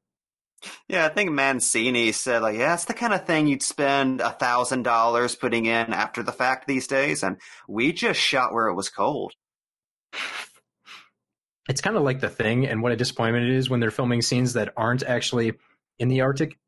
[0.88, 4.30] Yeah, I think Mancini said like, yeah, it's the kind of thing you'd spend a
[4.30, 7.38] thousand dollars putting in after the fact these days, and
[7.68, 9.32] we just shot where it was cold.
[11.68, 14.22] It's kind of like the thing, and what a disappointment it is when they're filming
[14.22, 15.52] scenes that aren't actually
[15.98, 16.58] in the Arctic.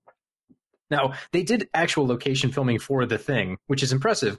[0.91, 4.39] Now, they did actual location filming for the thing, which is impressive.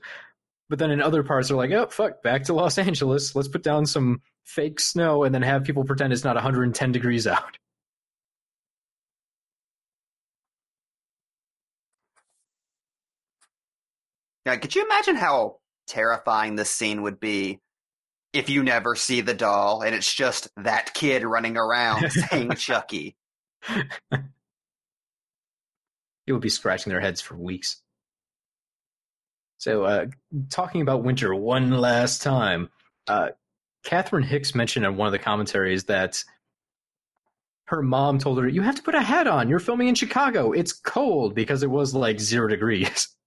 [0.70, 3.36] But then in other parts, they're like, oh, fuck, back to Los Angeles.
[3.36, 7.28] Let's put down some fake snow and then have people pretend it's not 110 degrees
[7.28, 7.57] out.
[14.45, 17.59] Now, could you imagine how terrifying this scene would be
[18.34, 23.16] if you never see the doll and it's just that kid running around saying Chucky?
[23.70, 24.28] People
[26.30, 27.83] would be scratching their heads for weeks.
[29.64, 30.07] So, uh,
[30.49, 32.68] talking about winter one last time,
[33.07, 33.30] uh,
[33.86, 36.22] Catherine Hicks mentioned in one of the commentaries that
[37.68, 39.47] her mom told her, You have to put a hat on.
[39.47, 40.51] You're filming in Chicago.
[40.51, 43.07] It's cold because it was like zero degrees.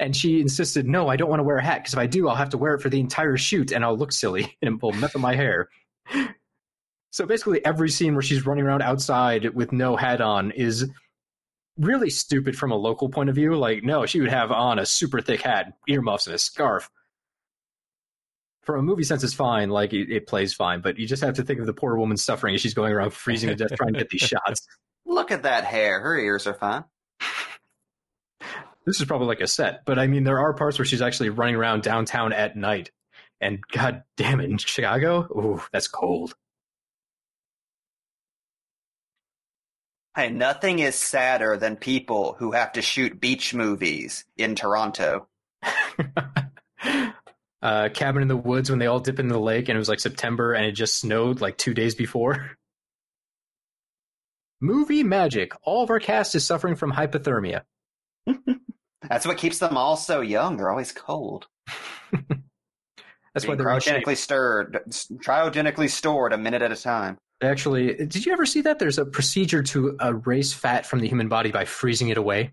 [0.00, 2.26] And she insisted, No, I don't want to wear a hat because if I do,
[2.26, 4.82] I'll have to wear it for the entire shoot and I'll look silly and it
[4.82, 5.68] will mess up my hair.
[7.10, 10.90] So basically, every scene where she's running around outside with no hat on is
[11.78, 13.56] really stupid from a local point of view.
[13.56, 16.90] Like, no, she would have on a super thick hat, earmuffs, and a scarf.
[18.62, 19.70] From a movie sense, it's fine.
[19.70, 20.80] Like, it, it plays fine.
[20.80, 23.12] But you just have to think of the poor woman suffering as she's going around
[23.12, 24.66] freezing to death trying to get these shots.
[25.06, 26.00] Look at that hair.
[26.00, 26.84] Her ears are fine.
[28.86, 29.84] This is probably like a set.
[29.84, 32.90] But I mean, there are parts where she's actually running around downtown at night.
[33.40, 35.22] And god damn it, in Chicago?
[35.30, 36.34] Ooh, that's cold.
[40.16, 45.26] Hey, nothing is sadder than people who have to shoot beach movies in Toronto.
[47.60, 49.88] uh, Cabin in the Woods when they all dip into the lake and it was
[49.88, 52.52] like September and it just snowed like two days before.
[54.60, 55.52] Movie magic.
[55.64, 57.62] All of our cast is suffering from hypothermia.
[59.08, 60.56] That's what keeps them all so young.
[60.56, 61.48] They're always cold.
[62.12, 67.18] That's why they're cryogenically stirred, cryogenically stored a minute at a time.
[67.44, 68.78] Actually, did you ever see that?
[68.78, 72.52] There's a procedure to erase fat from the human body by freezing it away.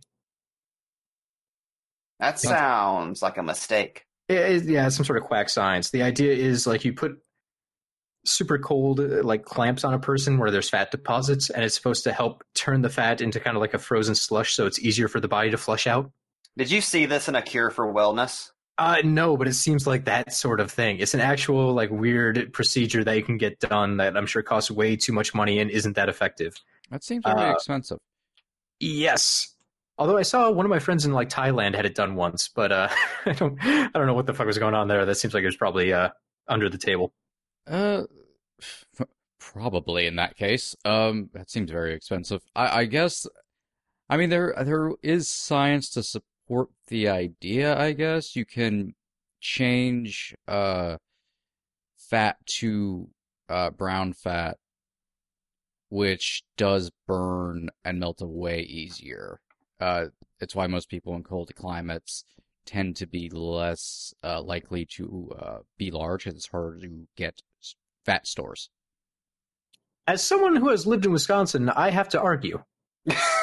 [2.19, 4.05] That sounds like a mistake.
[4.27, 5.89] It- it- yeah, it's some sort of quack science.
[5.89, 7.17] The idea is like you put
[8.25, 12.03] super cold uh, like clamps on a person where there's fat deposits, and it's supposed
[12.03, 15.07] to help turn the fat into kind of like a frozen slush, so it's easier
[15.07, 16.11] for the body to flush out.
[16.57, 18.51] Did you see this in A Cure for Wellness?
[18.82, 20.97] Uh, no, but it seems like that sort of thing.
[20.97, 24.71] It's an actual like weird procedure that you can get done that I'm sure costs
[24.71, 26.55] way too much money and isn't that effective.
[26.89, 27.99] That seems really Uh, expensive.
[28.79, 29.53] Yes.
[29.99, 32.71] Although I saw one of my friends in like Thailand had it done once, but
[32.71, 32.88] uh,
[33.27, 35.05] I don't I don't know what the fuck was going on there.
[35.05, 36.09] That seems like it was probably uh,
[36.47, 37.13] under the table.
[37.67, 38.05] Uh,
[39.39, 40.75] probably in that case.
[40.86, 42.41] Um, that seems very expensive.
[42.55, 43.27] I, I guess.
[44.09, 48.35] I mean, there there is science to support support the idea, I guess.
[48.35, 48.93] You can
[49.39, 50.97] change uh
[51.97, 53.09] fat to
[53.49, 54.57] uh brown fat
[55.89, 59.39] which does burn and melt away easier.
[59.79, 60.07] Uh
[60.39, 62.23] it's why most people in cold climates
[62.65, 67.41] tend to be less uh, likely to uh, be large because it's harder to get
[68.05, 68.69] fat stores.
[70.07, 72.63] As someone who has lived in Wisconsin, I have to argue.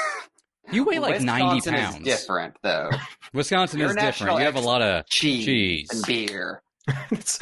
[0.73, 1.97] You weigh like 90 Wisconsin pounds.
[2.07, 2.91] Is different though.
[3.33, 4.07] Wisconsin Your is different.
[4.07, 5.89] national You have a lot of Cheese, cheese.
[5.93, 6.62] and beer.
[7.11, 7.39] That's,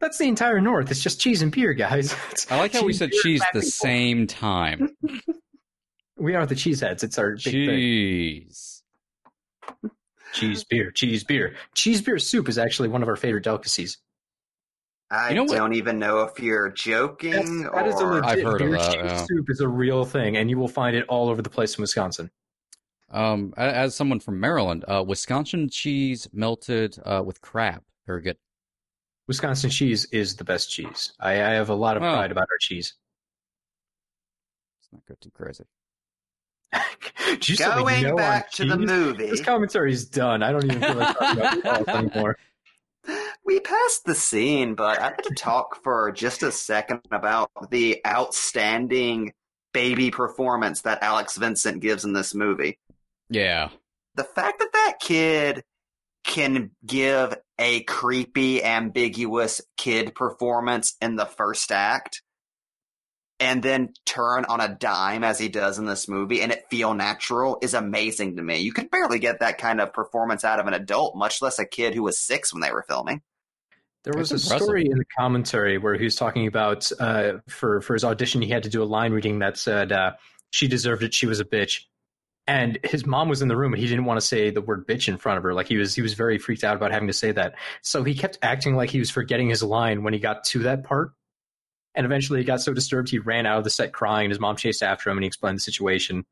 [0.00, 0.90] that's the entire North.
[0.90, 2.14] It's just cheese and beer, guys.
[2.30, 3.70] It's I like how we said beer, cheese the people.
[3.70, 4.96] same time.
[6.16, 7.02] We are the cheeseheads.
[7.04, 7.66] It's our big thing.
[7.68, 8.82] Cheese.
[10.32, 11.56] Cheese beer, cheese beer.
[11.74, 13.98] Cheese beer soup is actually one of our favorite delicacies.
[15.10, 18.42] I You know don't even know if you're joking That's, that is a legit I've
[18.44, 19.24] heard of beer that, cheese yeah.
[19.24, 21.82] soup is a real thing, and you will find it all over the place in
[21.82, 22.30] Wisconsin.
[23.10, 27.82] Um, as someone from Maryland, uh, Wisconsin cheese melted uh, with crab.
[28.06, 28.36] Very good.
[29.26, 31.12] Wisconsin cheese is the best cheese.
[31.20, 32.12] I, I have a lot of Oh.
[32.12, 32.94] pride about our cheese.
[34.80, 35.64] It's not good too crazy.
[37.26, 39.26] Did you say we going know back to the movie.
[39.30, 40.42] This commentary is done.
[40.42, 42.36] I don't even feel like talking about anymore.
[43.46, 48.02] We passed the scene, but I'd like to talk for just a second about the
[48.06, 49.32] outstanding
[49.72, 52.78] baby performance that Alex Vincent gives in this movie.
[53.30, 53.70] Yeah.
[54.14, 55.62] The fact that that kid
[56.24, 62.22] can give a creepy, ambiguous kid performance in the first act
[63.40, 66.94] and then turn on a dime as he does in this movie and it feel
[66.94, 68.58] natural is amazing to me.
[68.58, 71.64] You can barely get that kind of performance out of an adult, much less a
[71.64, 73.22] kid who was six when they were filming.
[74.04, 74.64] There was That's a impressive.
[74.64, 78.48] story in the commentary where he was talking about uh, for for his audition, he
[78.48, 80.12] had to do a line reading that said, uh,
[80.50, 81.12] "She deserved it.
[81.12, 81.82] She was a bitch."
[82.48, 84.86] And his mom was in the room, and he didn't want to say the word
[84.86, 85.52] "bitch" in front of her.
[85.52, 87.54] Like he was, he was very freaked out about having to say that.
[87.82, 90.82] So he kept acting like he was forgetting his line when he got to that
[90.82, 91.12] part.
[91.94, 94.24] And eventually, he got so disturbed he ran out of the set crying.
[94.24, 96.24] And his mom chased after him, and he explained the situation.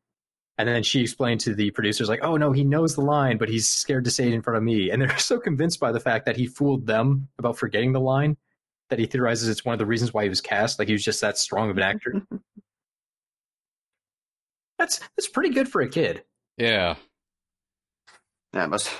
[0.59, 3.51] And then she explained to the producers, like, "Oh no, he knows the line, but
[3.51, 6.01] he's scared to say it in front of me." And they're so convinced by the
[6.01, 8.39] fact that he fooled them about forgetting the line
[8.89, 10.79] that he theorizes it's one of the reasons why he was cast.
[10.79, 12.23] Like he was just that strong of an actor.
[14.79, 16.25] that's that's pretty good for a kid.
[16.57, 16.97] Yeah.
[18.53, 18.91] Yeah, most.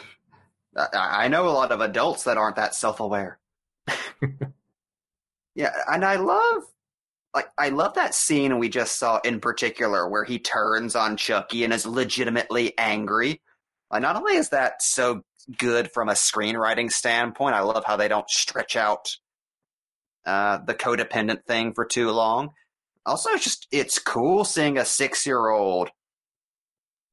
[0.77, 3.39] I, I know a lot of adults that aren't that self-aware.
[5.55, 6.65] yeah, and I love,
[7.35, 11.65] like, I love that scene we just saw in particular where he turns on Chucky
[11.65, 13.41] and is legitimately angry.
[13.91, 15.23] Like, not only is that so
[15.57, 19.17] good from a screenwriting standpoint, I love how they don't stretch out
[20.27, 22.51] uh, the codependent thing for too long.
[23.07, 25.91] Also, it's just it's cool seeing a six-year-old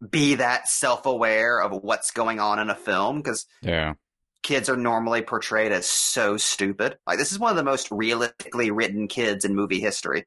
[0.10, 3.94] be that self-aware of what's going on in a film because Yeah.
[4.41, 6.98] kids are normally portrayed as so stupid.
[7.08, 10.26] Like this is one of the most realistically written kids in movie history.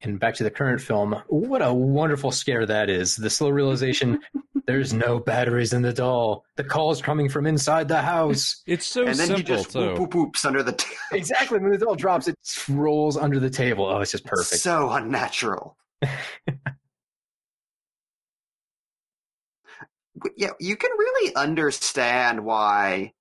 [0.00, 3.16] And back to the current film, what a wonderful scare that is.
[3.16, 4.20] The slow realization
[4.68, 6.44] there's no batteries in the doll.
[6.56, 8.62] The call's coming from inside the house.
[8.66, 9.78] It's so and then simple, he just too.
[9.78, 10.94] whoop, whoop, whoops under the table.
[11.12, 11.58] exactly.
[11.58, 12.36] When the doll drops, it
[12.68, 13.86] rolls under the table.
[13.86, 14.60] Oh, it's just perfect.
[14.60, 15.78] So unnatural.
[20.36, 23.14] yeah, you can really understand why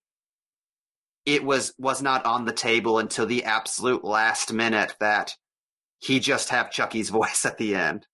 [1.25, 5.33] it was was not on the table until the absolute last minute that
[5.99, 8.05] he just have Chucky's voice at the end.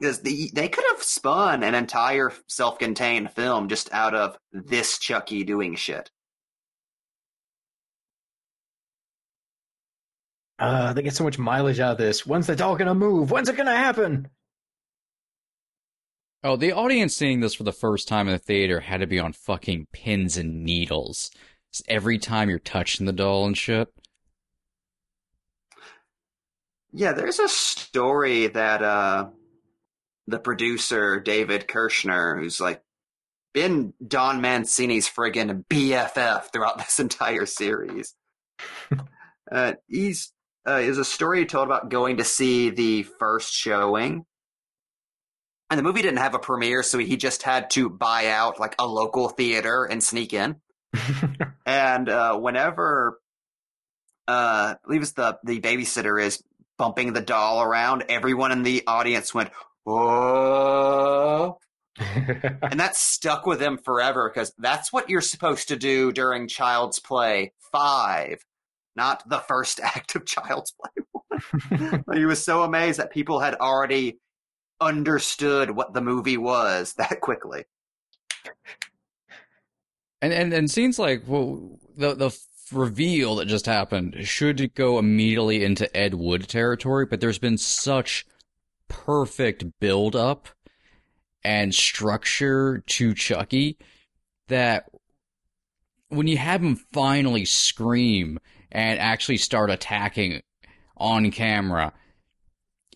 [0.00, 5.44] Because the, they could have spun an entire self-contained film just out of this Chucky
[5.44, 6.10] doing shit.
[10.58, 12.26] Uh, they get so much mileage out of this.
[12.26, 13.30] When's the doll gonna move?
[13.30, 14.28] When's it gonna happen?
[16.42, 19.18] Oh, the audience seeing this for the first time in the theater had to be
[19.18, 21.30] on fucking pins and needles.
[21.72, 23.88] Just every time you're touching the doll and shit.
[26.92, 29.28] Yeah, there's a story that uh
[30.30, 32.82] the producer David Kirshner, who's like
[33.52, 38.14] been Don Mancini's friggin' BFF throughout this entire series.
[39.52, 40.32] uh, he's
[40.68, 44.24] uh, is a story told about going to see the first showing,
[45.70, 48.74] and the movie didn't have a premiere, so he just had to buy out like
[48.78, 50.56] a local theater and sneak in.
[51.66, 53.20] and uh, whenever
[54.28, 56.42] uh, I believe it's the the babysitter is
[56.78, 59.50] bumping the doll around, everyone in the audience went,
[59.90, 61.58] "Oh!"
[61.98, 66.98] and that stuck with him forever because that's what you're supposed to do during Child's
[66.98, 68.44] Play Five,
[68.96, 72.04] not the first act of Child's Play One.
[72.14, 74.18] he was so amazed that people had already
[74.80, 77.64] understood what the movie was that quickly.
[80.22, 82.38] And and and scenes like well, the the
[82.72, 88.26] reveal that just happened should go immediately into Ed Wood territory, but there's been such
[88.90, 90.48] perfect build up
[91.42, 93.78] and structure to Chucky
[94.48, 94.90] that
[96.10, 98.38] when you have him finally scream
[98.70, 100.42] and actually start attacking
[100.96, 101.94] on camera,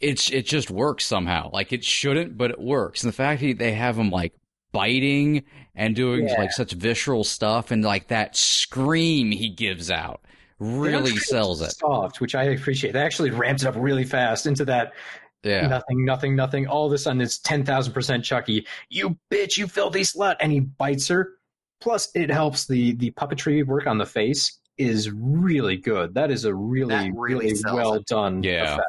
[0.01, 1.49] it's it just works somehow.
[1.53, 3.03] Like it shouldn't, but it works.
[3.03, 4.34] And the fact that they have him like
[4.72, 6.34] biting and doing Yeah.
[6.38, 10.20] like such visceral stuff and like that scream he gives out
[10.59, 11.70] really sells it.
[11.70, 12.92] Soft, which I appreciate.
[12.92, 14.92] They actually ramps it up really fast into that
[15.45, 15.66] Yeah.
[15.66, 16.66] nothing, nothing, nothing.
[16.66, 18.66] All of a sudden, it's ten thousand percent Chucky.
[18.88, 21.32] You bitch, you filthy slut, and he bites her.
[21.80, 26.14] Plus, it helps the the puppetry work on the face is really good.
[26.14, 28.07] That is a really, That really really well it.
[28.07, 28.42] done.
[28.42, 28.74] Yeah.
[28.74, 28.88] effect.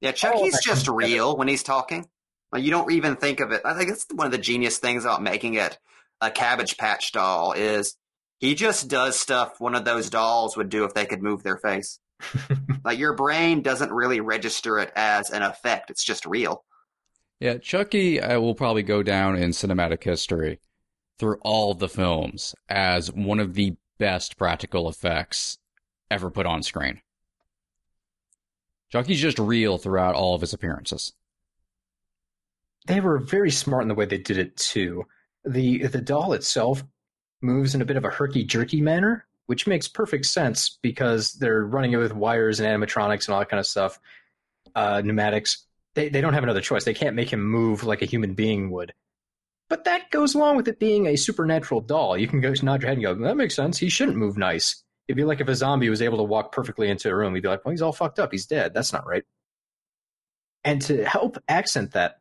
[0.00, 0.96] Yeah, Oh, Chucky's that just comes together.
[1.14, 2.06] real when he's talking.
[2.52, 3.62] Like you don't even think of it.
[3.64, 5.76] I think that's one of the genius things about making it
[6.20, 7.96] a Cabbage Patch doll is
[8.38, 11.56] he just does stuff one of those dolls would do if they could move their
[11.58, 11.98] face.
[12.84, 15.90] like your brain doesn't really register it as an effect.
[15.90, 16.64] It's just real.
[17.40, 20.58] Yeah, Chucky uh, will probably go down in cinematic history
[21.18, 25.58] through all the films as one of the best practical effects
[26.10, 27.00] ever put on screen.
[28.90, 31.12] Chucky's just real throughout all of his appearances.
[32.86, 35.04] they were very smart in the way they did it too.
[35.44, 36.82] The the doll itself
[37.42, 41.64] moves in a bit of a herky jerky manner, which makes perfect sense because they're
[41.64, 43.98] running it with wires and animatronics and all that kind of stuff.
[44.74, 45.64] Uh, pneumatics.
[45.94, 46.84] They they don't have another choice.
[46.84, 48.92] They can't make him move like a human being would.
[49.70, 52.18] But that goes along with it being a supernatural doll.
[52.18, 53.78] You can go nod your head and go, "That makes sense.
[53.78, 56.90] He shouldn't move nice." It'd be like if a zombie was able to walk perfectly
[56.90, 57.34] into a room.
[57.34, 58.30] You'd be like, "Well, he's all fucked up.
[58.30, 58.74] He's dead.
[58.74, 59.24] That's not right."
[60.62, 62.20] And to help accent that,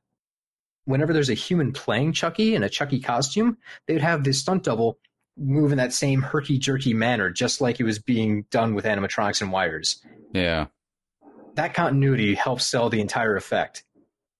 [0.85, 4.63] whenever there's a human playing Chucky in a Chucky costume, they would have this stunt
[4.63, 4.97] double
[5.37, 9.41] move in that same herky jerky manner, just like it was being done with animatronics
[9.41, 10.01] and wires.
[10.33, 10.67] Yeah.
[11.55, 13.83] That continuity helps sell the entire effect.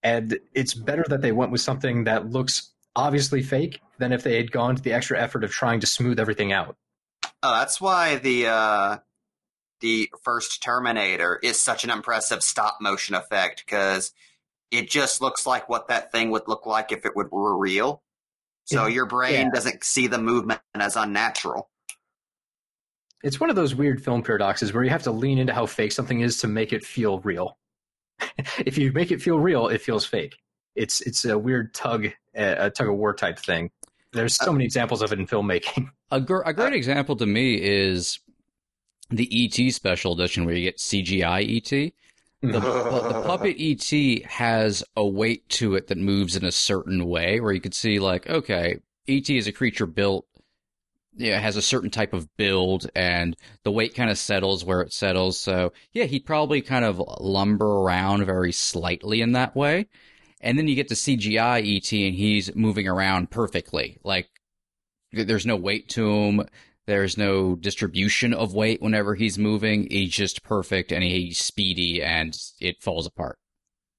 [0.04, 4.38] And it's better that they went with something that looks obviously fake than if they
[4.38, 6.76] had gone to the extra effort of trying to smooth everything out.
[7.44, 8.98] Oh, that's why the uh,
[9.82, 14.12] the first Terminator is such an impressive stop motion effect because
[14.72, 18.02] it just looks like what that thing would look like if it would, were real.
[18.68, 18.94] So Yeah.
[18.96, 19.50] your brain Yeah.
[19.54, 21.70] doesn't see the movement as unnatural.
[23.24, 25.92] It's one of those weird film paradoxes where you have to lean into how fake
[25.94, 27.58] something is to make it feel real.
[28.60, 30.36] if you make it feel real, it feels fake.
[30.76, 33.72] It's it's a weird tug a tug of war type thing.
[34.14, 35.90] There's uh, so many examples of it in filmmaking.
[36.12, 38.20] A, gr- a great uh, example to me is
[39.10, 41.92] the ET special edition where you get CGI ET.
[42.42, 47.06] The, pu- the puppet ET has a weight to it that moves in a certain
[47.06, 48.78] way where you could see like, okay,
[49.08, 50.26] ET is a creature built,
[51.16, 54.94] yeah, has a certain type of build and the weight kind of settles where it
[54.94, 55.40] settles.
[55.40, 59.88] So yeah, he'd probably kind of lumber around very slightly in that way.
[60.40, 63.98] And then you get to CGI ET and he's moving around perfectly.
[64.04, 64.30] Like
[65.12, 66.42] there's no weight to him.
[66.88, 69.88] There's no distribution of weight whenever he's moving.
[69.92, 73.38] He's just perfect and he's speedy and it falls apart.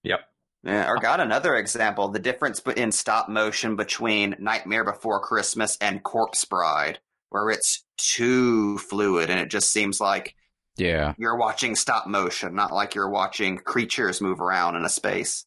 [0.04, 0.20] Yep.
[0.64, 6.02] Yeah, or got another example: the difference in stop motion between Nightmare Before Christmas and
[6.02, 10.34] Corpse Bride, where it's too fluid and it just seems like
[10.76, 11.14] Yeah.
[11.18, 15.44] you're watching stop motion, not like you're watching creatures move around in a space.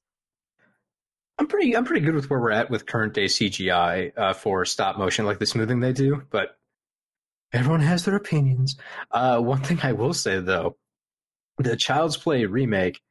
[1.40, 4.64] I'm pretty I'm pretty good with where we're at with current day CGI uh, for
[4.64, 6.22] stop motion, like the smoothing they do.
[6.30, 6.58] But
[7.54, 8.78] everyone has their opinions.
[9.12, 10.78] Uh, one thing I will say though,
[11.58, 13.02] the Child's Play remake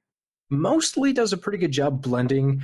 [0.51, 2.63] mostly does a pretty good job blending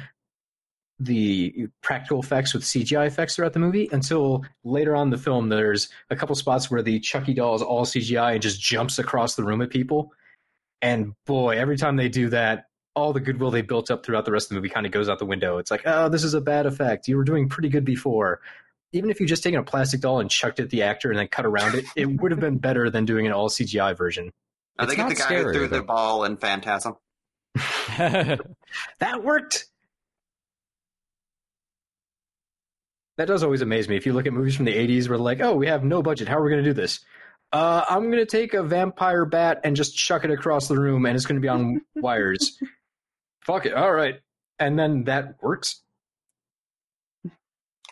[0.98, 5.50] the practical effects with CGI effects throughout the movie until later on in the film
[5.50, 9.34] there's a couple spots where the Chucky doll is all CGI and just jumps across
[9.34, 10.12] the room at people.
[10.80, 14.32] And boy, every time they do that, all the goodwill they built up throughout the
[14.32, 15.58] rest of the movie kind of goes out the window.
[15.58, 17.08] It's like, oh, this is a bad effect.
[17.08, 18.40] You were doing pretty good before.
[18.96, 21.18] Even if you just taken a plastic doll and chucked it at the actor and
[21.18, 24.32] then cut around it, it would have been better than doing an all CGI version.
[24.78, 25.76] I It's think not it's the guy who threw though.
[25.78, 26.96] the ball in Phantasm.
[27.98, 29.66] That worked.
[33.16, 33.96] That does always amaze me.
[33.96, 36.28] If you look at movies from the 80s where like, oh, we have no budget.
[36.28, 37.00] How are we going to do this?
[37.52, 41.06] Uh, I'm going to take a vampire bat and just chuck it across the room
[41.06, 42.58] and it's going to be on wires.
[43.46, 43.72] Fuck it.
[43.74, 44.16] All right.
[44.58, 45.82] And then that works.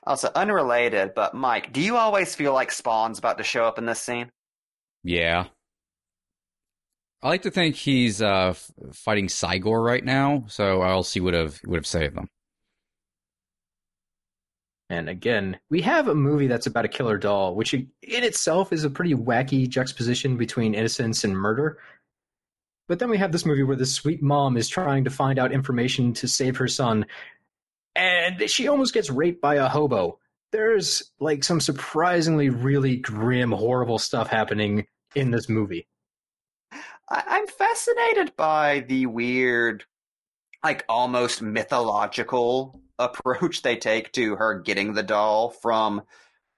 [0.07, 3.87] Also, unrelated, but Mike, do you always feel like Spawn's about to show up in
[3.87, 4.31] this scene?
[5.03, 5.47] yeah.
[7.23, 11.33] I like to think he's uh, f- fighting Sigor right now, so else he would
[11.33, 12.29] have would have saved them.
[14.91, 18.85] And again, we have a movie that's about a killer doll, which in itself is
[18.85, 21.79] a pretty wacky juxtaposition between innocence and murder.
[22.89, 25.51] But then we have this movie where this sweet mom is trying to find out
[25.51, 27.07] information to save her son,
[27.95, 30.19] and she almost gets raped by a hobo.
[30.53, 35.89] There's like some surprisingly really grim, horrible stuff happening in this movie.
[36.73, 39.85] I- I'm fascinated by the weird,
[40.63, 46.03] like almost mythological approach they take to her getting the doll from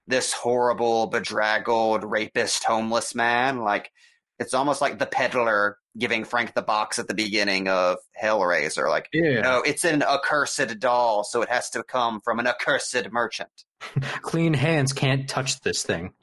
[0.07, 3.59] this horrible, bedraggled, rapist, homeless man.
[3.63, 3.91] Like,
[4.39, 8.89] it's almost like the peddler giving Frank the box at the beginning of Hellraiser.
[8.89, 9.41] Like, Yeah.
[9.41, 13.49] no, it's an accursed doll, so it has to come from an accursed merchant.
[14.21, 16.13] Clean hands can't touch this thing.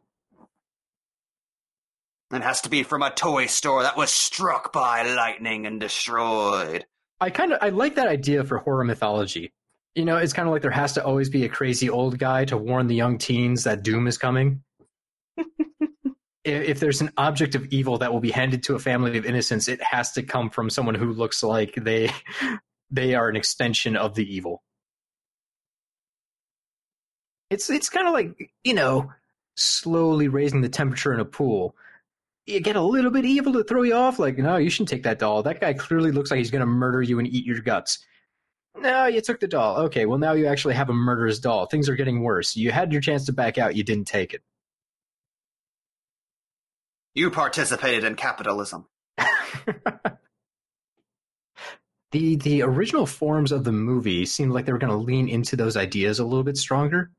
[2.33, 6.85] It has to be from a toy store that was struck by lightning and destroyed.
[7.21, 9.53] I kind of I like that idea for horror mythology.
[9.95, 12.45] You know, it's kind of like there has to always be a crazy old guy
[12.47, 14.63] to warn the young teens that doom is coming.
[16.45, 19.69] if, there's an object of evil that will be handed to a family of innocents,
[19.69, 22.11] it has to come from someone who looks like they
[22.91, 24.63] they are an extension of the evil.
[27.51, 29.13] It's it's kind of like you know,
[29.57, 31.75] slowly raising the temperature in a pool.
[32.47, 35.05] You get a little bit evil to throw you off, like no, you shouldn't take
[35.05, 35.43] that doll.
[35.43, 38.05] That guy clearly looks like he's going to murder you and eat your guts.
[38.77, 39.79] No, you took the doll.
[39.85, 41.67] Okay, well now you actually have a murderous doll.
[41.67, 42.57] Things are getting worse.
[42.57, 44.43] You had your chance to back out, you didn't take it.
[47.15, 48.87] You participated in capitalism.
[52.11, 55.57] the the original forms of the movie seemed like they were going to lean into
[55.57, 57.11] those ideas a little bit stronger.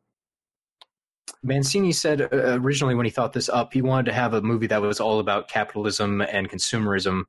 [1.43, 2.27] Mancini said uh,
[2.59, 5.19] originally when he thought this up, he wanted to have a movie that was all
[5.19, 7.23] about capitalism and consumerism.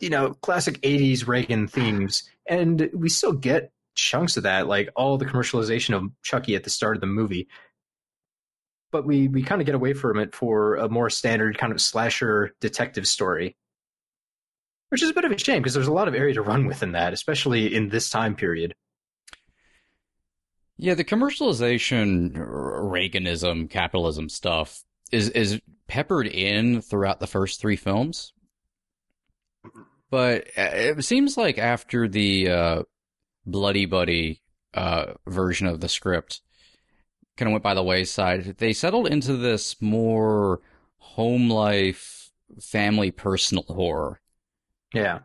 [0.00, 2.28] You know, classic 80s Reagan themes.
[2.46, 6.70] And we still get chunks of that, like all the commercialization of Chucky at the
[6.70, 7.48] start of the movie.
[8.92, 11.80] But we, we kind of get away from it for a more standard kind of
[11.80, 13.56] slasher detective story
[14.88, 16.66] which is a bit of a shame because there's a lot of area to run
[16.66, 18.74] with in that, especially in this time period.
[20.76, 28.32] Yeah, the commercialization, Reaganism, capitalism stuff is is peppered in throughout the first three films.
[30.10, 32.82] But uh, it seems like after the uh,
[33.46, 34.42] Bloody Buddy
[34.74, 36.42] uh, version of the script
[37.36, 40.60] kind of went by the wayside, they settled into this more
[40.98, 42.30] home life,
[42.60, 44.20] family, personal horror.
[44.94, 45.20] Yeah.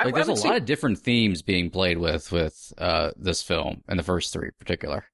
[0.00, 3.42] Like I there's a haven't lot of different themes being played with with uh, this
[3.42, 5.04] film and the first three in particular.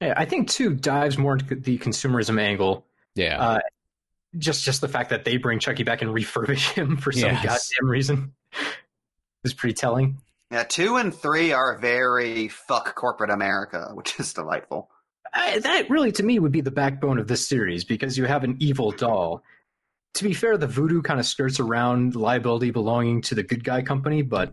[0.00, 2.86] Yeah, I think two dives more into the consumerism angle.
[3.14, 3.40] Yeah.
[3.40, 3.58] Uh,
[4.38, 7.70] just just the fact that they bring Chucky back and refurbish him for some Yes.
[7.70, 8.32] goddamn reason
[9.44, 10.18] is pretty telling.
[10.52, 14.90] Yeah, two and three are very fuck corporate America, which is delightful.
[15.36, 18.44] I, that really, to me, would be the backbone of this series because you have
[18.44, 19.42] an evil doll.
[20.14, 23.82] To be fair, the voodoo kind of skirts around liability belonging to the good guy
[23.82, 24.52] company, but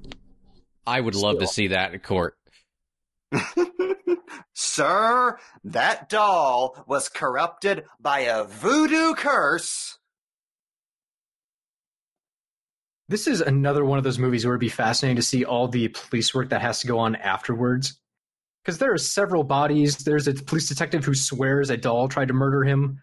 [0.85, 2.35] I would love to see that in court.
[4.53, 9.97] Sir, that doll was corrupted by a voodoo curse.
[13.13, 15.89] this is another one of those movies where it'd be fascinating to see all the
[15.89, 17.99] police work that has to go on afterwards.
[18.63, 19.97] Because there are several bodies.
[19.97, 23.01] There's a police detective who swears a doll tried to murder him.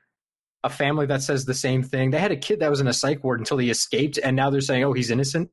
[0.64, 2.10] A family that says the same thing.
[2.10, 4.50] They had a kid that was in a psych ward until he escaped, and now
[4.50, 5.50] they're saying, oh, he's innocent.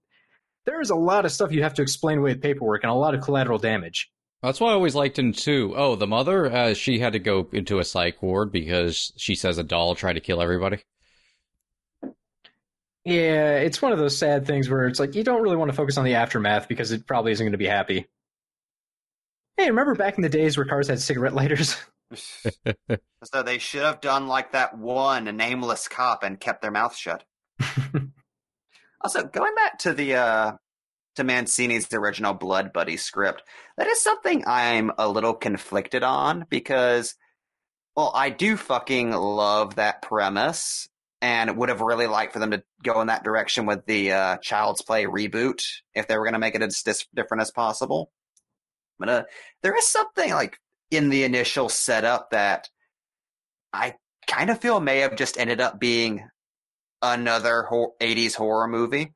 [0.66, 2.96] There is a lot of stuff you have to explain away with paperwork and a
[2.96, 4.12] lot of collateral damage.
[4.44, 5.74] That's why I always liked him too.
[5.76, 9.58] Oh, the mother, uh, she had to go into a psych ward because she says
[9.58, 10.80] a doll tried to kill everybody.
[13.04, 15.76] Yeah, it's one of those sad things where it's like you don't really want to
[15.78, 18.06] focus on the aftermath because it probably isn't going to be happy.
[19.58, 21.76] Hey, remember back in the days where cars had cigarette lighters?
[23.24, 27.26] So they should have done like that one nameless cop and kept their mouth shut.
[29.02, 30.52] Also, going back to the uh
[31.18, 33.44] to Mancini's original Blood Buddy script,
[33.78, 37.16] that is something I'm a little conflicted on because
[37.96, 40.90] well, I do fucking love that premise
[41.22, 44.38] and would have really liked for them to go in that direction with the uh,
[44.38, 48.12] Child's Play reboot if they were going to make it as dis- different as possible.
[49.00, 49.24] But uh,
[49.64, 50.60] there is something like
[50.92, 52.70] in the initial setup that
[53.74, 53.96] I
[54.28, 56.28] kind of feel may have just ended up being
[57.02, 59.14] another hor- 80s horror movie.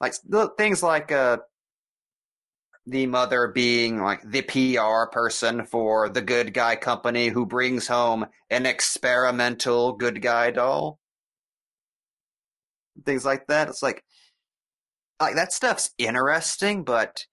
[0.00, 0.14] Like
[0.56, 1.38] things like uh
[2.86, 8.26] the mother being like the PR person for the good guy company who brings home
[8.48, 10.98] an experimental good guy doll.
[13.04, 13.68] Things like that.
[13.68, 14.02] It's like
[15.20, 17.26] like that stuff's interesting, but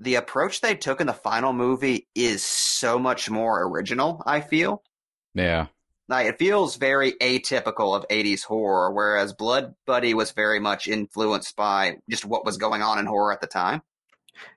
[0.00, 4.82] the approach they took in the final movie is so much more original, I feel.
[5.34, 5.66] Yeah.
[6.08, 11.54] Like it feels very atypical of 80s horror, whereas Blood Buddy was very much influenced
[11.54, 13.82] by just what was going on in horror at the time.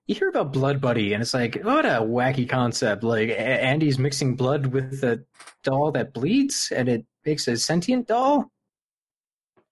[0.08, 3.04] You hear about Blood Buddy, and it's like, what a wacky concept!
[3.04, 5.24] Like Andy's mixing blood with a
[5.64, 8.50] doll that bleeds, and it makes a sentient doll.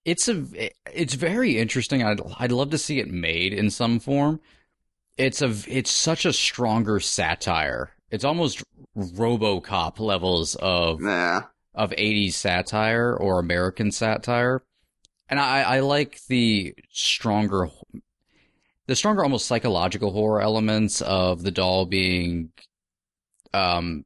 [0.04, 0.44] It's a
[0.92, 2.02] it's very interesting.
[2.02, 4.40] I'd I'd love to see it made in some form.
[5.16, 7.94] It's a it's such a stronger satire.
[8.10, 8.62] It's almost
[8.96, 11.42] RoboCop levels of Yeah.
[11.74, 14.62] of 80s satire or American satire.
[15.28, 17.70] And I, I like the stronger,
[18.86, 22.52] the stronger, almost psychological horror elements of the doll being,
[23.54, 24.04] um,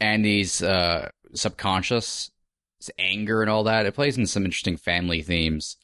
[0.00, 2.32] Andy's, uh, subconscious,
[2.80, 3.86] his anger and all that.
[3.86, 5.76] It plays in some interesting family themes,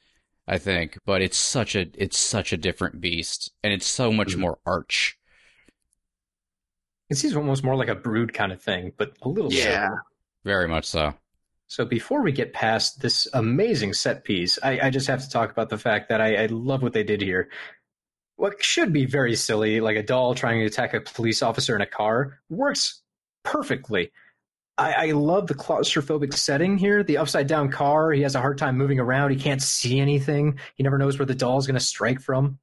[0.47, 4.34] I think, but it's such a, it's such a different beast and it's so much
[4.36, 4.40] Mhm.
[4.40, 5.18] more arch.
[7.11, 9.62] It seems almost more like a brood kind of thing, but a little Yeah.
[9.62, 10.03] sillier.
[10.45, 11.14] Very much so.
[11.66, 15.51] So before we get past this amazing set piece, I, I just have to talk
[15.51, 17.49] about the fact that I, I love what they did here.
[18.36, 21.80] What should be very silly, like a doll trying to attack a police officer in
[21.82, 23.03] a car, works
[23.45, 24.12] perfectly.
[24.77, 27.05] I, I love the claustrophobic setting here.
[27.05, 29.31] The upside down car, he has a hard time moving around.
[29.31, 30.59] He can't see anything.
[30.75, 32.59] He never knows where the doll is going to strike from.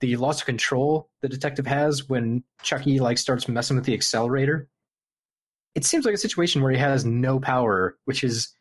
[0.00, 4.68] The loss of control the detective has when Chucky like starts messing with the accelerator
[5.74, 8.54] it seems like a situation where he has no power, which is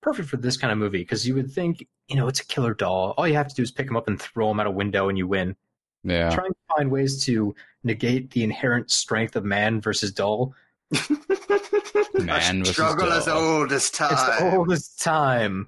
[0.00, 2.74] perfect for this kind of movie because you would think, you know, it's a killer
[2.74, 3.14] doll.
[3.16, 5.08] All you have to do is pick him up and throw him out a window
[5.08, 5.56] and you win.
[6.04, 6.30] Yeah.
[6.30, 10.54] Trying to find ways to negate the inherent strength of man versus doll.
[12.14, 14.12] Man A struggle as old as time.
[14.12, 15.66] It's the oldest time.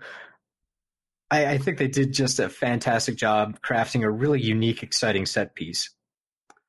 [1.30, 5.54] I, I think they did just a fantastic job crafting a really unique, exciting set
[5.54, 5.90] piece.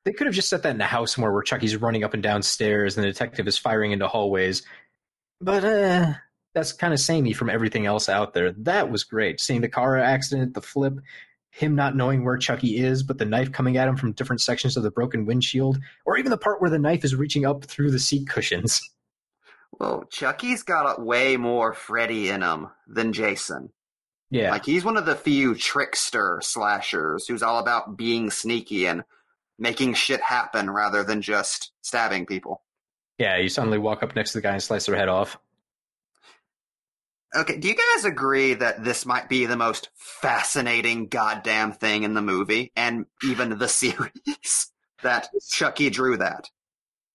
[0.04, 2.22] They could have just set that in a house somewhere where Chucky's running up and
[2.22, 4.62] down stairs and the detective is firing into hallways.
[5.40, 6.12] But uh,
[6.54, 8.52] that's kind of samey from everything else out there.
[8.52, 9.40] That was great.
[9.40, 10.94] Seeing the car accident, the flip,
[11.50, 14.76] him not knowing where Chucky is, but the knife coming at him from different sections
[14.76, 17.90] of the broken windshield, or even the part where the knife is reaching up through
[17.90, 18.80] the seat cushions.
[19.78, 23.70] Well, Chucky's got a way more Freddy in him than Jason.
[24.30, 24.50] Yeah.
[24.50, 29.04] Like he's one of the few trickster slashers who's all about being sneaky and
[29.58, 32.62] making shit happen rather than just stabbing people.
[33.18, 35.38] Yeah, you suddenly walk up next to the guy and slice their head off.
[37.34, 42.14] Okay, do you guys agree that this might be the most fascinating goddamn thing in
[42.14, 44.72] the movie and even the series?
[45.02, 46.48] that Chucky drew that.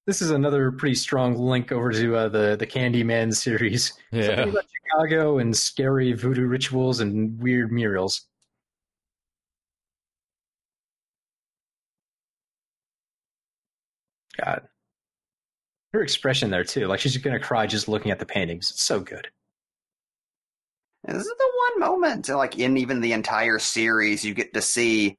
[0.07, 3.93] This is another pretty strong link over to uh, the the Candyman series.
[4.11, 4.43] Yeah.
[4.43, 8.25] about Chicago and scary voodoo rituals and weird murals.
[14.37, 14.67] God,
[15.93, 18.69] her expression there too, like she's gonna cry just looking at the paintings.
[18.71, 19.29] It's so good.
[21.05, 24.61] And this is the one moment, like in even the entire series, you get to
[24.61, 25.17] see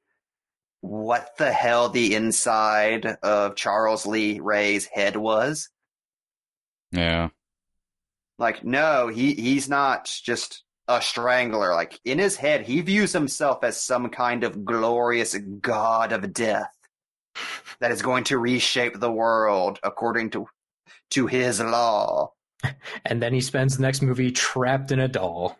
[0.81, 5.69] what the hell the inside of Charles Lee Ray's head was.
[6.91, 7.29] Yeah.
[8.37, 11.73] Like, no, he he's not just a strangler.
[11.73, 16.71] Like in his head, he views himself as some kind of glorious god of death
[17.79, 20.47] that is going to reshape the world according to
[21.11, 22.33] to his law.
[23.05, 25.57] And then he spends the next movie trapped in a doll.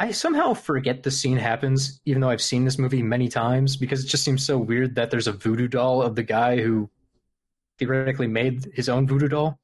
[0.00, 4.04] I somehow forget the scene happens, even though I've seen this movie many times, because
[4.04, 6.88] it just seems so weird that there's a voodoo doll of the guy who
[7.78, 9.58] theoretically made his own voodoo doll.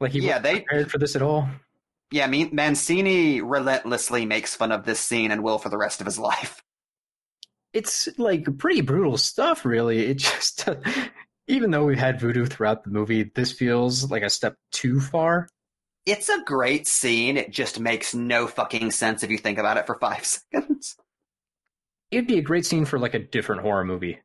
[0.00, 1.48] Like he Yeah, wasn't they- prepared for this at all.
[2.10, 6.18] Yeah, Mancini relentlessly makes fun of this scene and will for the rest of his
[6.30, 6.62] life.
[7.72, 10.04] It's like pretty brutal stuff, really.
[10.08, 10.68] It just,
[11.48, 15.48] even though we've had voodoo throughout the movie, this feels like a step too far.
[16.04, 17.36] It's a great scene.
[17.36, 20.96] It just makes no fucking sense if you think about it for five seconds.
[22.10, 24.18] It'd be a great scene for like a different horror movie.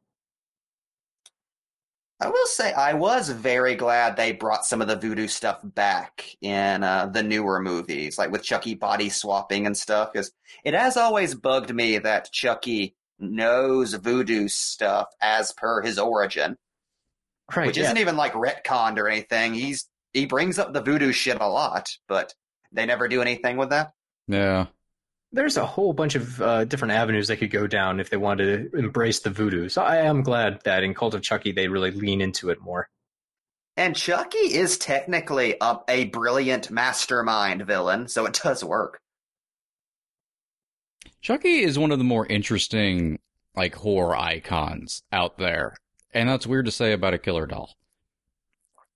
[2.20, 6.26] I will say I was very glad they brought some of the voodoo stuff back
[6.42, 10.32] in uh, the newer movies, like with Chucky body swapping and stuff, because
[10.64, 16.58] it has always bugged me that Chucky knows voodoo stuff as per his origin,
[17.56, 17.68] Right.
[17.68, 17.84] which yeah.
[17.84, 19.54] isn't even like retconned or anything.
[19.54, 22.34] He's he brings up the voodoo shit a lot, but
[22.72, 23.94] they never do anything with that.
[24.28, 24.68] Yeah.
[25.32, 28.72] There's a whole bunch of uh, different avenues they could go down if they wanted
[28.72, 29.70] to embrace the voodoo.
[29.70, 32.90] So I am glad that in Cult of Chucky they really lean into it more.
[33.76, 39.00] And Chucky is technically a, a brilliant mastermind villain, so it does work.
[41.22, 43.20] Chucky is one of the more interesting
[43.56, 45.76] like horror icons out there.
[46.14, 47.76] And that's weird to say about a killer doll.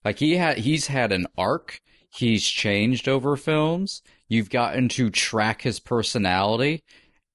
[0.03, 4.02] Like he had he's had an arc, he's changed over films.
[4.28, 6.84] You've gotten to track his personality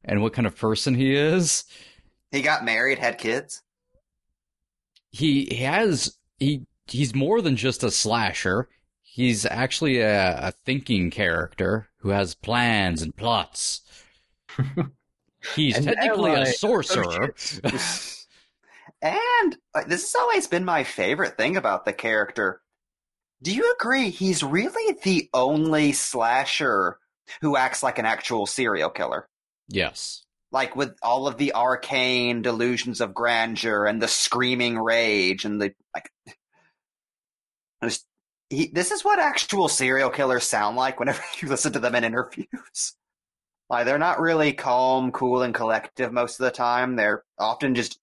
[0.04, 1.64] and what kind of person he is.
[2.30, 3.62] He got married, had kids.
[5.10, 8.68] He has he he's more than just a slasher.
[9.02, 13.82] He's actually a, a thinking character who has plans and plots.
[15.54, 17.34] He's And technically a sorcerer.
[19.02, 22.60] And like, this has always been my favorite thing about the character.
[23.42, 26.98] Do you agree he's really the only slasher
[27.42, 29.28] who acts like an actual serial killer?
[29.68, 30.22] yes.
[30.52, 35.74] Like with all of the arcane delusions of grandeur and the screaming rage and the
[35.94, 36.10] like.
[37.84, 38.06] Just,
[38.48, 42.04] he, this is what actual serial killers sound like whenever you listen to them in
[42.04, 42.94] interviews.
[43.68, 46.94] Like they're not really calm, cool, and collective most of the time.
[46.94, 47.98] They're often just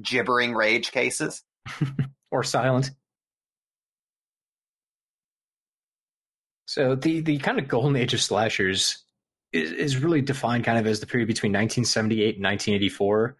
[0.00, 1.42] gibbering rage cases.
[2.30, 2.90] or silent.
[6.66, 9.04] So the the kind of golden age of slashers
[9.52, 13.36] is, is really defined kind of as the period between 1978 and 1984.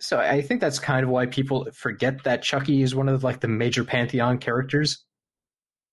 [0.00, 3.40] So I think that's kind of why people forget that Chucky is one of like
[3.40, 5.04] the major pantheon characters.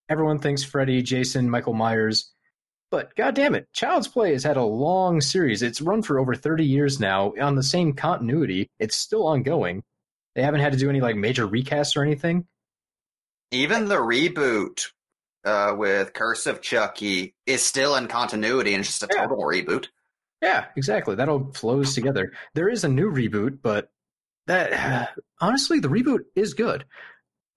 [0.09, 2.31] Everyone thinks Freddy, Jason, Michael Myers,
[2.91, 5.61] but god damn it, Child's Play has had a long series.
[5.61, 8.69] It's run for over 30 years now on the same continuity.
[8.79, 9.83] It's still ongoing.
[10.35, 12.45] They haven't had to do any like major recasts or anything.
[13.51, 14.87] Even the reboot
[15.43, 19.21] uh, with Curse of Chucky is still in continuity and it's just a Yeah.
[19.27, 19.87] total reboot.
[20.41, 21.15] Yeah, exactly.
[21.15, 22.31] That all flows together.
[22.53, 23.91] There is a new reboot, but
[24.47, 26.85] that honestly, the reboot is good.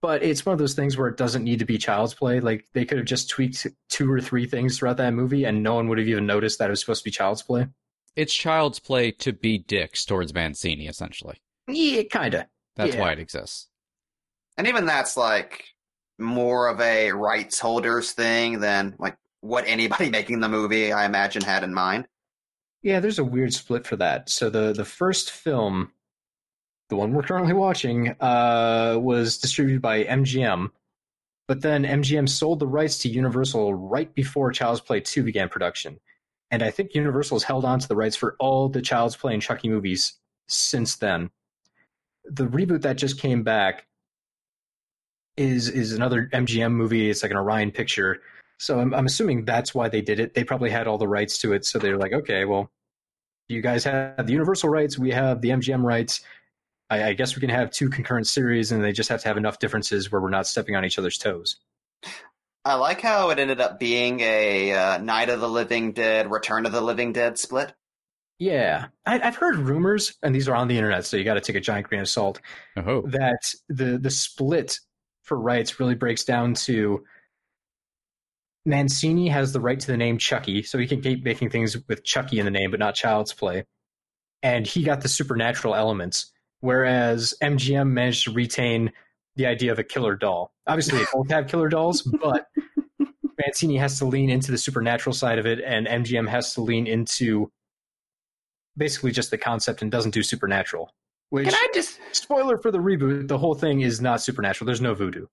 [0.03, 2.41] But it's one of those things where it doesn't need to be child's play.
[2.41, 5.75] Like they could have just tweaked two or three things throughout that movie, and no
[5.75, 7.67] one would have even noticed that it was supposed to be child's play.
[8.17, 11.41] It's child's play to be dicks towards Mancini, essentially.
[11.69, 12.49] Yeah, kinda.
[12.75, 12.99] That's Yeah.
[12.99, 13.69] why it exists.
[14.57, 15.63] And even that's like
[16.19, 21.43] more of a rights holders thing than like what anybody making the movie, I imagine,
[21.43, 22.09] had in mind.
[22.81, 24.27] Yeah, there's a weird split for that.
[24.27, 25.92] So the the first film,
[26.93, 30.69] the one we're currently watching, uh, was distributed by MGM,
[31.47, 35.99] but then MGM sold the rights to Universal right before Child's Play 2 began production.
[36.51, 39.33] And I think Universal has held on to the rights for all the Child's Play
[39.33, 40.13] and Chucky movies
[40.47, 41.31] since then.
[42.25, 43.87] The reboot that just came back
[45.35, 47.09] is is another MGM movie.
[47.09, 48.21] It's like an Orion picture.
[48.59, 50.35] So I'm, I'm assuming that's why they did it.
[50.35, 51.65] They probably had all the rights to it.
[51.65, 52.69] So they're like, okay, well,
[53.49, 54.99] you guys have the Universal rights.
[54.99, 56.21] We have the MGM rights.
[56.93, 59.37] I, I guess we can have two concurrent series, and they just have to have
[59.37, 61.57] enough differences where we're not stepping on each other's toes.
[62.65, 66.65] I like how it ended up being a uh, Night of the Living Dead, Return
[66.65, 67.73] of the Living Dead split.
[68.39, 71.41] Yeah, I, I've heard rumors, and these are on the internet, so you got to
[71.41, 72.41] take a giant grain of salt.
[72.75, 74.79] That the the split
[75.23, 77.03] for rights really breaks down to
[78.65, 82.03] Mancini has the right to the name Chucky, so he can keep making things with
[82.03, 83.65] Chucky in the name, but not Child's Play.
[84.41, 86.32] And he got the supernatural elements,
[86.63, 88.93] whereas MGM managed to retain
[89.35, 90.53] the idea of a killer doll.
[90.65, 92.47] Obviously, they both have killer dolls, but
[93.37, 96.87] Mancini has to lean into the supernatural side of it, and MGM has to lean
[96.87, 97.51] into
[98.77, 100.89] basically just the concept and doesn't do supernatural.
[101.31, 104.65] Which Can I just spoiler for the reboot, the whole thing is not supernatural.
[104.65, 105.25] There's no voodoo.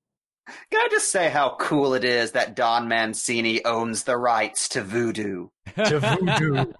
[0.48, 4.82] can I just say how cool it is that Don Mancini owns the rights to
[4.82, 5.48] voodoo?
[5.76, 6.72] To voodoo.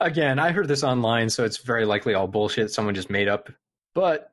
[0.00, 2.70] Again, I heard this online, so it's very likely all bullshit.
[2.70, 3.50] Someone just made up.
[3.94, 4.32] But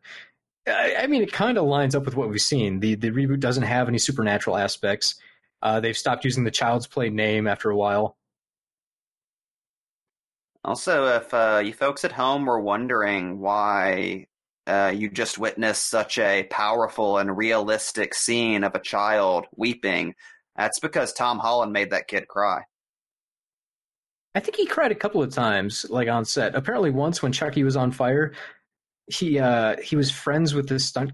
[0.68, 2.80] I, I mean, it kind of lines up with what we've seen.
[2.80, 5.16] The the reboot doesn't have any supernatural aspects.
[5.62, 8.18] Uh, they've stopped using the Child's Play name after a while.
[10.64, 14.28] Also, if uh, you folks at home were wondering why
[14.68, 20.14] uh, you just witnessed such a powerful and realistic scene of a child weeping,
[20.56, 22.64] that's because Tom Holland made that kid cry.
[24.36, 26.54] I think he cried a couple of times, like on set.
[26.54, 28.34] Apparently, once when Chucky was on fire,
[29.08, 31.12] he uh, he was friends with this stunt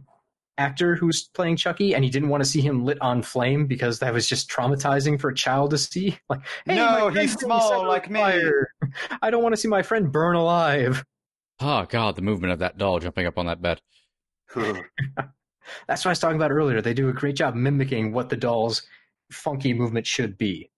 [0.58, 3.66] actor who was playing Chucky, and he didn't want to see him lit on flame
[3.66, 6.18] because that was just traumatizing for a child to see.
[6.30, 8.20] Like, hey, No, he's being small set on like me.
[8.20, 8.68] fire.
[9.22, 11.04] I don't want to see my friend burn alive.
[11.60, 13.82] oh God, the movement of that doll jumping up on that bed.
[14.56, 16.82] That's what I was talking about earlier.
[16.82, 18.84] They do a great job mimicking what the doll's
[19.32, 20.70] funky movement should be.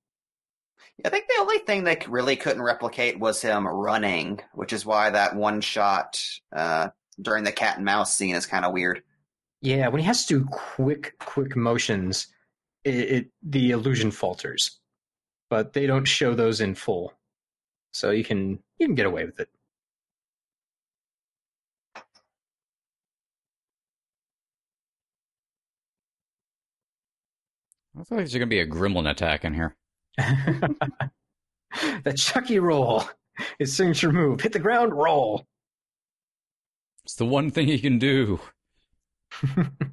[1.03, 5.09] I think the only thing they really couldn't replicate was him running, which is why
[5.09, 6.21] that one shot
[6.55, 6.89] uh,
[7.21, 9.03] during the cat and mouse scene is kind of weird.
[9.61, 12.27] Yeah, when he has to do quick, quick motions,
[12.83, 14.79] it, it the illusion falters.
[15.49, 17.13] But they don't show those in full.
[17.93, 19.49] so you can you can get away with it.
[27.97, 29.75] I feel like there's gonna be a gremlin attack in here.
[30.17, 33.03] the Chucky roll,
[33.59, 34.41] his signature move.
[34.41, 35.45] Hit the ground, roll.
[37.06, 38.40] It's the one thing he can do.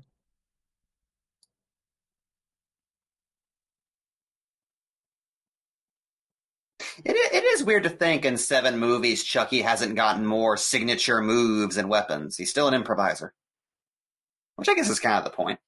[7.05, 11.77] It, it is weird to think in seven movies Chucky hasn't gotten more signature moves
[11.77, 12.37] and weapons.
[12.37, 13.35] He's still an improviser.
[14.57, 15.59] Which I guess is kind of the point.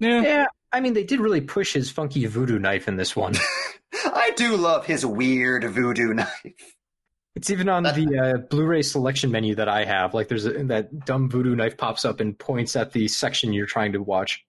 [0.00, 0.22] Yeah.
[0.22, 3.34] yeah, I mean they did really push his funky voodoo knife in this one.
[3.94, 6.76] I do love his weird voodoo knife.
[7.34, 10.12] It's even on That- the uh, Blu-ray selection menu that I have.
[10.14, 13.66] Like, there's a, that dumb voodoo knife pops up and points at the section you're
[13.66, 14.44] trying to watch.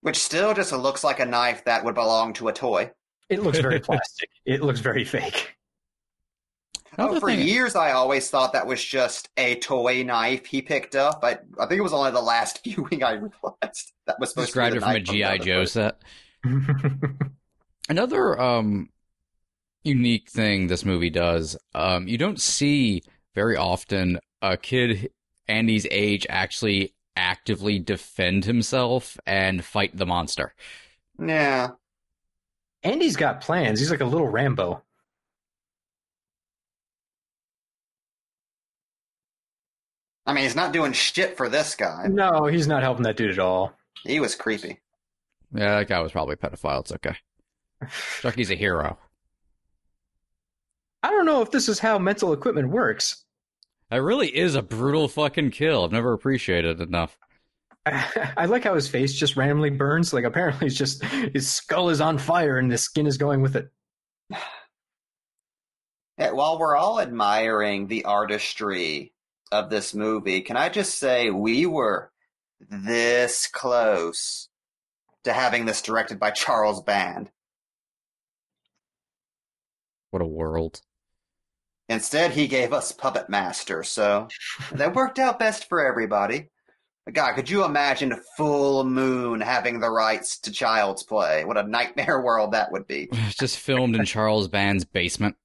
[0.00, 2.92] Which still just looks like a knife that would belong to a toy.
[3.28, 4.30] It looks very plastic.
[4.46, 5.54] It looks very fake.
[6.98, 10.96] Oh, for thing- years, I always thought that was just a toy knife he picked
[10.96, 11.20] up.
[11.22, 14.72] I, I think it was only the last viewing I realized that was supposed Described
[14.72, 16.00] to it be from a GI Joe set.
[17.88, 18.88] Another um
[19.86, 23.02] unique thing this movie does, um, you don't see
[23.34, 25.10] very often a kid
[25.48, 30.54] Andy's age actually actively defend himself and fight the monster.
[31.18, 31.70] Yeah.
[32.82, 33.78] Andy's got plans.
[33.78, 34.82] He's like a little Rambo.
[40.26, 42.08] I mean, he's not doing shit for this guy.
[42.08, 43.72] No, he's not helping that dude at all.
[44.02, 44.80] He was creepy.
[45.54, 46.80] Yeah, that guy was probably a pedophile.
[46.80, 47.16] It's okay.
[48.20, 48.98] Chucky's a hero.
[51.06, 53.24] I don't know if this is how mental equipment works.
[53.90, 55.84] That really is a brutal fucking kill.
[55.84, 57.16] I've never appreciated it enough.
[57.86, 60.12] I like how his face just randomly burns.
[60.12, 63.54] Like apparently, it's just his skull is on fire and the skin is going with
[63.54, 63.70] it.
[66.18, 69.12] Yeah, while we're all admiring the artistry
[69.52, 72.10] of this movie, can I just say we were
[72.70, 74.48] this close
[75.24, 77.30] to having this directed by Charles Band?
[80.10, 80.80] What a world.
[81.88, 84.28] Instead, he gave us Puppet Master, so
[84.72, 86.48] that worked out best for everybody.
[87.12, 91.44] God, could you imagine a Full Moon having the rights to Child's Play?
[91.44, 93.08] What a nightmare world that would be.
[93.12, 95.36] It's just filmed in Charles Band's basement.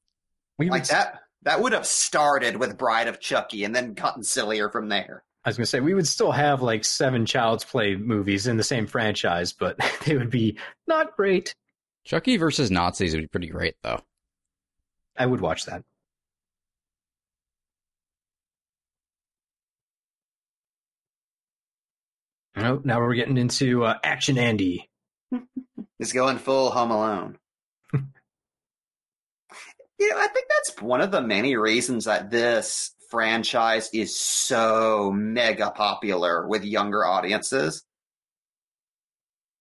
[0.57, 4.23] We Like would, that, that would have started with Bride of Chucky and then gotten
[4.23, 5.23] sillier from there.
[5.45, 8.63] I was gonna say we would still have like seven Child's Play movies in the
[8.63, 10.57] same franchise, but they would be
[10.87, 11.53] not great.
[12.03, 14.01] Chucky versus Nazis would be pretty great, though.
[15.15, 15.83] I would watch that.
[22.55, 24.89] Oh, now we're getting into uh, Action Andy.
[25.99, 27.37] is going full Home Alone.
[27.93, 28.01] you
[30.09, 35.69] know, I think that's one of the many reasons that this franchise is so mega
[35.71, 37.83] popular with younger audiences.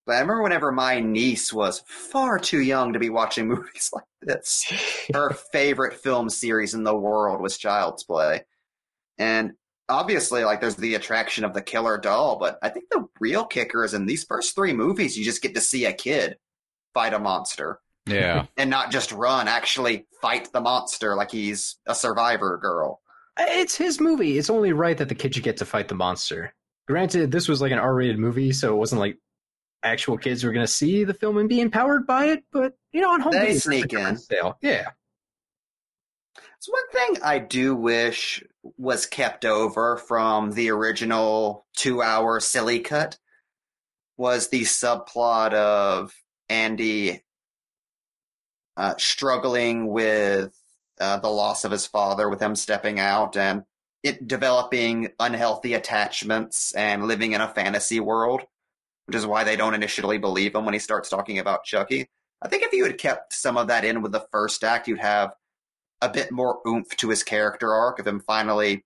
[0.07, 4.05] But I remember whenever my niece was far too young to be watching movies like
[4.23, 4.65] this,
[5.13, 8.45] her favorite film series in the world was Child's Play.
[9.19, 9.53] And
[9.91, 13.85] obviously, like, there's the attraction of the killer doll, but I think the real kicker
[13.85, 16.39] is in these first three movies, you just get to see a kid
[16.95, 18.47] fight a monster Yeah.
[18.57, 23.01] and not just run, actually fight the monster like he's a survivor girl.
[23.39, 24.39] It's his movie.
[24.39, 26.53] It's only right that the kid should get to fight the monster.
[26.89, 29.19] Granted, this was like an R-rated movie, so it wasn't like
[29.83, 32.45] actual kids were going to see the film and be empowered by it.
[32.53, 34.23] But you know, on home They video, sneak it's a different in.
[34.23, 34.59] Sale.
[34.61, 34.89] Yeah,
[36.61, 38.45] It's one thing I do wish
[38.77, 43.17] was kept over from the original two hour silly cut
[44.19, 46.13] was the subplot of
[46.51, 47.23] Andy
[48.77, 50.55] uh, struggling with
[51.01, 53.63] uh, the loss of his father, with him stepping out and
[54.03, 58.43] it developing unhealthy attachments and living in a fantasy world,
[59.07, 62.11] which is why they don't initially believe him when he starts talking about Chucky.
[62.43, 64.99] I think if you had kept some of that in with the first act, you'd
[64.99, 65.33] have
[66.03, 68.85] a bit more oomph to his character arc of him finally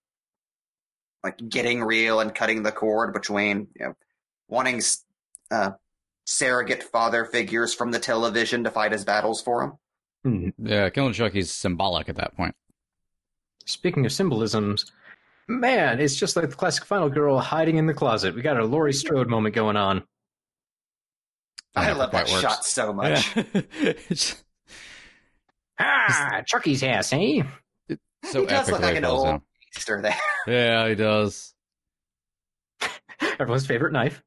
[1.22, 3.94] like getting real and cutting the cord between you know
[4.48, 4.80] wanting
[5.50, 5.70] uh,
[6.26, 9.72] surrogate father figures from the television to fight his battles for him.
[10.24, 10.48] Hmm.
[10.58, 12.54] Yeah, killing Chucky's symbolic at that point.
[13.66, 14.90] Speaking of symbolisms,
[15.48, 18.34] man, it's just like the classic Final Girl hiding in the closet.
[18.34, 20.02] We got a Laurie Strode moment going on.
[21.74, 22.40] That I love that works.
[22.40, 23.34] shot so much.
[23.80, 23.92] Yeah.
[25.78, 27.42] It's Ah, Chucky's ass, eh?
[28.24, 29.42] so he does epic look like an old down.
[29.76, 30.16] Easter there.
[30.46, 31.54] Yeah, he does.
[33.38, 34.22] Everyone's favorite knife.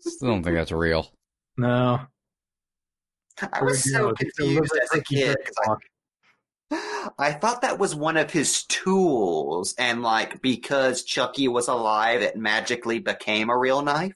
[0.00, 1.10] Still don't think that's real.
[1.56, 2.00] No,
[3.52, 4.14] I was so go.
[4.14, 5.74] Confused as a kid I.
[7.18, 12.36] I thought that was one of his tools, and like because Chucky was alive, it
[12.36, 14.12] magically became a real knife.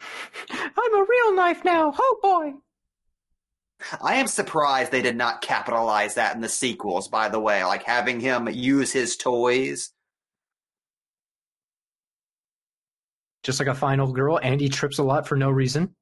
[0.50, 1.94] I'm a real knife now.
[1.98, 2.54] Oh boy.
[4.02, 7.82] I am surprised they did not capitalize that in the sequels, by the way, like
[7.82, 9.92] having him use his toys.
[13.42, 15.94] Just like a fine old girl, Andy trips a lot for no reason.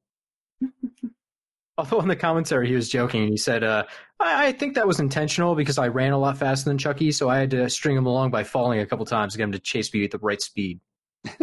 [1.79, 3.83] Although in the commentary he was joking, and he said, uh,
[4.21, 7.29] I-, "I think that was intentional because I ran a lot faster than Chucky, so
[7.29, 9.59] I had to string him along by falling a couple times to get him to
[9.59, 10.81] chase me at the right speed."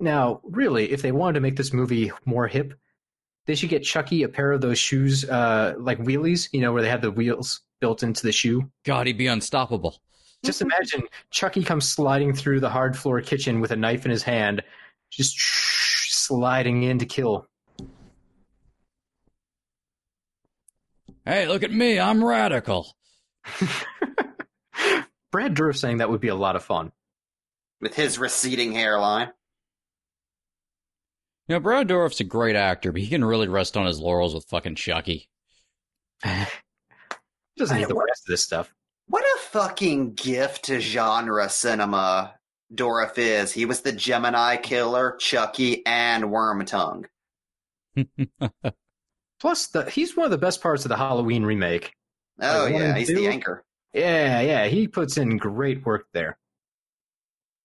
[0.00, 2.74] now, really, if they wanted to make this movie more hip,
[3.46, 6.82] they should get Chucky a pair of those shoes, uh, like wheelies, you know, where
[6.82, 8.70] they have the wheels built into the shoe.
[8.84, 10.00] God, he'd be unstoppable.
[10.44, 14.22] Just imagine Chucky comes sliding through the hard floor kitchen with a knife in his
[14.22, 14.62] hand,
[15.10, 17.46] just sliding in to kill.
[21.26, 22.00] Hey, look at me.
[22.00, 22.96] I'm radical.
[25.30, 26.92] Brad Dourif saying that would be a lot of fun.
[27.80, 29.30] With his receding hairline.
[31.50, 34.34] You know, Brad Dourif's a great actor, but he can really rest on his laurels
[34.36, 35.28] with fucking Chucky.
[36.22, 38.72] doesn't I- need the what- rest of this stuff.
[39.08, 42.34] What a fucking gift to genre cinema
[42.72, 43.50] Dourif is.
[43.50, 47.06] He was the Gemini Killer, Chucky, and Wormtongue.
[49.40, 51.92] Plus, the, he's one of the best parts of the Halloween remake.
[52.40, 53.16] Oh Like yeah, he's two?
[53.16, 53.64] the anchor.
[53.92, 56.38] Yeah, yeah, he puts in great work there.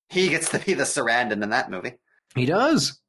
[0.10, 1.94] He gets to be the Sarandon in that movie.
[2.34, 3.00] He does.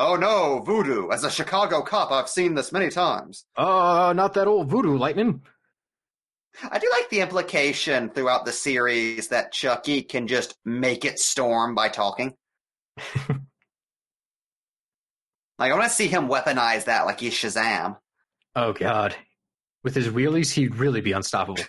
[0.00, 1.10] Oh no, voodoo.
[1.10, 3.44] As a Chicago cop, I've seen this many times.
[3.56, 5.42] Oh, not that old voodoo lightning.
[6.62, 11.74] I do like the implication throughout the series that Chucky can just make it storm
[11.74, 12.34] by talking.
[15.58, 17.96] like, I want to see him weaponize that like he's Shazam.
[18.54, 19.16] Oh God,
[19.82, 21.64] with his wheelies, he'd really be unstoppable.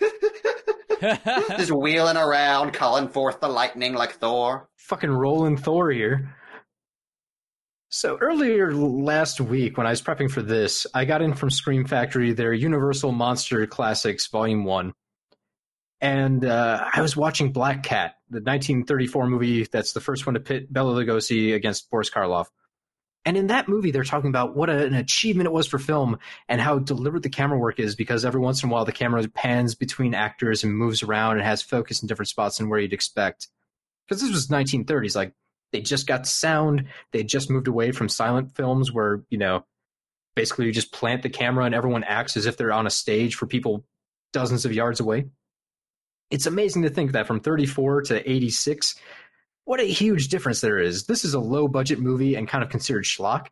[1.00, 4.68] just wheeling around, calling forth the lightning like Thor.
[4.76, 6.36] Fucking rolling Thor here.
[7.92, 11.84] So earlier last week, when I was prepping for this, I got in from Scream
[11.84, 14.94] Factory their Universal Monster Classics Volume One,
[16.00, 20.40] and uh, I was watching Black Cat, the 1934 movie that's the first one to
[20.40, 22.46] pit Bela Lugosi against Boris Karloff.
[23.24, 26.60] And in that movie, they're talking about what an achievement it was for film and
[26.60, 29.74] how deliberate the camera work is because every once in a while the camera pans
[29.74, 33.48] between actors and moves around and has focus in different spots than where you'd expect.
[34.06, 35.34] Because this was 1930s, like
[35.72, 39.64] they just got sound, they just moved away from silent films where you know
[40.34, 43.34] basically you just plant the camera and everyone acts as if they're on a stage
[43.34, 43.84] for people
[44.32, 45.26] dozens of yards away.
[46.30, 48.94] It's amazing to think that from 34 to 86
[49.64, 51.04] what a huge difference there is.
[51.04, 53.46] This is a low budget movie and kind of considered schlock.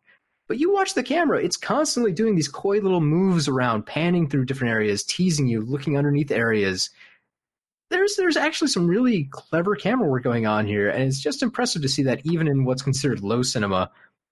[0.49, 4.47] But you watch the camera, it's constantly doing these coy little moves around, panning through
[4.47, 6.90] different areas, teasing you, looking underneath areas.
[7.90, 11.82] There's there's actually some really clever camera work going on here, and it's just impressive
[11.82, 13.90] to see that even in what's considered low cinema,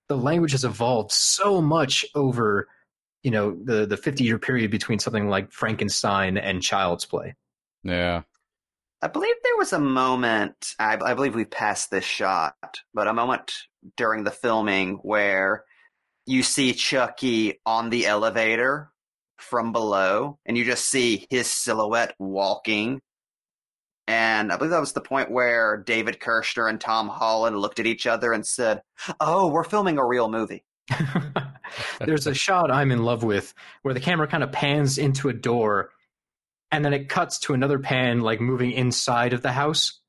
[0.09, 2.69] the language has evolved so much over,
[3.23, 7.35] you know, the the 50 year period between something like Frankenstein and Child's Play.
[7.83, 8.23] yeah.
[9.03, 12.57] I believe there was a moment, I, I believe we passed this shot,
[12.95, 13.53] but a moment
[13.97, 15.65] during the filming where
[16.25, 18.91] you see Chucky on the elevator
[19.39, 23.01] from below, and you just see his silhouette walking.
[24.09, 27.87] And I believe that was the point where David Kirshner and Tom Holland looked at
[27.87, 28.83] each other and said,
[29.21, 30.65] Oh, we're filming a real movie.
[32.01, 33.53] There's a shot I'm in love with
[33.83, 35.91] where the camera kind of pans into a door
[36.71, 40.01] and then it cuts to another pan like moving inside of the house.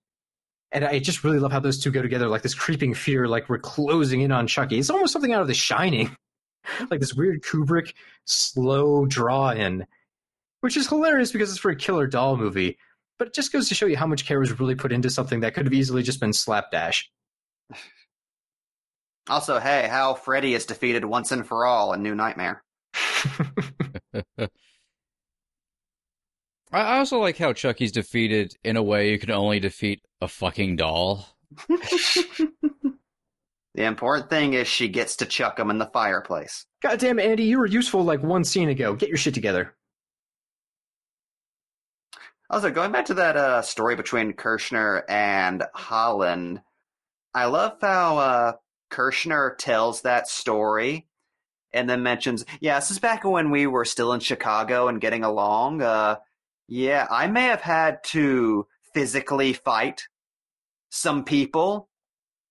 [0.72, 3.48] And I just really love how those two go together, like this creeping fear, like
[3.48, 4.78] we're closing in on Chucky.
[4.78, 6.16] It's almost something out of The Shining,
[6.92, 7.94] like this weird Kubrick
[8.26, 9.86] slow draw in,
[10.60, 12.78] which is hilarious because it's for a killer doll movie.
[13.20, 15.40] But it just goes to show you how much care was really put into something
[15.40, 17.10] that could have easily just been slapdash.
[19.30, 22.64] Also, hey, how Freddy is defeated once and for all in New Nightmare.
[22.96, 24.48] I
[26.72, 30.78] I also like how Chucky's defeated in a way you can only defeat a fucking
[30.78, 31.28] doll.
[33.78, 36.66] The important thing is she gets to chuck him in the fireplace.
[36.82, 38.96] Goddamn, Andy, you were useful like one scene ago.
[38.96, 39.76] Get your shit together.
[42.50, 46.62] Also, going back to that uh, story between Kirshner and Holland,
[47.34, 48.54] I love how uh,
[48.90, 51.08] Kirshner tells that story
[51.74, 55.24] and then mentions, yeah, this is back when we were still in Chicago and getting
[55.24, 55.82] along.
[55.82, 56.18] Uh,
[56.68, 60.04] yeah, I may have had to physically fight
[60.90, 61.90] some people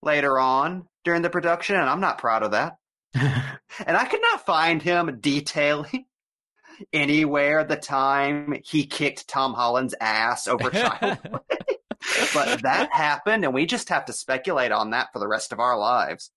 [0.02, 2.76] later on during the production, and I'm not proud of that.
[3.84, 6.06] And I could not find him detailing
[6.92, 11.18] anywhere the time he kicked Tom Holland's ass over child
[12.34, 15.60] but that happened, and we just have to speculate on that for the rest of
[15.60, 16.30] our lives.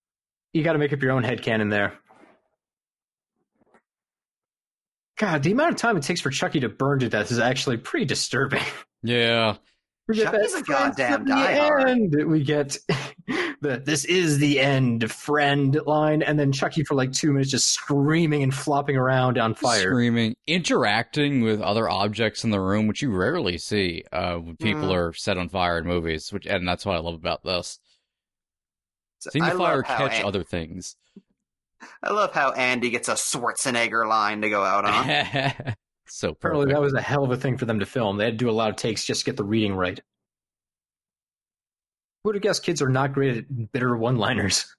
[0.53, 1.93] You got to make up your own head headcanon there.
[5.17, 7.77] God, the amount of time it takes for Chucky to burn to death is actually
[7.77, 8.63] pretty disturbing.
[9.03, 9.55] yeah.
[10.11, 11.87] Chucky's a goddamn friends to diehard.
[11.87, 12.25] end.
[12.25, 12.77] We get
[13.61, 17.67] the "This is the end, friend" line, and then Chucky for like two minutes just
[17.71, 19.81] screaming and flopping around on fire.
[19.81, 24.89] Screaming, interacting with other objects in the room, which you rarely see uh, when people
[24.89, 24.95] Mm.
[24.95, 26.31] are set on fire in movies.
[26.33, 27.79] Which, and that's what I love about this.
[29.19, 30.95] So Seeing I fire catch An- other things.
[32.03, 35.73] I love how Andy gets a Schwarzenegger line to go out on.
[36.07, 36.75] so Apparently, perfect.
[36.75, 38.17] that was a hell of a thing for them to film.
[38.17, 39.99] They had to do a lot of takes just to get the reading right.
[42.23, 44.75] Who would have guessed kids are not great at bitter one-liners?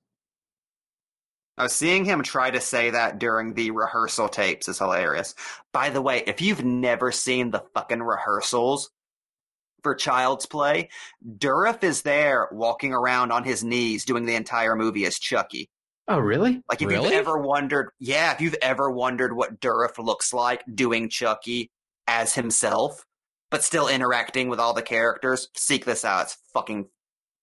[1.57, 5.35] I was seeing him try to say that during the rehearsal tapes is hilarious.
[5.73, 8.91] By the way, if you've never seen the fucking rehearsals
[9.83, 10.89] for Child's Play,
[11.39, 15.69] Dourif is there walking around on his knees doing the entire movie as Chucky.
[16.09, 16.63] Oh, really?
[16.69, 17.05] Like if Really?
[17.05, 21.71] you've ever wondered, yeah, if you've ever wondered what Dourif looks like doing Chucky
[22.07, 23.05] as himself,
[23.51, 26.23] but still interacting with all the characters, seek this out.
[26.25, 26.89] It's fucking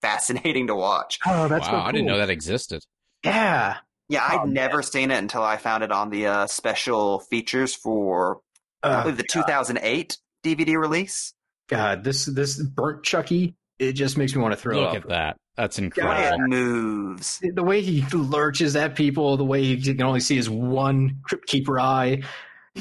[0.08, 1.20] fascinating to watch.
[1.28, 2.84] Oh, that's wow, so I didn't know that existed.
[3.24, 3.78] Yeah.
[4.10, 4.54] Yeah, I'd Oh, man.
[4.54, 8.40] never seen it until I found it on the uh, special features for
[8.84, 11.34] I Uh, believe the 2008 DVD release.
[11.68, 14.96] God, this this burnt Chucky, it just makes me want to throw Look up.
[14.96, 15.38] at that.
[15.58, 16.48] That's It incredible.
[16.48, 17.42] moves.
[17.42, 21.48] The way he lurches at people, the way he can only see his one crypt
[21.48, 22.22] keeper eye.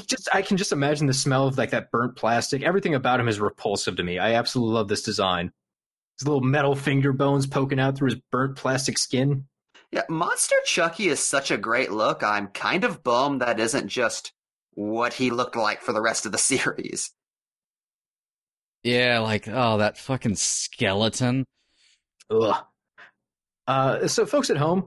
[0.07, 2.62] Just, I can just imagine the smell of like that burnt plastic.
[2.62, 4.19] Everything about him is repulsive to me.
[4.19, 5.53] I absolutely love this design.
[6.18, 9.47] His little metal finger bones poking out through his burnt plastic skin.
[9.90, 12.22] Yeah, Monster Chucky is such a great look.
[12.22, 14.32] I'm kind of bummed that isn't just
[14.72, 17.12] what he looked like for the rest of the series.
[18.82, 21.44] Yeah, like oh, that fucking skeleton.
[22.30, 22.64] Ugh.
[23.66, 24.86] Uh, so, folks at home,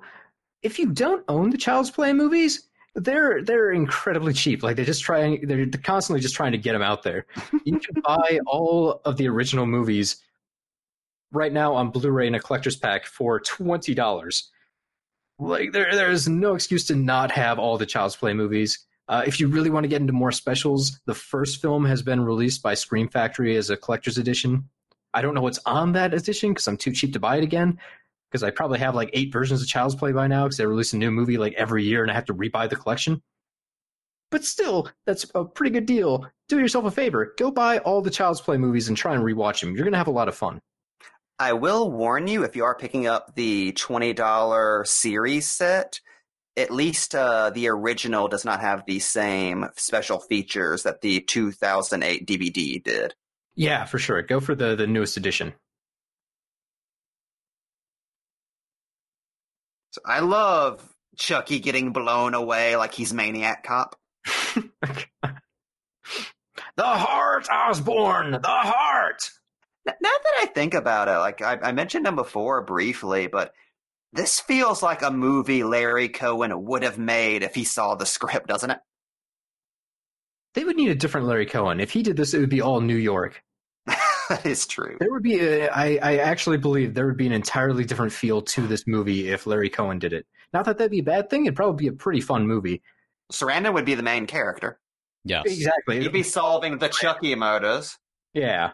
[0.61, 4.63] if you don't own the Child's Play movies, they're they're incredibly cheap.
[4.63, 7.25] Like they're just trying, they're constantly just trying to get them out there.
[7.65, 10.23] You can buy all of the original movies
[11.31, 14.49] right now on Blu-ray in a collector's pack for twenty dollars.
[15.37, 18.85] Like there, there's no excuse to not have all the Child's Play movies.
[19.07, 22.21] Uh, if you really want to get into more specials, the first film has been
[22.21, 24.69] released by Scream Factory as a collector's edition.
[25.13, 27.79] I don't know what's on that edition because I'm too cheap to buy it again.
[28.29, 30.93] Because I probably have like eight versions of Child's Play by now because they release
[30.93, 33.23] a new movie like every year and I have to rebuy the collection.
[34.29, 36.29] But still, that's a pretty good deal.
[36.47, 37.33] Do yourself a favor.
[37.39, 39.75] Go buy all the Child's Play movies and try and rewatch them.
[39.75, 40.61] You're going to have a lot of fun.
[41.39, 46.01] I will warn you if you are picking up the $20 series set,
[46.57, 52.27] at least uh, the original does not have the same special features that the 2008
[52.27, 53.15] DVD did.
[53.55, 54.21] Yeah, for sure.
[54.21, 55.53] Go for the, the newest edition.
[59.91, 60.85] So I love
[61.17, 63.95] Chucky getting blown away like he's Maniac Cop.
[64.55, 64.67] the
[66.83, 68.31] heart, Osborne!
[68.31, 69.31] The heart!
[70.01, 73.53] Now that I think about it, like I, I mentioned him before briefly, but
[74.11, 78.47] this feels like a movie Larry Cohen would have made if he saw the script,
[78.47, 78.79] doesn't it?
[80.55, 81.79] They would need a different Larry Cohen.
[81.79, 83.43] If he did this, it would be all New York.
[84.29, 84.97] that is true.
[84.99, 88.41] There would be, a, I, I actually believe there would be an entirely different feel
[88.41, 90.25] to this movie if Larry Cohen did it.
[90.53, 91.45] Not that that'd be a bad thing.
[91.45, 92.81] It'd probably be a pretty fun movie.
[93.31, 94.79] Sarandon would be the main character.
[95.23, 95.43] Yes.
[95.45, 96.01] Exactly.
[96.01, 97.97] He'd be solving the Chucky murders.
[98.33, 98.71] Yeah.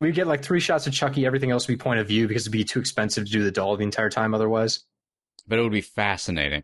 [0.00, 1.26] We get like three shots of Chucky.
[1.26, 3.50] Everything else would be point of view because it'd be too expensive to do the
[3.50, 4.80] doll the entire time otherwise.
[5.46, 6.62] But it would be fascinating.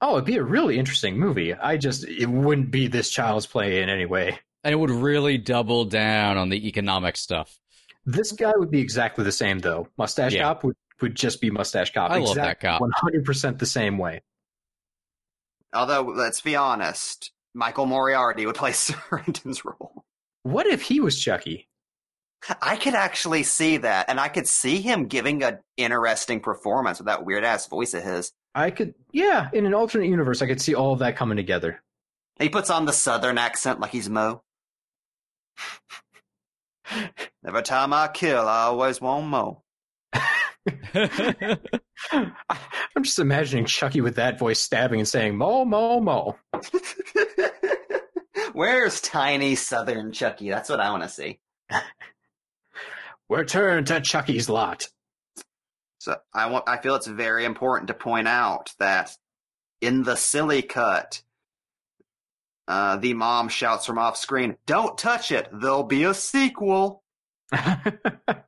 [0.00, 1.54] Oh, it'd be a really interesting movie.
[1.54, 4.38] I just, it wouldn't be this child's play in any way.
[4.64, 7.58] And it would really double down on the economic stuff.
[8.04, 9.88] This guy would be exactly the same though.
[9.98, 10.42] Mustache Yeah.
[10.42, 12.10] Cop would, would just be Mustache Cop.
[12.10, 12.80] I love that cop.
[12.80, 14.22] 100% the same way.
[15.72, 20.04] Although, let's be honest, Michael Moriarty would play Sarandon's role.
[20.42, 21.68] What if he was Chucky?
[22.60, 27.06] I could actually see that, and I could see him giving an interesting performance with
[27.06, 28.32] that weird ass voice of his.
[28.54, 31.82] I could, yeah, in an alternate universe, I could see all of that coming together.
[32.38, 34.42] He puts on the southern accent like he's Mo.
[37.46, 39.62] Every time I kill, I always want Mo.
[40.94, 41.58] I'm
[43.02, 46.36] just imagining Chucky with that voice stabbing and saying, Mo, Mo, Mo.
[48.52, 50.48] Where's tiny southern Chucky?
[50.48, 51.40] That's what I want to see.
[53.28, 54.88] Return to Chucky's lot.
[55.98, 56.68] So I want.
[56.68, 59.16] I feel it's very important to point out that
[59.80, 61.22] in the silly cut,
[62.68, 65.48] uh, the mom shouts from off screen, "Don't touch it!
[65.52, 67.02] There'll be a sequel."
[67.50, 68.44] that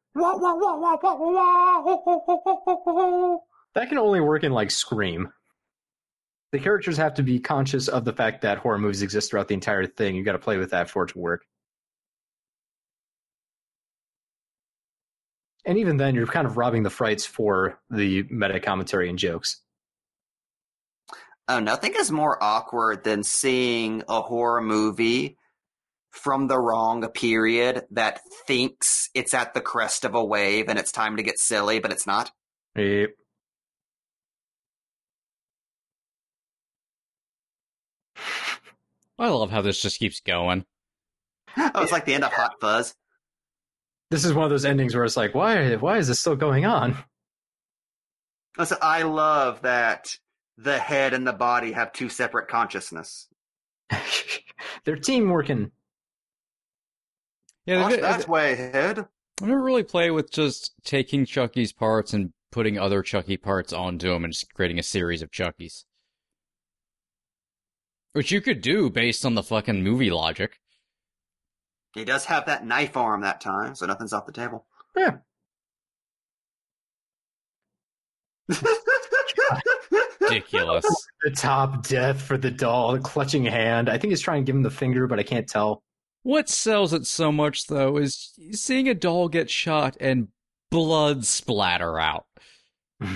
[3.74, 5.32] can only work in like Scream.
[6.52, 9.54] The characters have to be conscious of the fact that horror movies exist throughout the
[9.54, 10.16] entire thing.
[10.16, 11.44] You got to play with that for it to work.
[15.68, 19.60] And even then, you're kind of robbing the frights for the meta commentary and jokes.
[21.46, 25.36] Oh, nothing is more awkward than seeing a horror movie
[26.10, 30.90] from the wrong period that thinks it's at the crest of a wave and it's
[30.90, 32.30] time to get silly, but it's not.
[32.74, 33.10] Yep.
[39.18, 40.64] I love how this just keeps going.
[41.58, 42.94] Oh, it's like the end of Hot Fuzz.
[44.10, 45.76] This is one of those endings where it's like, why?
[45.76, 46.96] Why is this still going on?
[48.56, 50.16] Listen, I love that
[50.56, 53.28] the head and the body have two separate consciousness.
[54.84, 55.70] They're team working.
[57.66, 59.06] Yeah, That's, they, that's way ahead.
[59.42, 64.10] I never really play with just taking Chucky's parts and putting other Chucky parts onto
[64.10, 65.84] him and just creating a series of Chuckies.
[68.14, 70.58] Which you could do based on the fucking movie logic.
[71.98, 74.64] He does have that knife arm that time, so nothing's off the table.
[74.96, 75.18] Yeah.
[80.20, 80.84] Ridiculous.
[81.24, 83.90] The top death for the doll, the clutching hand.
[83.90, 85.82] I think he's trying to give him the finger, but I can't tell.
[86.22, 90.28] what sells it so much, though, is seeing a doll get shot and
[90.70, 92.26] blood splatter out.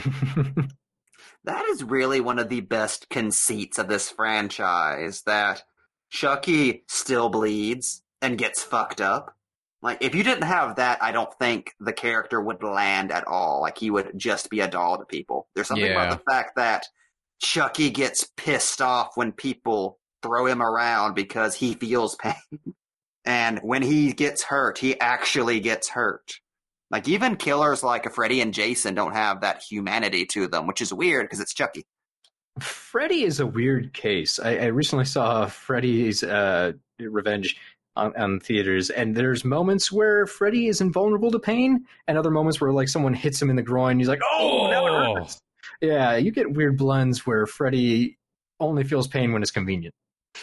[1.45, 5.65] That is really one of the best conceits of this franchise that
[6.11, 9.35] Chucky still bleeds and gets fucked up.
[9.83, 13.61] Like, if you didn't have that, I don't think the character would land at all.
[13.61, 15.49] Like, he would just be a doll to people.
[15.55, 16.01] There's something Yeah.
[16.05, 16.87] about the fact that
[17.41, 22.35] Chucky gets pissed off when people throw him around because he feels pain.
[23.25, 26.35] And when he gets hurt, he actually gets hurt.
[26.93, 30.81] Like even killers like a Freddy and Jason don't have that humanity to them, which
[30.81, 31.85] is weird because it's Chucky.
[32.61, 34.39] Freddy is a weird case.
[34.39, 37.57] I, I recently saw Freddy's uh, Revenge
[37.97, 42.61] on, on theaters, and there's moments where Freddy is invulnerable to pain, and other moments
[42.61, 43.99] where like someone hits him in the groin.
[43.99, 45.15] He's like, "Oh, now it Oh.
[45.17, 45.39] hurts."
[45.81, 48.17] Yeah, you get weird blends where Freddy
[48.61, 49.95] only feels pain when it's convenient.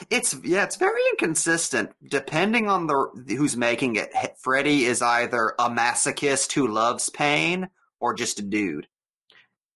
[0.10, 4.12] It's yeah, it's very inconsistent depending on the who's making it.
[4.40, 7.70] Freddy is either a masochist who loves pain
[8.00, 8.88] or just a dude.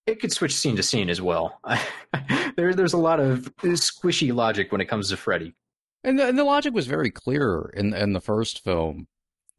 [0.06, 1.60] It could switch scene to scene as well.
[2.58, 5.56] there, there's a lot of squishy logic when it comes to Freddy.
[6.04, 9.08] And the, and the logic was very clear in in the first film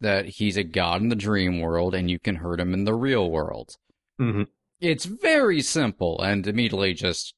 [0.01, 2.95] that he's a god in the dream world and you can hurt him in the
[2.95, 3.77] real world.
[4.21, 4.43] Mm-hmm.
[4.81, 7.35] It's very simple and immediately just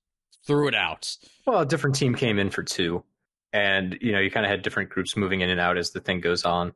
[0.47, 1.17] threw it out.
[1.47, 3.05] Well, a different team came in for two,
[3.53, 6.01] and you know you kind of had different groups moving in and out as the
[6.01, 6.73] thing goes on.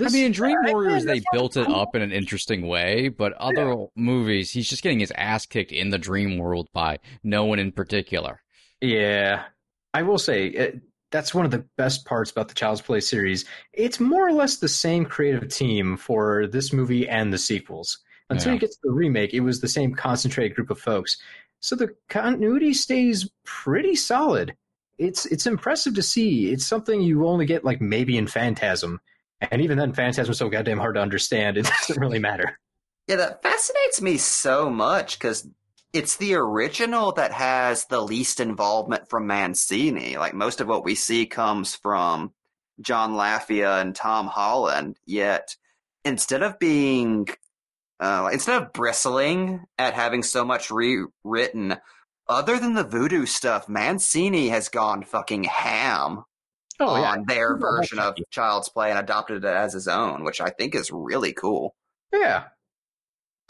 [0.00, 3.32] I mean, in Dream I- Warriors, they built it up in an interesting way, but
[3.34, 7.60] other movies, he's just getting his ass kicked in the dream world by no one
[7.60, 8.42] in particular.
[8.80, 9.44] Yeah,
[9.92, 10.80] I will say it,
[11.14, 13.44] that's one of the best parts about the Child's Play series.
[13.72, 17.98] It's more or less the same creative team for this movie and the sequels.
[18.30, 18.54] Until Yeah.
[18.54, 21.16] you get to the remake, it was the same concentrated group of folks.
[21.60, 24.56] So the continuity stays pretty solid.
[24.98, 26.50] It's it's impressive to see.
[26.50, 29.00] It's something you only get like maybe in Phantasm,
[29.40, 31.56] and even then, Phantasm's so goddamn hard to understand.
[31.56, 32.58] It doesn't really matter.
[33.06, 35.46] Yeah, that fascinates me so much because
[35.94, 40.18] it's the original that has the least involvement from Mancini.
[40.18, 42.32] Like most of what we see comes from
[42.80, 44.98] John Lafia and Tom Holland.
[45.06, 45.56] Yet
[46.04, 47.28] instead of being,
[48.00, 51.76] uh, instead of bristling at having so much rewritten,
[52.28, 56.24] other than the voodoo stuff, Mancini has gone fucking ham
[56.80, 59.86] Oh yeah, on their a whole version of Child's Play and adopted it as his
[59.86, 61.76] own, which I think is really cool.
[62.12, 62.46] yeah.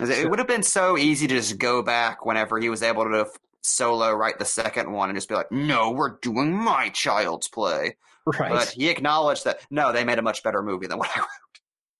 [0.00, 3.26] It would have been so easy to just go back whenever he was able to
[3.62, 7.96] solo write the second one and just be like, "No, we're doing my Child's Play."
[8.26, 8.52] Right.
[8.52, 11.28] But he acknowledged that no, they made a much better movie than what I wrote.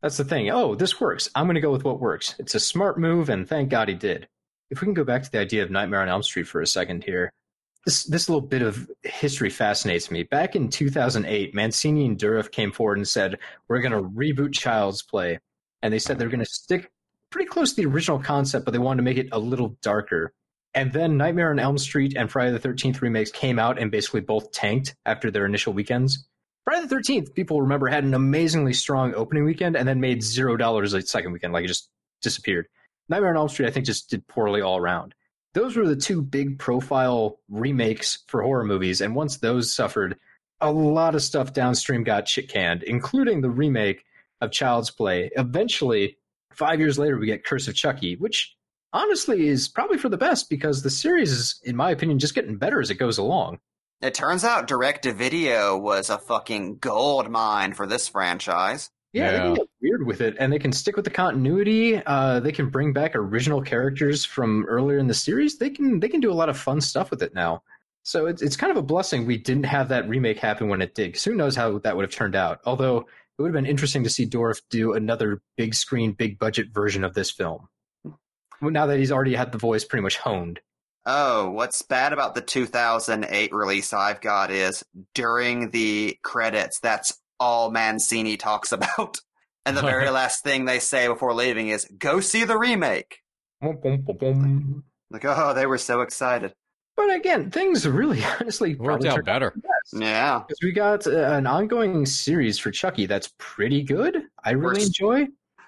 [0.03, 0.51] That's the thing.
[0.51, 1.31] Oh, this works.
[1.35, 2.35] I'm going to go with what works.
[2.39, 4.29] It's a smart move, and thank God he did.
[4.71, 6.67] If we can go back to the idea of Nightmare on Elm Street for a
[6.67, 7.33] second here,
[7.87, 10.25] this this little bit of history fascinates me.
[10.25, 13.39] Back in 2008, Mancini and Dourif came forward and said,
[13.69, 15.39] "We're going to reboot Child's Play,"
[15.83, 16.91] and they said they're going to stick
[17.35, 20.33] pretty close to the original concept, but they wanted to make it a little darker.
[20.73, 24.21] And then Nightmare on Elm Street and Friday the 13th remakes came out and basically
[24.21, 26.29] both tanked after their initial weekends.
[26.63, 30.57] Friday the 13th, people remember, had an amazingly strong opening weekend and then made zero
[30.57, 31.53] dollars the second weekend.
[31.53, 31.89] Like it just
[32.23, 32.69] disappeared.
[33.09, 35.13] Nightmare on Elm Street, I think, just did poorly all around.
[35.55, 39.01] those were the two big profile remakes for horror movies.
[39.01, 40.19] And once those suffered,
[40.61, 44.05] a lot of stuff downstream got shit canned, including the remake
[44.41, 45.33] of Child's Play.
[45.37, 46.17] Eventually,
[46.57, 48.55] five years later, we get Curse of Chucky, which
[48.93, 52.57] honestly is probably for the best because the series is, in my opinion, just getting
[52.57, 53.59] better as it goes along.
[54.01, 58.91] It turns out direct to video was a fucking gold mine for this franchise.
[59.13, 59.43] Yeah, they Yeah.
[59.45, 62.03] can get weird with it, and they can stick with the continuity.
[62.05, 65.57] Uh, they can bring back original characters from earlier in the series.
[65.59, 67.63] They can they can do a lot of fun stuff with it now.
[68.03, 70.95] So it's it's kind of a blessing we didn't have that remake happen when it
[70.95, 71.15] did.
[71.15, 72.61] 'cause who knows how that would have turned out?
[72.67, 73.07] Although
[73.39, 77.03] it would have been interesting to see Dourif do another big screen, big budget version
[77.03, 77.69] of this film.
[78.61, 80.61] Well, now that he's already had the voice pretty much honed.
[81.05, 84.85] Oh, what's bad about the 2008 release I've got is
[85.15, 89.19] during the credits, that's all Mancini talks about.
[89.67, 93.19] And the very last thing they say before leaving is, go see the remake.
[93.61, 94.85] Boom, boom, boom, boom.
[95.11, 96.55] Like, oh, they were so excited.
[96.97, 99.51] But again, things really honestly Worked probably out turned better.
[99.51, 100.03] for the best.
[100.03, 100.39] Yeah.
[100.47, 104.23] Because we got uh, an ongoing series for Chucky that's pretty good.
[104.45, 105.27] I really We're- enjoy.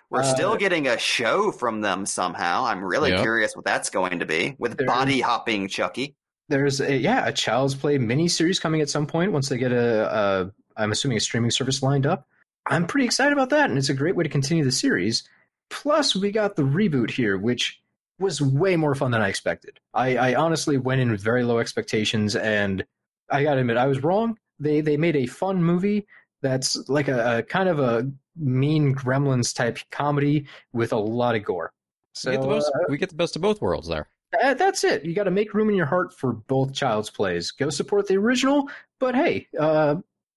[0.09, 2.65] We're Uh, still getting a show from them somehow.
[2.65, 3.23] I'm really Yep.
[3.23, 6.15] curious what that's going to be with There- body hopping Chucky.
[6.49, 9.73] There's a yeah a Child's Play mini series coming at some point once they get
[9.73, 12.29] a, a I'm assuming a streaming service lined up.
[12.67, 15.29] I'm pretty excited about that, and it's a great way to continue the series.
[15.71, 17.81] Plus, we got the reboot here, which
[18.19, 19.79] was way more fun than I expected.
[19.95, 22.85] I, I honestly went in with very low expectations, and
[23.31, 24.39] I gotta admit I was wrong.
[24.59, 26.07] They they made a fun movie
[26.43, 31.45] that's like a, a kind of a mean Gremlins type comedy with a lot of
[31.45, 31.73] gore.
[32.13, 34.09] So we, get the most, uh, we get the best of both worlds there.
[34.43, 35.05] uh, that's it.
[35.05, 37.51] You got to make room in your heart for both Child's Plays.
[37.51, 39.97] Go support the original, but hey, uh,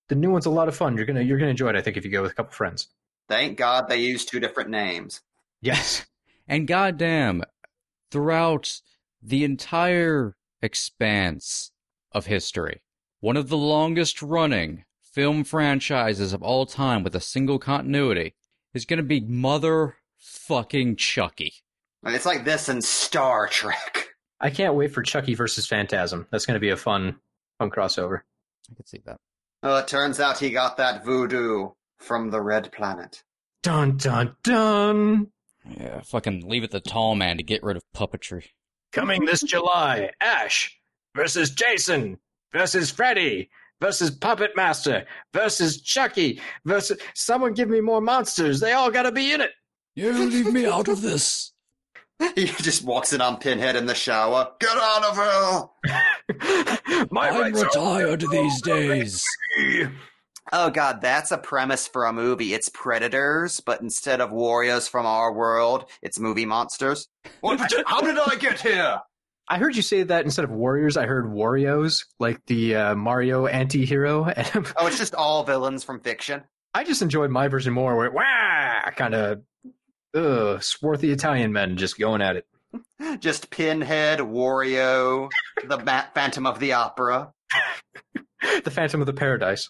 [0.10, 0.98] the new one's a lot of fun.
[0.98, 1.76] You're gonna you're gonna enjoy it.
[1.76, 2.88] I think if you go with a couple friends.
[3.30, 5.22] Thank God they used two different names.
[5.62, 6.06] Yes.
[6.52, 7.44] And goddamn,
[8.12, 8.82] throughout
[9.22, 11.72] the entire expanse
[12.12, 12.82] of history,
[13.20, 18.36] one of the longest running film franchises of all time with a single continuity
[18.74, 21.54] is going to be motherfucking Chucky.
[22.06, 24.10] It's like this in Star Trek.
[24.40, 26.28] I can't wait for Chucky versus Phantasm.
[26.32, 27.20] That's gonna be a fun
[27.58, 28.22] fun crossover.
[28.72, 29.18] I can see that.
[29.64, 33.24] Oh, it turns out he got that voodoo from the Red Planet.
[33.64, 35.28] Dun dun dun.
[35.78, 38.46] Yeah, fucking leave it to Tall Man to get rid of puppetry.
[38.92, 40.76] Coming this July, Ash
[41.16, 42.18] versus Jason
[42.52, 43.50] versus Freddy
[43.82, 48.60] versus Puppet Master versus Chucky versus someone give me more monsters.
[48.60, 49.52] They all gotta be in it.
[49.96, 51.52] You leave me out of this.
[52.36, 54.52] He just walks in on Pinhead in the shower.
[54.60, 55.16] Get out of
[55.88, 57.08] here!
[57.12, 59.26] My rights are these days.
[60.52, 62.54] Oh god, that's a premise for a movie.
[62.54, 67.08] It's Predators, but instead of warriors from our world, it's movie monsters.
[67.42, 69.00] What, how did I get here?
[69.48, 73.48] I heard you say that instead of warriors, I heard Warriors, like the uh, Mario
[73.48, 74.26] anti-hero.
[74.78, 76.44] Oh, it's just all villains from fiction.
[76.74, 79.42] I just enjoyed my version more, where wah, kind of,
[80.16, 82.46] ugh, swarthy Italian men just going at it.
[83.20, 85.30] Just Pinhead, Wario,
[85.68, 85.80] the
[86.14, 87.34] Phantom of the Opera.
[88.64, 89.70] The Phantom of the Paradise.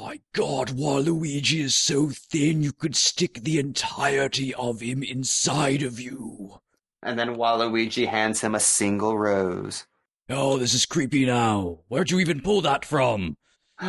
[0.00, 5.98] My god, Waluigi is so thin you could stick the entirety of him inside of
[5.98, 6.60] you.
[7.02, 9.86] And then Waluigi hands him a single rose.
[10.30, 11.80] Oh, this is creepy now.
[11.88, 13.38] Where'd you even pull that from?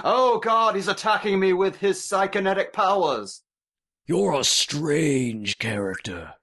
[0.03, 3.43] Oh god, he's attacking me with his psychonetic powers.
[4.07, 6.33] You're a strange character.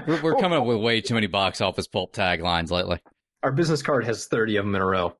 [0.05, 0.41] We're, we're oh.
[0.41, 2.99] coming up with way too many Box Office Pulp taglines lately.
[3.41, 5.15] Our business card has 30 of them in a row.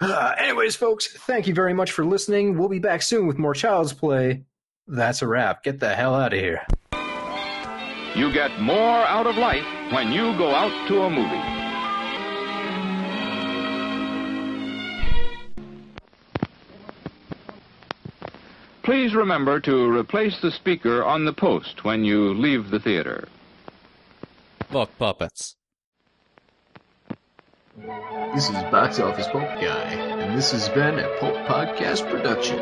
[0.00, 2.56] Uh, anyways, folks, thank you very much for listening.
[2.56, 4.44] We'll be back soon with more Child's Play.
[4.86, 5.62] That's a wrap.
[5.62, 6.64] Get the hell out of here.
[8.14, 11.62] You get more out of life when you go out to a movie.
[18.82, 23.28] Please remember to replace the speaker on the post when you leave the theater.
[24.70, 25.56] Book puppets.
[27.74, 32.58] This is Box Office Pulp Guy, and this has been a Pulp Podcast production.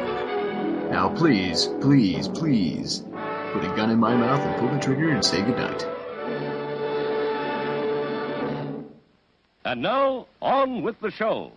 [0.88, 3.00] Now, please, please, please,
[3.52, 5.84] put a gun in my mouth and pull the trigger and say goodnight.
[9.64, 11.50] And now, on with the show.